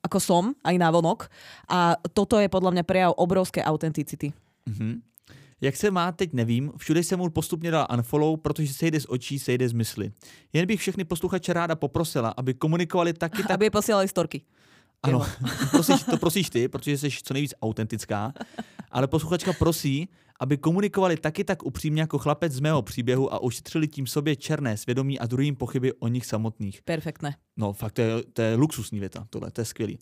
ako 0.07 0.19
som, 0.23 0.55
aj 0.63 0.79
na 0.79 0.89
vonok. 0.95 1.27
A 1.67 1.99
toto 2.15 2.39
je 2.39 2.47
podľa 2.47 2.71
mňa 2.79 2.85
prejav 2.87 3.19
obrovské 3.19 3.59
autenticity. 3.59 4.31
Mm-hmm. 4.71 5.03
Jak 5.61 5.77
se 5.77 5.91
má, 5.91 6.13
teď 6.13 6.33
nevím, 6.33 6.73
všude 6.77 7.03
jsem 7.03 7.19
mu 7.19 7.31
postupně 7.31 7.71
dal 7.71 7.87
unfollow, 7.95 8.41
protože 8.41 8.75
sejde 8.75 9.01
z 9.01 9.07
očí, 9.09 9.39
sejde 9.39 9.69
z 9.69 9.73
mysli. 9.73 10.13
Jen 10.53 10.67
bych 10.67 10.81
všechny 10.81 11.05
posluchače 11.05 11.53
ráda 11.53 11.75
poprosila, 11.75 12.35
aby 12.37 12.55
komunikovali 12.55 13.13
taky 13.13 13.43
tak... 13.43 13.51
Aby 13.51 13.67
je 13.67 13.71
posílali 13.71 14.09
storky. 14.09 14.43
Ano, 15.05 15.27
prosíš, 15.71 16.03
to 16.03 16.17
prosíš 16.17 16.51
ty, 16.51 16.69
protože 16.69 16.99
jsi 16.99 17.11
co 17.23 17.35
nejvíc 17.35 17.55
autentická, 17.63 18.33
ale 18.91 19.07
posluchačka 19.07 19.53
prosí, 19.53 20.09
aby 20.41 20.57
komunikovali 20.59 21.17
taky 21.17 21.45
tak 21.45 21.63
upřímně 21.63 22.01
jako 22.01 22.19
chlapec 22.19 22.53
z 22.53 22.61
mého 22.61 22.83
příběhu 22.83 23.35
a 23.35 23.43
ušetřili 23.43 23.89
tím 23.89 24.07
sobě 24.07 24.37
černé 24.37 24.77
svědomí 24.77 25.19
a 25.19 25.27
druhým 25.27 25.57
pochyby 25.57 25.93
o 25.93 26.09
nich 26.09 26.27
samotných. 26.27 26.83
Perfektné. 26.83 27.37
No 27.57 27.73
fakt, 27.73 27.93
to 27.93 28.03
je, 28.03 28.23
to 28.33 28.43
je 28.43 28.55
luxusní 28.55 29.01
věta, 29.01 29.27
tohle, 29.31 29.51
to 29.51 29.61
je 29.61 29.65
skvělý. 29.65 29.99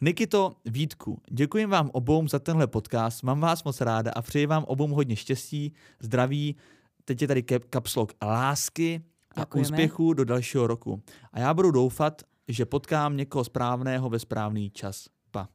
Nikito, 0.00 0.52
Vítku, 0.64 1.20
děkuji 1.30 1.66
vám 1.66 1.90
obou 1.92 2.28
za 2.28 2.38
tenhle 2.38 2.66
podcast, 2.66 3.22
mám 3.22 3.40
vás 3.40 3.64
moc 3.64 3.80
ráda 3.80 4.12
a 4.16 4.22
přeji 4.22 4.46
vám 4.46 4.64
obou 4.64 4.88
hodně 4.88 5.16
štěstí, 5.16 5.72
zdraví, 6.00 6.56
teď 7.04 7.22
je 7.22 7.28
tady 7.28 7.42
kapslok 7.42 8.12
lásky 8.22 9.02
a 9.36 9.40
Děkujeme. 9.40 9.62
úspěchu 9.62 10.12
do 10.12 10.24
dalšího 10.24 10.66
roku. 10.66 11.02
A 11.32 11.40
já 11.40 11.54
budu 11.54 11.70
doufat, 11.70 12.22
že 12.48 12.64
potkám 12.64 13.16
někoho 13.16 13.44
správného 13.44 14.10
ve 14.10 14.18
správný 14.18 14.70
čas. 14.70 15.08
Pa. 15.30 15.48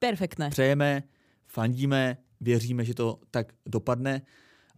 Perfektné. 0.00 0.50
Přejeme, 0.50 1.02
fandíme, 1.46 2.16
věříme, 2.40 2.84
že 2.84 2.94
to 2.94 3.18
tak 3.30 3.52
dopadne. 3.66 4.22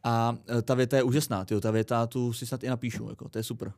A 0.04 0.36
e, 0.58 0.62
ta 0.62 0.74
věta 0.74 0.96
je 0.96 1.02
úžasná, 1.02 1.44
tyjo, 1.44 1.60
ta 1.60 1.70
věta 1.70 2.06
tu 2.06 2.32
si 2.32 2.46
snad 2.46 2.64
i 2.64 2.68
napíšu, 2.68 3.08
jako, 3.08 3.28
to 3.28 3.38
je 3.38 3.44
super. 3.44 3.72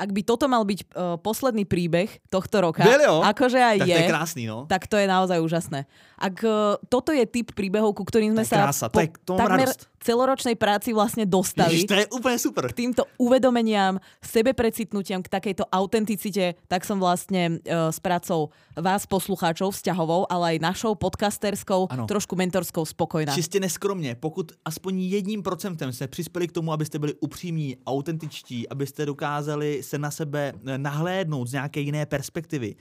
Ak 0.00 0.16
by 0.16 0.22
toto 0.24 0.48
mal 0.48 0.64
byť 0.64 0.80
uh, 0.96 1.20
posledný 1.20 1.68
príbeh 1.68 2.08
tohto 2.32 2.62
roka, 2.62 2.80
Byl, 2.80 3.04
jo? 3.04 3.16
akože 3.20 3.60
aj 3.60 3.78
tak 3.84 3.88
je, 3.90 3.96
to 3.98 4.00
je 4.00 4.08
krásný, 4.08 4.44
no. 4.48 4.64
tak 4.64 4.88
to 4.88 4.96
je 4.96 5.04
naozaj 5.04 5.36
úžasné. 5.42 5.84
Ak 6.16 6.40
uh, 6.40 6.80
toto 6.88 7.12
je 7.12 7.26
typ 7.28 7.52
príbehov, 7.52 7.92
ku 7.92 8.06
ktorým 8.06 8.32
sme 8.32 8.46
sa 8.48 8.64
krása, 8.64 8.88
po, 8.88 8.96
to 8.96 9.00
je, 9.04 9.08
to 9.28 9.34
takmer, 9.36 9.68
celoročnej 10.00 10.56
práci 10.56 10.96
vlastne 10.96 11.28
dostali. 11.28 11.76
Ježiš, 11.76 11.88
to 11.88 12.00
je 12.00 12.06
úplne 12.10 12.38
super. 12.40 12.64
K 12.72 12.88
týmto 12.88 13.04
uvedomeniam, 13.20 14.00
sebeprecitnutiam, 14.24 15.20
k 15.20 15.28
takejto 15.28 15.68
autenticite, 15.68 16.56
tak 16.66 16.88
som 16.88 16.96
vlastne 16.96 17.60
uh, 17.60 17.92
s 17.92 18.00
prácou 18.00 18.48
vás, 18.80 19.04
poslucháčov, 19.04 19.76
vzťahovou, 19.76 20.24
ale 20.32 20.56
aj 20.56 20.64
našou 20.64 20.96
podcasterskou, 20.96 21.92
ano. 21.92 22.08
trošku 22.08 22.32
mentorskou 22.32 22.84
spokojná. 22.84 23.34
Čistě 23.34 23.60
neskromně, 23.60 24.14
pokud 24.14 24.52
aspoň 24.64 25.00
jedním 25.00 25.42
procentem 25.42 25.92
se 25.92 26.08
přispěli 26.08 26.48
k 26.48 26.52
tomu, 26.52 26.72
abyste 26.72 26.98
byli 26.98 27.14
upřímní, 27.20 27.76
autentičtí, 27.86 28.68
abyste 28.68 29.06
dokázali 29.06 29.82
se 29.82 29.98
na 29.98 30.10
sebe 30.10 30.52
eh, 30.66 30.78
nahlédnout 30.78 31.48
z 31.48 31.52
nějaké 31.52 31.80
jiné 31.80 32.06
perspektivy, 32.06 32.74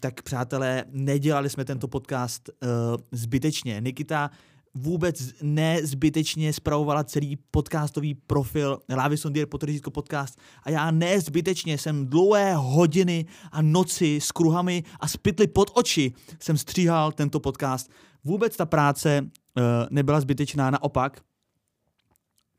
tak 0.00 0.22
přátelé, 0.22 0.84
nedělali 0.90 1.50
jsme 1.50 1.64
tento 1.64 1.88
podcast 1.88 2.48
uh, 2.48 2.68
zbytečně. 3.12 3.80
Nikita 3.80 4.30
vůbec 4.76 5.32
nezbytečně 5.42 6.52
spravovala 6.52 7.04
celý 7.04 7.36
podcastový 7.50 8.14
profil 8.14 8.78
Lávy 8.96 9.16
Sondier 9.16 9.46
Potořízko 9.48 9.90
podcast 9.90 10.38
a 10.62 10.70
já 10.70 10.90
nezbytečně 10.90 11.78
jsem 11.78 12.06
dlouhé 12.06 12.54
hodiny 12.54 13.26
a 13.52 13.62
noci 13.62 14.20
s 14.20 14.32
kruhami 14.32 14.84
a 15.00 15.08
spytly 15.08 15.46
pod 15.46 15.70
oči 15.74 16.12
jsem 16.40 16.58
stříhal 16.58 17.12
tento 17.12 17.40
podcast. 17.40 17.90
Vůbec 18.24 18.56
ta 18.56 18.66
práce 18.66 19.20
uh, 19.22 19.62
nebyla 19.90 20.20
zbytečná, 20.20 20.70
naopak 20.70 21.20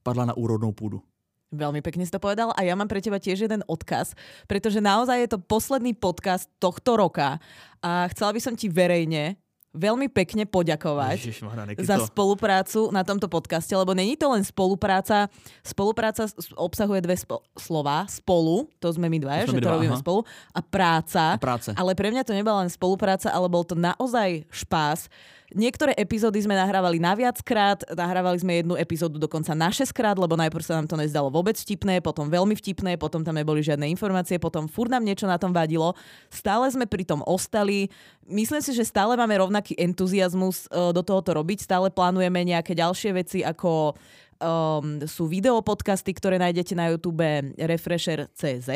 padla 0.04 0.26
na 0.26 0.38
úrodnou 0.38 0.72
půdu. 0.72 1.02
Veľmi 1.48 1.80
pekne 1.80 2.04
si 2.04 2.12
to 2.12 2.20
povedal 2.20 2.52
a 2.52 2.60
ja 2.68 2.76
mám 2.76 2.92
pre 2.92 3.00
teba 3.00 3.24
tiež 3.24 3.48
jeden 3.48 3.64
odkaz, 3.72 4.20
pretože 4.52 4.84
naozaj 4.84 5.16
je 5.24 5.30
to 5.32 5.40
posledný 5.40 5.96
podcast 5.96 6.52
tohto 6.60 7.00
roka 7.00 7.40
a 7.80 8.04
chcela 8.12 8.36
by 8.36 8.40
som 8.44 8.52
ti 8.60 8.68
verejne 8.68 9.40
veľmi 9.76 10.08
pekne 10.10 10.48
poďakovať 10.48 11.44
za 11.84 12.02
spoluprácu 12.08 12.90
na 12.90 13.04
tomto 13.04 13.28
podcaste, 13.28 13.72
lebo 13.76 13.92
není 13.94 14.16
to 14.16 14.32
len 14.32 14.42
spolupráca. 14.42 15.28
Spolupráca 15.62 16.26
obsahuje 16.56 17.04
dve 17.04 17.16
spo- 17.20 17.44
slova. 17.60 18.08
Spolu, 18.10 18.72
to 18.82 18.90
sme 18.90 19.12
my 19.12 19.18
dva, 19.22 19.44
to 19.46 19.54
že 19.54 19.62
to 19.62 19.70
robíme 19.70 19.94
aha. 19.94 20.02
spolu. 20.02 20.26
A 20.56 20.60
práca. 20.64 21.36
A 21.36 21.42
práce. 21.42 21.70
Ale 21.76 21.94
pre 21.94 22.10
mňa 22.10 22.24
to 22.26 22.34
nebola 22.34 22.66
len 22.66 22.72
spolupráca, 22.72 23.30
ale 23.30 23.48
bol 23.52 23.62
to 23.68 23.78
naozaj 23.78 24.48
špás 24.50 25.12
Niektoré 25.56 25.96
epizódy 25.96 26.44
sme 26.44 26.60
nahrávali 26.60 27.00
na 27.00 27.16
viackrát, 27.16 27.80
nahrávali 27.96 28.36
sme 28.36 28.60
jednu 28.60 28.76
epizódu 28.76 29.16
dokonca 29.16 29.56
na 29.56 29.72
šestkrát, 29.72 30.20
lebo 30.20 30.36
najprv 30.36 30.60
sa 30.60 30.76
nám 30.76 30.92
to 30.92 31.00
nezdalo 31.00 31.32
vôbec 31.32 31.56
vtipné, 31.56 32.04
potom 32.04 32.28
veľmi 32.28 32.52
vtipné, 32.52 33.00
potom 33.00 33.24
tam 33.24 33.32
neboli 33.32 33.64
žiadne 33.64 33.88
informácie, 33.88 34.44
potom 34.44 34.68
furt 34.68 34.92
nám 34.92 35.08
niečo 35.08 35.24
na 35.24 35.40
tom 35.40 35.56
vadilo. 35.56 35.96
Stále 36.28 36.68
sme 36.68 36.84
pri 36.84 37.08
tom 37.08 37.24
ostali. 37.24 37.88
Myslím 38.28 38.60
si, 38.60 38.76
že 38.76 38.84
stále 38.84 39.16
máme 39.16 39.40
rovnaký 39.40 39.72
entuziasmus 39.80 40.68
e, 40.68 40.92
do 40.92 41.00
tohoto 41.00 41.40
robiť, 41.40 41.64
stále 41.64 41.88
plánujeme 41.96 42.44
nejaké 42.44 42.76
ďalšie 42.76 43.16
veci 43.16 43.40
ako 43.40 43.96
um, 44.42 45.02
sú 45.06 45.30
videopodcasty, 45.30 46.14
ktoré 46.16 46.38
nájdete 46.38 46.74
na 46.74 46.90
YouTube 46.94 47.22
Refresher.cz 47.58 48.70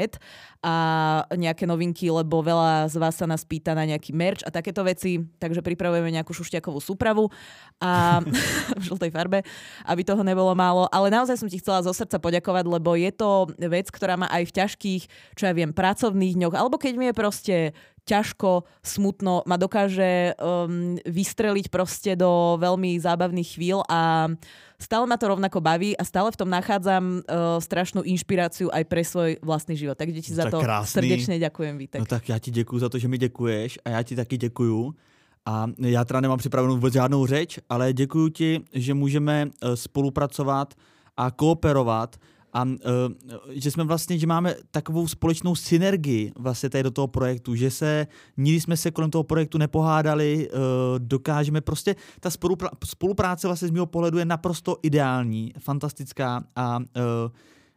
a 0.62 0.76
nejaké 1.34 1.66
novinky, 1.66 2.14
lebo 2.14 2.45
veľa 2.45 2.86
z 2.86 2.95
vás 3.01 3.18
sa 3.18 3.26
nás 3.26 3.41
pýta 3.41 3.74
na 3.74 3.82
nejaký 3.89 4.14
merch 4.14 4.45
a 4.45 4.53
takéto 4.53 4.86
veci, 4.86 5.18
takže 5.41 5.66
pripravujeme 5.66 6.14
nejakú 6.14 6.38
šušťakovú 6.38 6.78
súpravu 6.78 7.34
a 7.82 8.22
v 8.80 8.84
žltej 8.86 9.09
farbe, 9.09 9.41
aby 9.89 10.01
toho 10.05 10.22
nebolo 10.22 10.53
málo. 10.53 10.86
Ale 10.93 11.09
naozaj 11.09 11.41
som 11.41 11.49
ti 11.49 11.57
chcela 11.57 11.82
zo 11.82 11.93
srdca 11.93 12.22
poďakovať, 12.22 12.66
lebo 12.70 12.93
je 12.93 13.09
to 13.09 13.49
vec, 13.57 13.89
ktorá 13.89 14.22
má 14.22 14.30
aj 14.30 14.53
v 14.53 14.55
ťažkých, 14.62 15.03
čo 15.34 15.43
ja 15.49 15.53
viem, 15.57 15.74
pracovných 15.74 16.38
dňoch, 16.38 16.53
alebo 16.53 16.78
keď 16.78 16.93
mi 16.93 17.09
je 17.09 17.16
proste 17.18 17.55
ťažko, 18.06 18.66
smutno, 18.82 19.45
ma 19.45 19.58
dokáže 19.58 20.34
um, 20.36 20.97
vystreliť 21.06 21.70
proste 21.70 22.18
do 22.18 22.58
veľmi 22.58 22.97
zábavných 22.97 23.49
chvíľ 23.56 23.86
a 23.86 24.32
stále 24.82 25.06
ma 25.06 25.18
to 25.18 25.30
rovnako 25.30 25.62
baví 25.62 25.93
a 25.93 26.04
stále 26.04 26.34
v 26.34 26.39
tom 26.39 26.49
nachádzam 26.49 27.22
uh, 27.22 27.62
strašnú 27.62 28.02
inšpiráciu 28.02 28.74
aj 28.74 28.84
pre 28.89 29.06
svoj 29.06 29.38
vlastný 29.45 29.78
život. 29.78 29.97
Takže 29.97 30.22
ti 30.22 30.34
za 30.34 30.49
to 30.49 30.60
krásný. 30.60 30.97
srdečne 30.97 31.36
ďakujem, 31.38 31.74
Vítek. 31.78 31.99
No 32.02 32.06
tak 32.10 32.30
já 32.30 32.39
ti 32.39 32.52
děkuji 32.52 32.80
za 32.80 32.89
to, 32.89 32.97
že 32.97 33.08
mi 33.08 33.18
děkuješ 33.18 33.80
a 33.86 33.89
já 33.89 34.04
ti 34.04 34.16
taky 34.16 34.38
děkuju. 34.38 34.95
A 35.45 35.66
já 35.78 36.06
teda 36.06 36.22
nemám 36.22 36.38
připravenou 36.38 36.76
vůbec 36.76 36.93
žádnou 36.93 37.26
řeč, 37.26 37.60
ale 37.70 37.93
děkuji 37.93 38.30
ti, 38.30 38.60
že 38.74 38.93
můžeme 38.93 39.45
uh, 39.45 39.74
spolupracovat 39.74 40.74
a 41.18 41.32
kooperovat 41.32 42.16
a 42.54 42.64
uh, 42.64 42.78
že 43.49 43.72
jsme 43.72 43.84
vlastně, 43.84 44.20
že 44.20 44.28
máme 44.28 44.56
takovou 44.72 45.08
společnou 45.08 45.56
synergii 45.56 46.32
vlastně 46.36 46.70
tady 46.70 46.84
do 46.84 46.91
toho 46.91 47.08
projektu, 47.08 47.56
že 47.56 47.72
se, 47.72 48.08
nikdy 48.38 48.62
jsme 48.62 48.78
se 48.78 48.91
kolem 48.91 49.12
toho 49.12 49.24
projektu 49.24 49.58
nepohádali, 49.58 50.49
uh, 50.49 50.60
dokážeme 50.97 51.62
prostě, 51.62 51.95
ta 52.20 52.30
spolupra- 52.30 52.70
spolupráce 52.86 53.47
vlastně 53.47 53.68
z 53.68 53.72
mého 53.72 53.86
pohledu 53.86 54.18
je 54.18 54.26
naprosto 54.26 54.78
ideální, 54.84 55.54
fantastická 55.60 56.43
a 56.56 56.78
uh, 56.78 56.84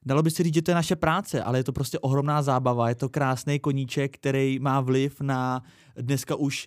dalo 0.04 0.22
by 0.22 0.30
se 0.30 0.42
říct, 0.42 0.54
že 0.54 0.62
to 0.62 0.70
je 0.70 0.74
naše 0.74 0.96
práce, 0.96 1.42
ale 1.42 1.58
je 1.58 1.64
to 1.64 1.72
prostě 1.72 1.98
ohromná 1.98 2.42
zábava, 2.42 2.88
je 2.88 2.94
to 2.94 3.08
krásný 3.08 3.58
koníček, 3.58 4.14
který 4.14 4.58
má 4.58 4.80
vliv 4.80 5.20
na 5.20 5.62
dneska 5.96 6.34
už 6.34 6.66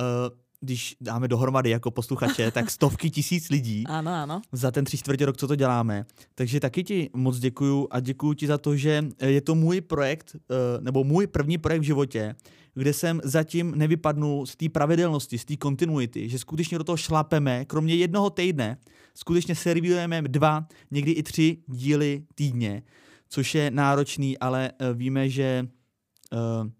uh, 0.00 0.43
když 0.64 0.96
dáme 1.00 1.28
dohromady 1.28 1.70
jako 1.70 1.90
posluchače, 1.90 2.50
tak 2.50 2.70
stovky 2.70 3.10
tisíc 3.10 3.50
lidí 3.50 3.84
ano, 3.86 4.10
ano. 4.10 4.42
za 4.52 4.70
ten 4.70 4.84
tři 4.84 4.98
čtvrtě 4.98 5.26
rok, 5.26 5.36
co 5.36 5.48
to 5.48 5.56
děláme. 5.56 6.06
Takže 6.34 6.60
taky 6.60 6.84
ti 6.84 7.10
moc 7.14 7.38
děkuju 7.38 7.88
a 7.90 8.00
děkuju 8.00 8.34
ti 8.34 8.46
za 8.46 8.58
to, 8.58 8.76
že 8.76 9.04
je 9.20 9.40
to 9.40 9.54
můj 9.54 9.80
projekt, 9.80 10.36
eh, 10.36 10.54
nebo 10.80 11.04
můj 11.04 11.26
první 11.26 11.58
projekt 11.58 11.80
v 11.80 11.84
životě, 11.84 12.34
kde 12.74 12.92
jsem 12.92 13.20
zatím 13.24 13.72
nevypadnul 13.76 14.46
z 14.46 14.56
té 14.56 14.68
pravidelnosti, 14.68 15.38
z 15.38 15.44
té 15.44 15.56
kontinuity, 15.56 16.28
že 16.28 16.38
skutečně 16.38 16.78
do 16.78 16.84
toho 16.84 16.96
šlapeme, 16.96 17.64
kromě 17.64 17.94
jednoho 17.94 18.30
týdne, 18.30 18.78
skutečně 19.14 19.54
servírujeme 19.54 20.22
dva, 20.22 20.66
někdy 20.90 21.12
i 21.12 21.22
tři 21.22 21.58
díly 21.66 22.22
týdně, 22.34 22.82
což 23.28 23.54
je 23.54 23.70
náročný, 23.70 24.38
ale 24.38 24.70
eh, 24.78 24.94
víme, 24.94 25.28
že 25.28 25.66
uh, 26.32 26.70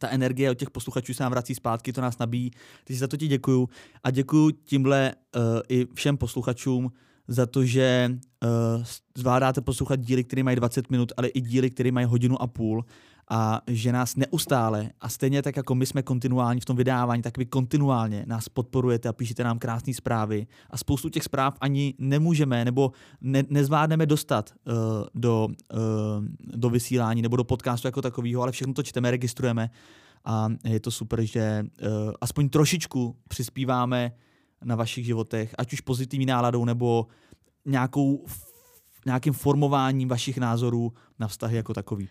ta 0.00 0.08
energie 0.08 0.50
od 0.50 0.54
těch 0.54 0.70
posluchačů 0.70 1.14
se 1.14 1.22
nám 1.22 1.32
vrací 1.32 1.54
zpátky, 1.54 1.92
to 1.92 2.00
nás 2.00 2.18
nabíjí. 2.18 2.50
Takže 2.84 3.00
za 3.00 3.08
to 3.08 3.16
ti 3.16 3.28
děkuju. 3.28 3.68
A 4.04 4.10
děkuju 4.10 4.50
tímhle 4.50 5.14
uh, 5.36 5.42
i 5.68 5.86
všem 5.94 6.16
posluchačům 6.16 6.92
za 7.28 7.46
to, 7.46 7.64
že 7.64 8.10
uh, 8.44 8.84
zvládáte 9.16 9.60
poslouchat 9.60 10.00
díly, 10.00 10.24
které 10.24 10.42
mají 10.42 10.56
20 10.56 10.90
minut, 10.90 11.12
ale 11.16 11.28
i 11.28 11.40
díly, 11.40 11.70
které 11.70 11.92
mají 11.92 12.06
hodinu 12.06 12.42
a 12.42 12.46
půl 12.46 12.84
a 13.30 13.62
že 13.66 13.92
nás 13.92 14.16
neustále 14.16 14.90
a 15.00 15.08
stejně 15.08 15.42
tak 15.42 15.56
jako 15.56 15.74
my 15.74 15.86
jsme 15.86 16.02
kontinuální 16.02 16.60
v 16.60 16.64
tom 16.64 16.76
vydávání, 16.76 17.22
tak 17.22 17.38
vy 17.38 17.46
kontinuálně 17.46 18.24
nás 18.26 18.48
podporujete 18.48 19.08
a 19.08 19.12
píšete 19.12 19.44
nám 19.44 19.58
krásné 19.58 19.94
zprávy 19.94 20.46
a 20.70 20.76
spoustu 20.76 21.08
těch 21.08 21.24
zpráv 21.24 21.56
ani 21.60 21.94
nemůžeme 21.98 22.64
nebo 22.64 22.92
ne, 23.20 23.42
nezvládneme 23.48 24.06
dostat 24.06 24.50
uh, 24.66 24.74
do, 25.14 25.48
uh, 25.74 26.24
do 26.40 26.70
vysílání 26.70 27.22
nebo 27.22 27.36
do 27.36 27.44
podcastu 27.44 27.88
jako 27.88 28.02
takového, 28.02 28.42
ale 28.42 28.52
všechno 28.52 28.74
to 28.74 28.82
čteme, 28.82 29.10
registrujeme 29.10 29.70
a 30.24 30.48
je 30.64 30.80
to 30.80 30.90
super, 30.90 31.22
že 31.22 31.64
uh, 31.64 31.88
aspoň 32.20 32.48
trošičku 32.48 33.16
přispíváme 33.28 34.12
na 34.64 34.76
vašich 34.76 35.06
životech, 35.06 35.54
ať 35.58 35.72
už 35.72 35.80
pozitivní 35.80 36.26
náladou 36.26 36.64
nebo 36.64 37.06
nějakou, 37.66 38.24
nějakým 39.06 39.32
formováním 39.32 40.08
vašich 40.08 40.38
názorů 40.38 40.92
na 41.18 41.28
vztahy 41.28 41.56
jako 41.56 41.74
takový. 41.74 42.08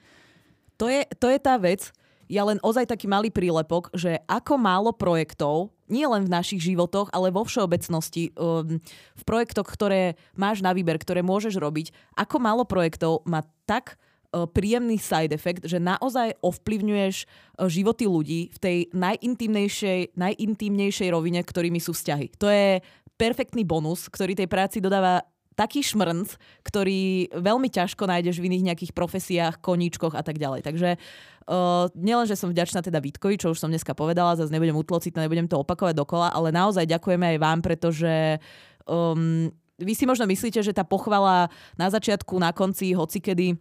To 0.79 0.87
je, 0.87 1.03
to 1.19 1.27
je 1.27 1.39
tá 1.43 1.59
vec, 1.59 1.91
ja 2.29 2.45
len 2.45 2.61
ozaj 2.61 2.87
taký 2.87 3.09
malý 3.09 3.33
prílepok, 3.33 3.89
že 3.91 4.21
ako 4.29 4.55
málo 4.61 4.93
projektov, 4.93 5.73
nie 5.89 6.05
len 6.05 6.29
v 6.29 6.31
našich 6.31 6.61
životoch, 6.61 7.09
ale 7.09 7.33
vo 7.33 7.41
všeobecnosti, 7.41 8.29
um, 8.37 8.77
v 9.17 9.23
projektoch, 9.25 9.65
ktoré 9.65 10.13
máš 10.37 10.61
na 10.61 10.69
výber, 10.71 11.01
ktoré 11.01 11.25
môžeš 11.25 11.57
robiť, 11.57 11.89
ako 12.13 12.37
málo 12.37 12.63
projektov 12.69 13.25
má 13.25 13.41
tak 13.65 13.97
uh, 13.97 14.45
príjemný 14.45 15.01
side 15.01 15.33
effect, 15.33 15.65
že 15.65 15.81
naozaj 15.81 16.37
ovplyvňuješ 16.45 17.15
uh, 17.25 17.65
životy 17.65 18.05
ľudí 18.05 18.41
v 18.53 18.57
tej 18.61 18.77
najintimnejšej, 18.93 20.13
najintimnejšej 20.13 21.09
rovine, 21.09 21.41
ktorými 21.41 21.81
sú 21.81 21.97
vzťahy. 21.97 22.37
To 22.37 22.45
je 22.45 22.77
perfektný 23.17 23.65
bonus, 23.65 24.05
ktorý 24.05 24.37
tej 24.37 24.45
práci 24.45 24.77
dodáva 24.77 25.25
taký 25.59 25.83
šmrnc, 25.83 26.39
ktorý 26.63 27.35
veľmi 27.35 27.67
ťažko 27.67 28.07
nájdeš 28.07 28.39
v 28.39 28.47
iných 28.47 28.71
nejakých 28.71 28.95
profesiách, 28.95 29.59
koníčkoch 29.59 30.15
a 30.15 30.23
tak 30.23 30.39
ďalej. 30.39 30.63
Takže 30.63 30.95
uh, 30.95 31.91
nielen, 31.99 32.23
že 32.23 32.39
som 32.39 32.47
vďačná 32.47 32.79
teda 32.79 33.03
Vítkovi, 33.03 33.35
čo 33.35 33.51
už 33.51 33.59
som 33.59 33.67
dneska 33.67 33.91
povedala, 33.91 34.39
zase 34.39 34.55
nebudem 34.55 34.79
utlociť, 34.79 35.19
nebudem 35.19 35.51
to 35.51 35.59
opakovať 35.59 35.99
dokola, 35.99 36.31
ale 36.31 36.55
naozaj 36.55 36.87
ďakujeme 36.87 37.35
aj 37.35 37.37
vám, 37.43 37.59
pretože 37.59 38.39
um, 38.87 39.51
vy 39.75 39.93
si 39.95 40.07
možno 40.07 40.23
myslíte, 40.31 40.63
že 40.63 40.71
tá 40.71 40.87
pochvala 40.87 41.51
na 41.75 41.91
začiatku, 41.91 42.39
na 42.39 42.55
konci, 42.55 42.95
hocikedy 42.95 43.59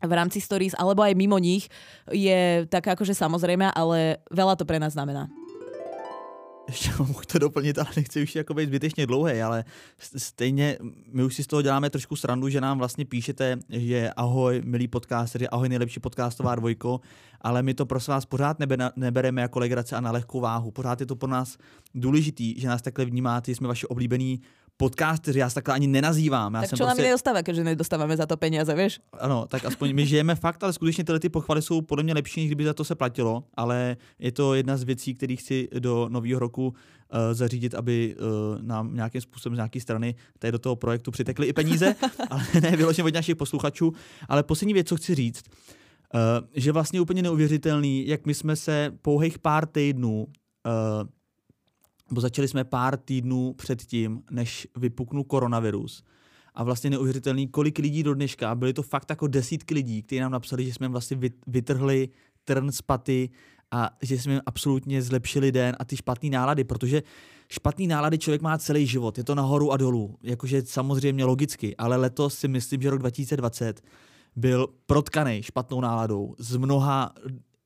v 0.00 0.12
rámci 0.12 0.44
stories, 0.44 0.76
alebo 0.76 1.04
aj 1.04 1.16
mimo 1.16 1.36
nich 1.40 1.68
je 2.08 2.68
taká 2.68 2.92
akože 2.96 3.16
samozrejme, 3.16 3.72
ale 3.72 4.20
veľa 4.28 4.56
to 4.56 4.68
pre 4.68 4.80
nás 4.80 4.92
znamená 4.92 5.39
ještě 6.70 6.90
mohu 6.98 7.20
to 7.26 7.38
doplnit, 7.38 7.78
ale 7.78 7.88
nechci 7.96 8.22
už 8.22 8.34
jako 8.34 8.54
být 8.54 8.66
zbytečně 8.66 9.06
dlouhý, 9.06 9.42
ale 9.42 9.64
stejně 10.16 10.78
my 11.12 11.24
už 11.24 11.34
si 11.34 11.44
z 11.44 11.46
toho 11.46 11.62
děláme 11.62 11.90
trošku 11.90 12.16
srandu, 12.16 12.48
že 12.48 12.60
nám 12.60 12.78
vlastně 12.78 13.04
píšete, 13.04 13.58
že 13.68 14.10
ahoj, 14.16 14.62
milí 14.64 14.88
podcasteři, 14.88 15.48
ahoj, 15.48 15.68
nejlepší 15.68 16.00
podcastová 16.00 16.54
dvojko, 16.54 17.00
ale 17.40 17.62
my 17.62 17.74
to 17.74 17.86
prosím 17.86 18.12
vás 18.12 18.26
pořád 18.26 18.58
nebe, 18.58 18.90
nebereme 18.96 19.42
jako 19.42 19.58
legrace 19.58 19.96
a 19.96 20.00
na 20.00 20.10
lehkou 20.10 20.40
váhu. 20.40 20.70
Pořád 20.70 21.00
je 21.00 21.06
to 21.06 21.16
pro 21.16 21.30
nás 21.30 21.58
důležitý, 21.94 22.60
že 22.60 22.68
nás 22.68 22.82
takhle 22.82 23.04
vnímáte, 23.04 23.54
jsme 23.54 23.68
vaši 23.68 23.86
oblíbení 23.86 24.40
podcasteři, 24.80 25.38
já 25.38 25.48
se 25.48 25.54
takhle 25.54 25.74
ani 25.74 25.86
nenazývám. 25.86 26.54
Já 26.54 26.60
tak 26.60 26.70
jsem 26.70 26.76
čo 26.76 26.84
prostě... 26.84 27.02
nám 27.02 27.06
nedostáva, 27.06 27.40
když 27.40 27.58
nedostáváme 27.58 28.16
za 28.16 28.26
to 28.26 28.36
peníze, 28.36 28.74
víš? 28.74 29.00
Ano, 29.12 29.46
tak 29.48 29.64
aspoň 29.64 29.94
my 29.94 30.06
žijeme 30.06 30.34
fakt, 30.34 30.64
ale 30.64 30.72
skutečně 30.72 31.04
tyhle 31.04 31.20
ty 31.20 31.28
pochvaly 31.28 31.62
jsou 31.62 31.80
podle 31.80 32.04
mě 32.04 32.14
lepší, 32.14 32.40
než 32.40 32.48
kdyby 32.48 32.64
za 32.64 32.74
to 32.74 32.84
se 32.84 32.94
platilo, 32.94 33.44
ale 33.54 33.96
je 34.18 34.32
to 34.32 34.54
jedna 34.54 34.76
z 34.76 34.82
věcí, 34.82 35.14
které 35.14 35.36
chci 35.36 35.68
do 35.78 36.08
nového 36.08 36.40
roku 36.40 36.66
uh, 36.66 36.74
zařídit, 37.32 37.74
aby 37.74 38.16
uh, 38.16 38.62
nám 38.62 38.94
nějakým 38.94 39.20
způsobem 39.20 39.56
z 39.56 39.58
nějaké 39.58 39.80
strany 39.80 40.14
tady 40.38 40.52
do 40.52 40.58
toho 40.58 40.76
projektu 40.76 41.10
přitekly 41.10 41.46
i 41.46 41.52
peníze, 41.52 41.94
ale 42.30 42.42
ne 42.62 42.76
vyloženě 42.76 43.06
od 43.06 43.14
našich 43.14 43.36
posluchačů. 43.36 43.92
Ale 44.28 44.42
poslední 44.42 44.74
věc, 44.74 44.88
co 44.88 44.96
chci 44.96 45.14
říct, 45.14 45.44
uh, 45.48 46.20
že 46.54 46.72
vlastně 46.72 47.00
úplně 47.00 47.22
neuvěřitelný, 47.22 48.06
jak 48.06 48.26
my 48.26 48.34
jsme 48.34 48.56
se 48.56 48.92
pouhých 49.02 49.38
pár 49.38 49.66
týdnů 49.66 50.24
uh, 50.24 51.08
bo 52.10 52.20
začali 52.20 52.48
jsme 52.48 52.64
pár 52.64 52.96
týdnů 52.96 53.52
před 53.52 53.82
tím, 53.82 54.22
než 54.30 54.68
vypuknul 54.76 55.24
koronavirus. 55.24 56.04
A 56.54 56.64
vlastně 56.64 56.90
neuvěřitelný, 56.90 57.48
kolik 57.48 57.78
lidí 57.78 58.02
do 58.02 58.14
dneška, 58.14 58.54
byly 58.54 58.72
to 58.72 58.82
fakt 58.82 59.10
jako 59.10 59.26
desítky 59.26 59.74
lidí, 59.74 60.02
kteří 60.02 60.20
nám 60.20 60.32
napsali, 60.32 60.64
že 60.64 60.74
jsme 60.74 60.88
vlastně 60.88 61.16
vytrhli 61.46 62.08
trn 62.44 62.72
z 62.72 62.82
paty 62.82 63.30
a 63.70 63.90
že 64.02 64.18
jsme 64.18 64.40
absolutně 64.46 65.02
zlepšili 65.02 65.52
den 65.52 65.76
a 65.78 65.84
ty 65.84 65.96
špatné 65.96 66.30
nálady, 66.30 66.64
protože 66.64 67.02
špatný 67.48 67.86
nálady 67.86 68.18
člověk 68.18 68.42
má 68.42 68.58
celý 68.58 68.86
život, 68.86 69.18
je 69.18 69.24
to 69.24 69.34
nahoru 69.34 69.72
a 69.72 69.76
dolů, 69.76 70.16
jakože 70.22 70.62
samozřejmě 70.62 71.24
logicky, 71.24 71.76
ale 71.76 71.96
letos 71.96 72.34
si 72.34 72.48
myslím, 72.48 72.82
že 72.82 72.90
rok 72.90 72.98
2020 72.98 73.82
byl 74.36 74.66
protkaný 74.86 75.42
špatnou 75.42 75.80
náladou 75.80 76.34
z 76.38 76.56
mnoha 76.56 77.14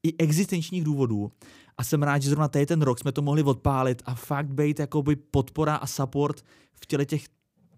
i 0.02 0.16
existenčních 0.18 0.84
důvodů 0.84 1.32
a 1.78 1.84
jsem 1.84 2.02
rád, 2.02 2.22
že 2.22 2.28
zrovna 2.28 2.48
tady 2.48 2.66
ten 2.66 2.82
rok 2.82 2.98
jsme 2.98 3.12
to 3.12 3.22
mohli 3.22 3.42
odpálit 3.42 4.02
a 4.06 4.14
fakt 4.14 4.48
být 4.48 4.78
jakoby 4.78 5.16
podpora 5.16 5.76
a 5.76 5.86
support 5.86 6.44
v 6.72 6.86
těle 6.86 7.06
těch 7.06 7.24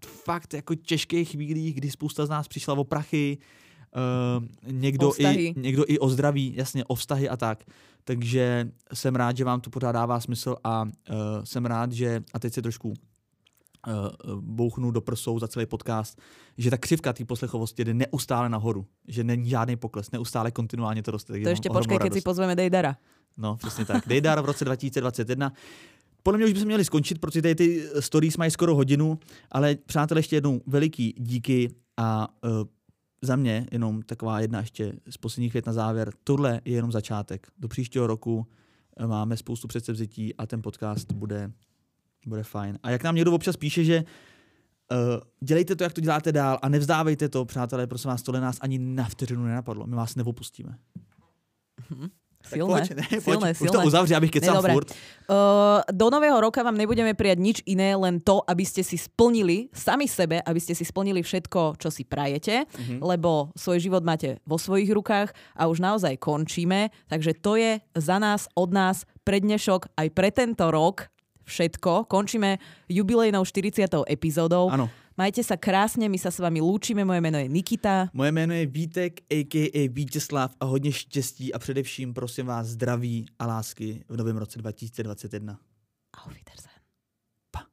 fakt 0.05 0.53
jako 0.53 0.75
těžkých 0.75 1.29
chvílích, 1.29 1.75
kdy 1.75 1.91
spousta 1.91 2.25
z 2.25 2.29
nás 2.29 2.47
přišla 2.47 2.73
o 2.73 2.83
prachy, 2.83 3.37
uh, 4.37 4.71
někdo, 4.71 5.11
i, 5.17 5.53
někdo 5.57 5.83
i 5.87 5.99
o 5.99 6.09
zdraví, 6.09 6.53
jasně, 6.55 6.85
o 6.85 6.95
vztahy 6.95 7.29
a 7.29 7.37
tak. 7.37 7.63
Takže 8.03 8.71
jsem 8.93 9.15
rád, 9.15 9.37
že 9.37 9.45
vám 9.45 9.61
to 9.61 9.69
pořád 9.69 9.91
dává 9.91 10.19
smysl 10.19 10.55
a 10.63 10.83
uh, 10.83 10.89
jsem 11.43 11.65
rád, 11.65 11.91
že, 11.91 12.23
a 12.33 12.39
teď 12.39 12.53
se 12.53 12.61
trošku 12.61 12.93
bouchnu 14.35 14.91
do 14.91 15.01
prsou 15.01 15.39
za 15.39 15.47
celý 15.47 15.65
podcast, 15.65 16.21
že 16.57 16.69
ta 16.69 16.77
křivka 16.77 17.13
té 17.13 17.25
poslechovosti 17.25 17.85
jde 17.85 17.93
neustále 17.93 18.49
nahoru, 18.49 18.85
že 19.07 19.23
není 19.23 19.49
žádný 19.49 19.75
pokles, 19.75 20.11
neustále 20.11 20.51
kontinuálně 20.51 21.03
to 21.03 21.11
roste. 21.11 21.41
To 21.41 21.49
ještě 21.49 21.69
počkej, 21.69 21.97
když 21.97 22.13
si 22.13 22.21
pozveme 22.21 22.55
Dejdara. 22.55 22.97
No, 23.37 23.55
přesně 23.55 23.85
tak. 23.85 24.07
Dejdar 24.07 24.41
v 24.41 24.45
roce 24.45 24.65
2021. 24.65 25.53
Podle 26.23 26.37
mě 26.37 26.45
už 26.45 26.53
bychom 26.53 26.65
měli 26.65 26.85
skončit, 26.85 27.19
protože 27.19 27.41
tady 27.41 27.55
ty 27.55 27.89
stories 27.99 28.37
mají 28.37 28.51
skoro 28.51 28.75
hodinu, 28.75 29.19
ale 29.51 29.75
přátelé, 29.75 30.19
ještě 30.19 30.35
jednou 30.35 30.61
veliký 30.67 31.13
díky 31.17 31.69
a 31.97 32.27
uh, 32.43 32.49
za 33.21 33.35
mě 33.35 33.67
jenom 33.71 34.01
taková 34.01 34.39
jedna 34.39 34.59
ještě 34.59 34.93
z 35.09 35.17
posledních 35.17 35.53
vět 35.53 35.65
na 35.65 35.73
závěr. 35.73 36.11
Tohle 36.23 36.61
je 36.65 36.73
jenom 36.73 36.91
začátek. 36.91 37.47
Do 37.57 37.67
příštího 37.67 38.07
roku 38.07 38.47
máme 39.07 39.37
spoustu 39.37 39.67
předsevzetí 39.67 40.35
a 40.35 40.45
ten 40.45 40.61
podcast 40.61 41.11
bude, 41.11 41.51
bude 42.25 42.43
fajn. 42.43 42.79
A 42.83 42.89
jak 42.89 43.03
nám 43.03 43.15
někdo 43.15 43.33
občas 43.33 43.57
píše, 43.57 43.83
že 43.83 44.03
uh, 44.91 44.97
dělejte 45.39 45.75
to, 45.75 45.83
jak 45.83 45.93
to 45.93 46.01
děláte 46.01 46.31
dál 46.31 46.59
a 46.61 46.69
nevzdávejte 46.69 47.29
to, 47.29 47.45
přátelé, 47.45 47.87
prosím 47.87 48.09
vás, 48.09 48.21
tohle 48.21 48.41
nás 48.41 48.57
ani 48.61 48.79
na 48.79 49.05
vteřinu 49.05 49.45
nenapadlo. 49.45 49.87
My 49.87 49.95
vás 49.95 50.15
neopustíme. 50.15 50.77
Mm-hmm. 51.91 52.09
Silné, 52.47 52.79
poď, 52.79 52.89
ne, 52.95 53.03
poď, 53.25 53.33
silné, 53.33 53.49
už 53.59 53.69
to 53.71 53.81
uzavři, 53.81 54.15
abych 54.15 54.31
kecal 54.31 54.61
furt. 54.61 54.91
Uh, 54.91 54.95
do 55.91 56.09
nového 56.09 56.41
roka 56.41 56.63
vám 56.63 56.77
nebudeme 56.77 57.11
prijať 57.11 57.39
nič 57.43 57.57
iné, 57.67 57.97
len 57.97 58.23
to, 58.23 58.39
aby 58.47 58.63
ste 58.63 58.85
si 58.85 58.95
splnili 58.95 59.67
sami 59.75 60.07
sebe, 60.07 60.39
aby 60.45 60.59
ste 60.61 60.71
si 60.71 60.87
splnili 60.87 61.19
všetko, 61.19 61.75
čo 61.75 61.89
si 61.91 62.07
prajete, 62.07 62.63
mm-hmm. 62.63 63.03
lebo 63.03 63.51
svoj 63.57 63.83
život 63.83 64.05
máte 64.05 64.39
vo 64.47 64.55
svojich 64.55 64.87
rukách 64.93 65.35
a 65.59 65.67
už 65.67 65.83
naozaj 65.83 66.15
končíme. 66.21 66.93
Takže 67.11 67.35
to 67.41 67.59
je 67.59 67.83
za 67.97 68.17
nás, 68.21 68.47
od 68.55 68.71
nás 68.71 69.03
pre 69.27 69.43
dnešok 69.43 69.91
aj 69.99 70.07
pre 70.15 70.31
tento 70.31 70.71
rok 70.71 71.11
všetko. 71.47 72.11
Končíme 72.11 72.59
jubilejnou 72.91 73.45
40. 73.45 73.87
epizodou. 74.11 74.69
Ano. 74.69 74.91
Majte 75.17 75.41
sa 75.41 75.57
krásne, 75.57 76.05
my 76.05 76.19
sa 76.21 76.29
s 76.29 76.37
vami 76.37 76.61
lúčime. 76.61 77.01
Moje 77.01 77.25
meno 77.25 77.41
je 77.41 77.49
Nikita. 77.49 78.13
Moje 78.13 78.29
meno 78.29 78.53
je 78.53 78.69
Vítek, 78.69 79.25
a.k.a. 79.25 79.89
Víteslav 79.89 80.53
a 80.59 80.65
hodně 80.65 80.91
štěstí 80.91 81.53
a 81.53 81.59
především 81.59 82.13
prosím 82.13 82.45
vás 82.45 82.67
zdraví 82.67 83.25
a 83.39 83.47
lásky 83.47 84.05
v 84.09 84.17
novém 84.17 84.37
roce 84.37 84.59
2021. 84.59 85.57
Auf 86.17 86.33
Wiedersehen. 86.33 86.81
Pa. 87.51 87.65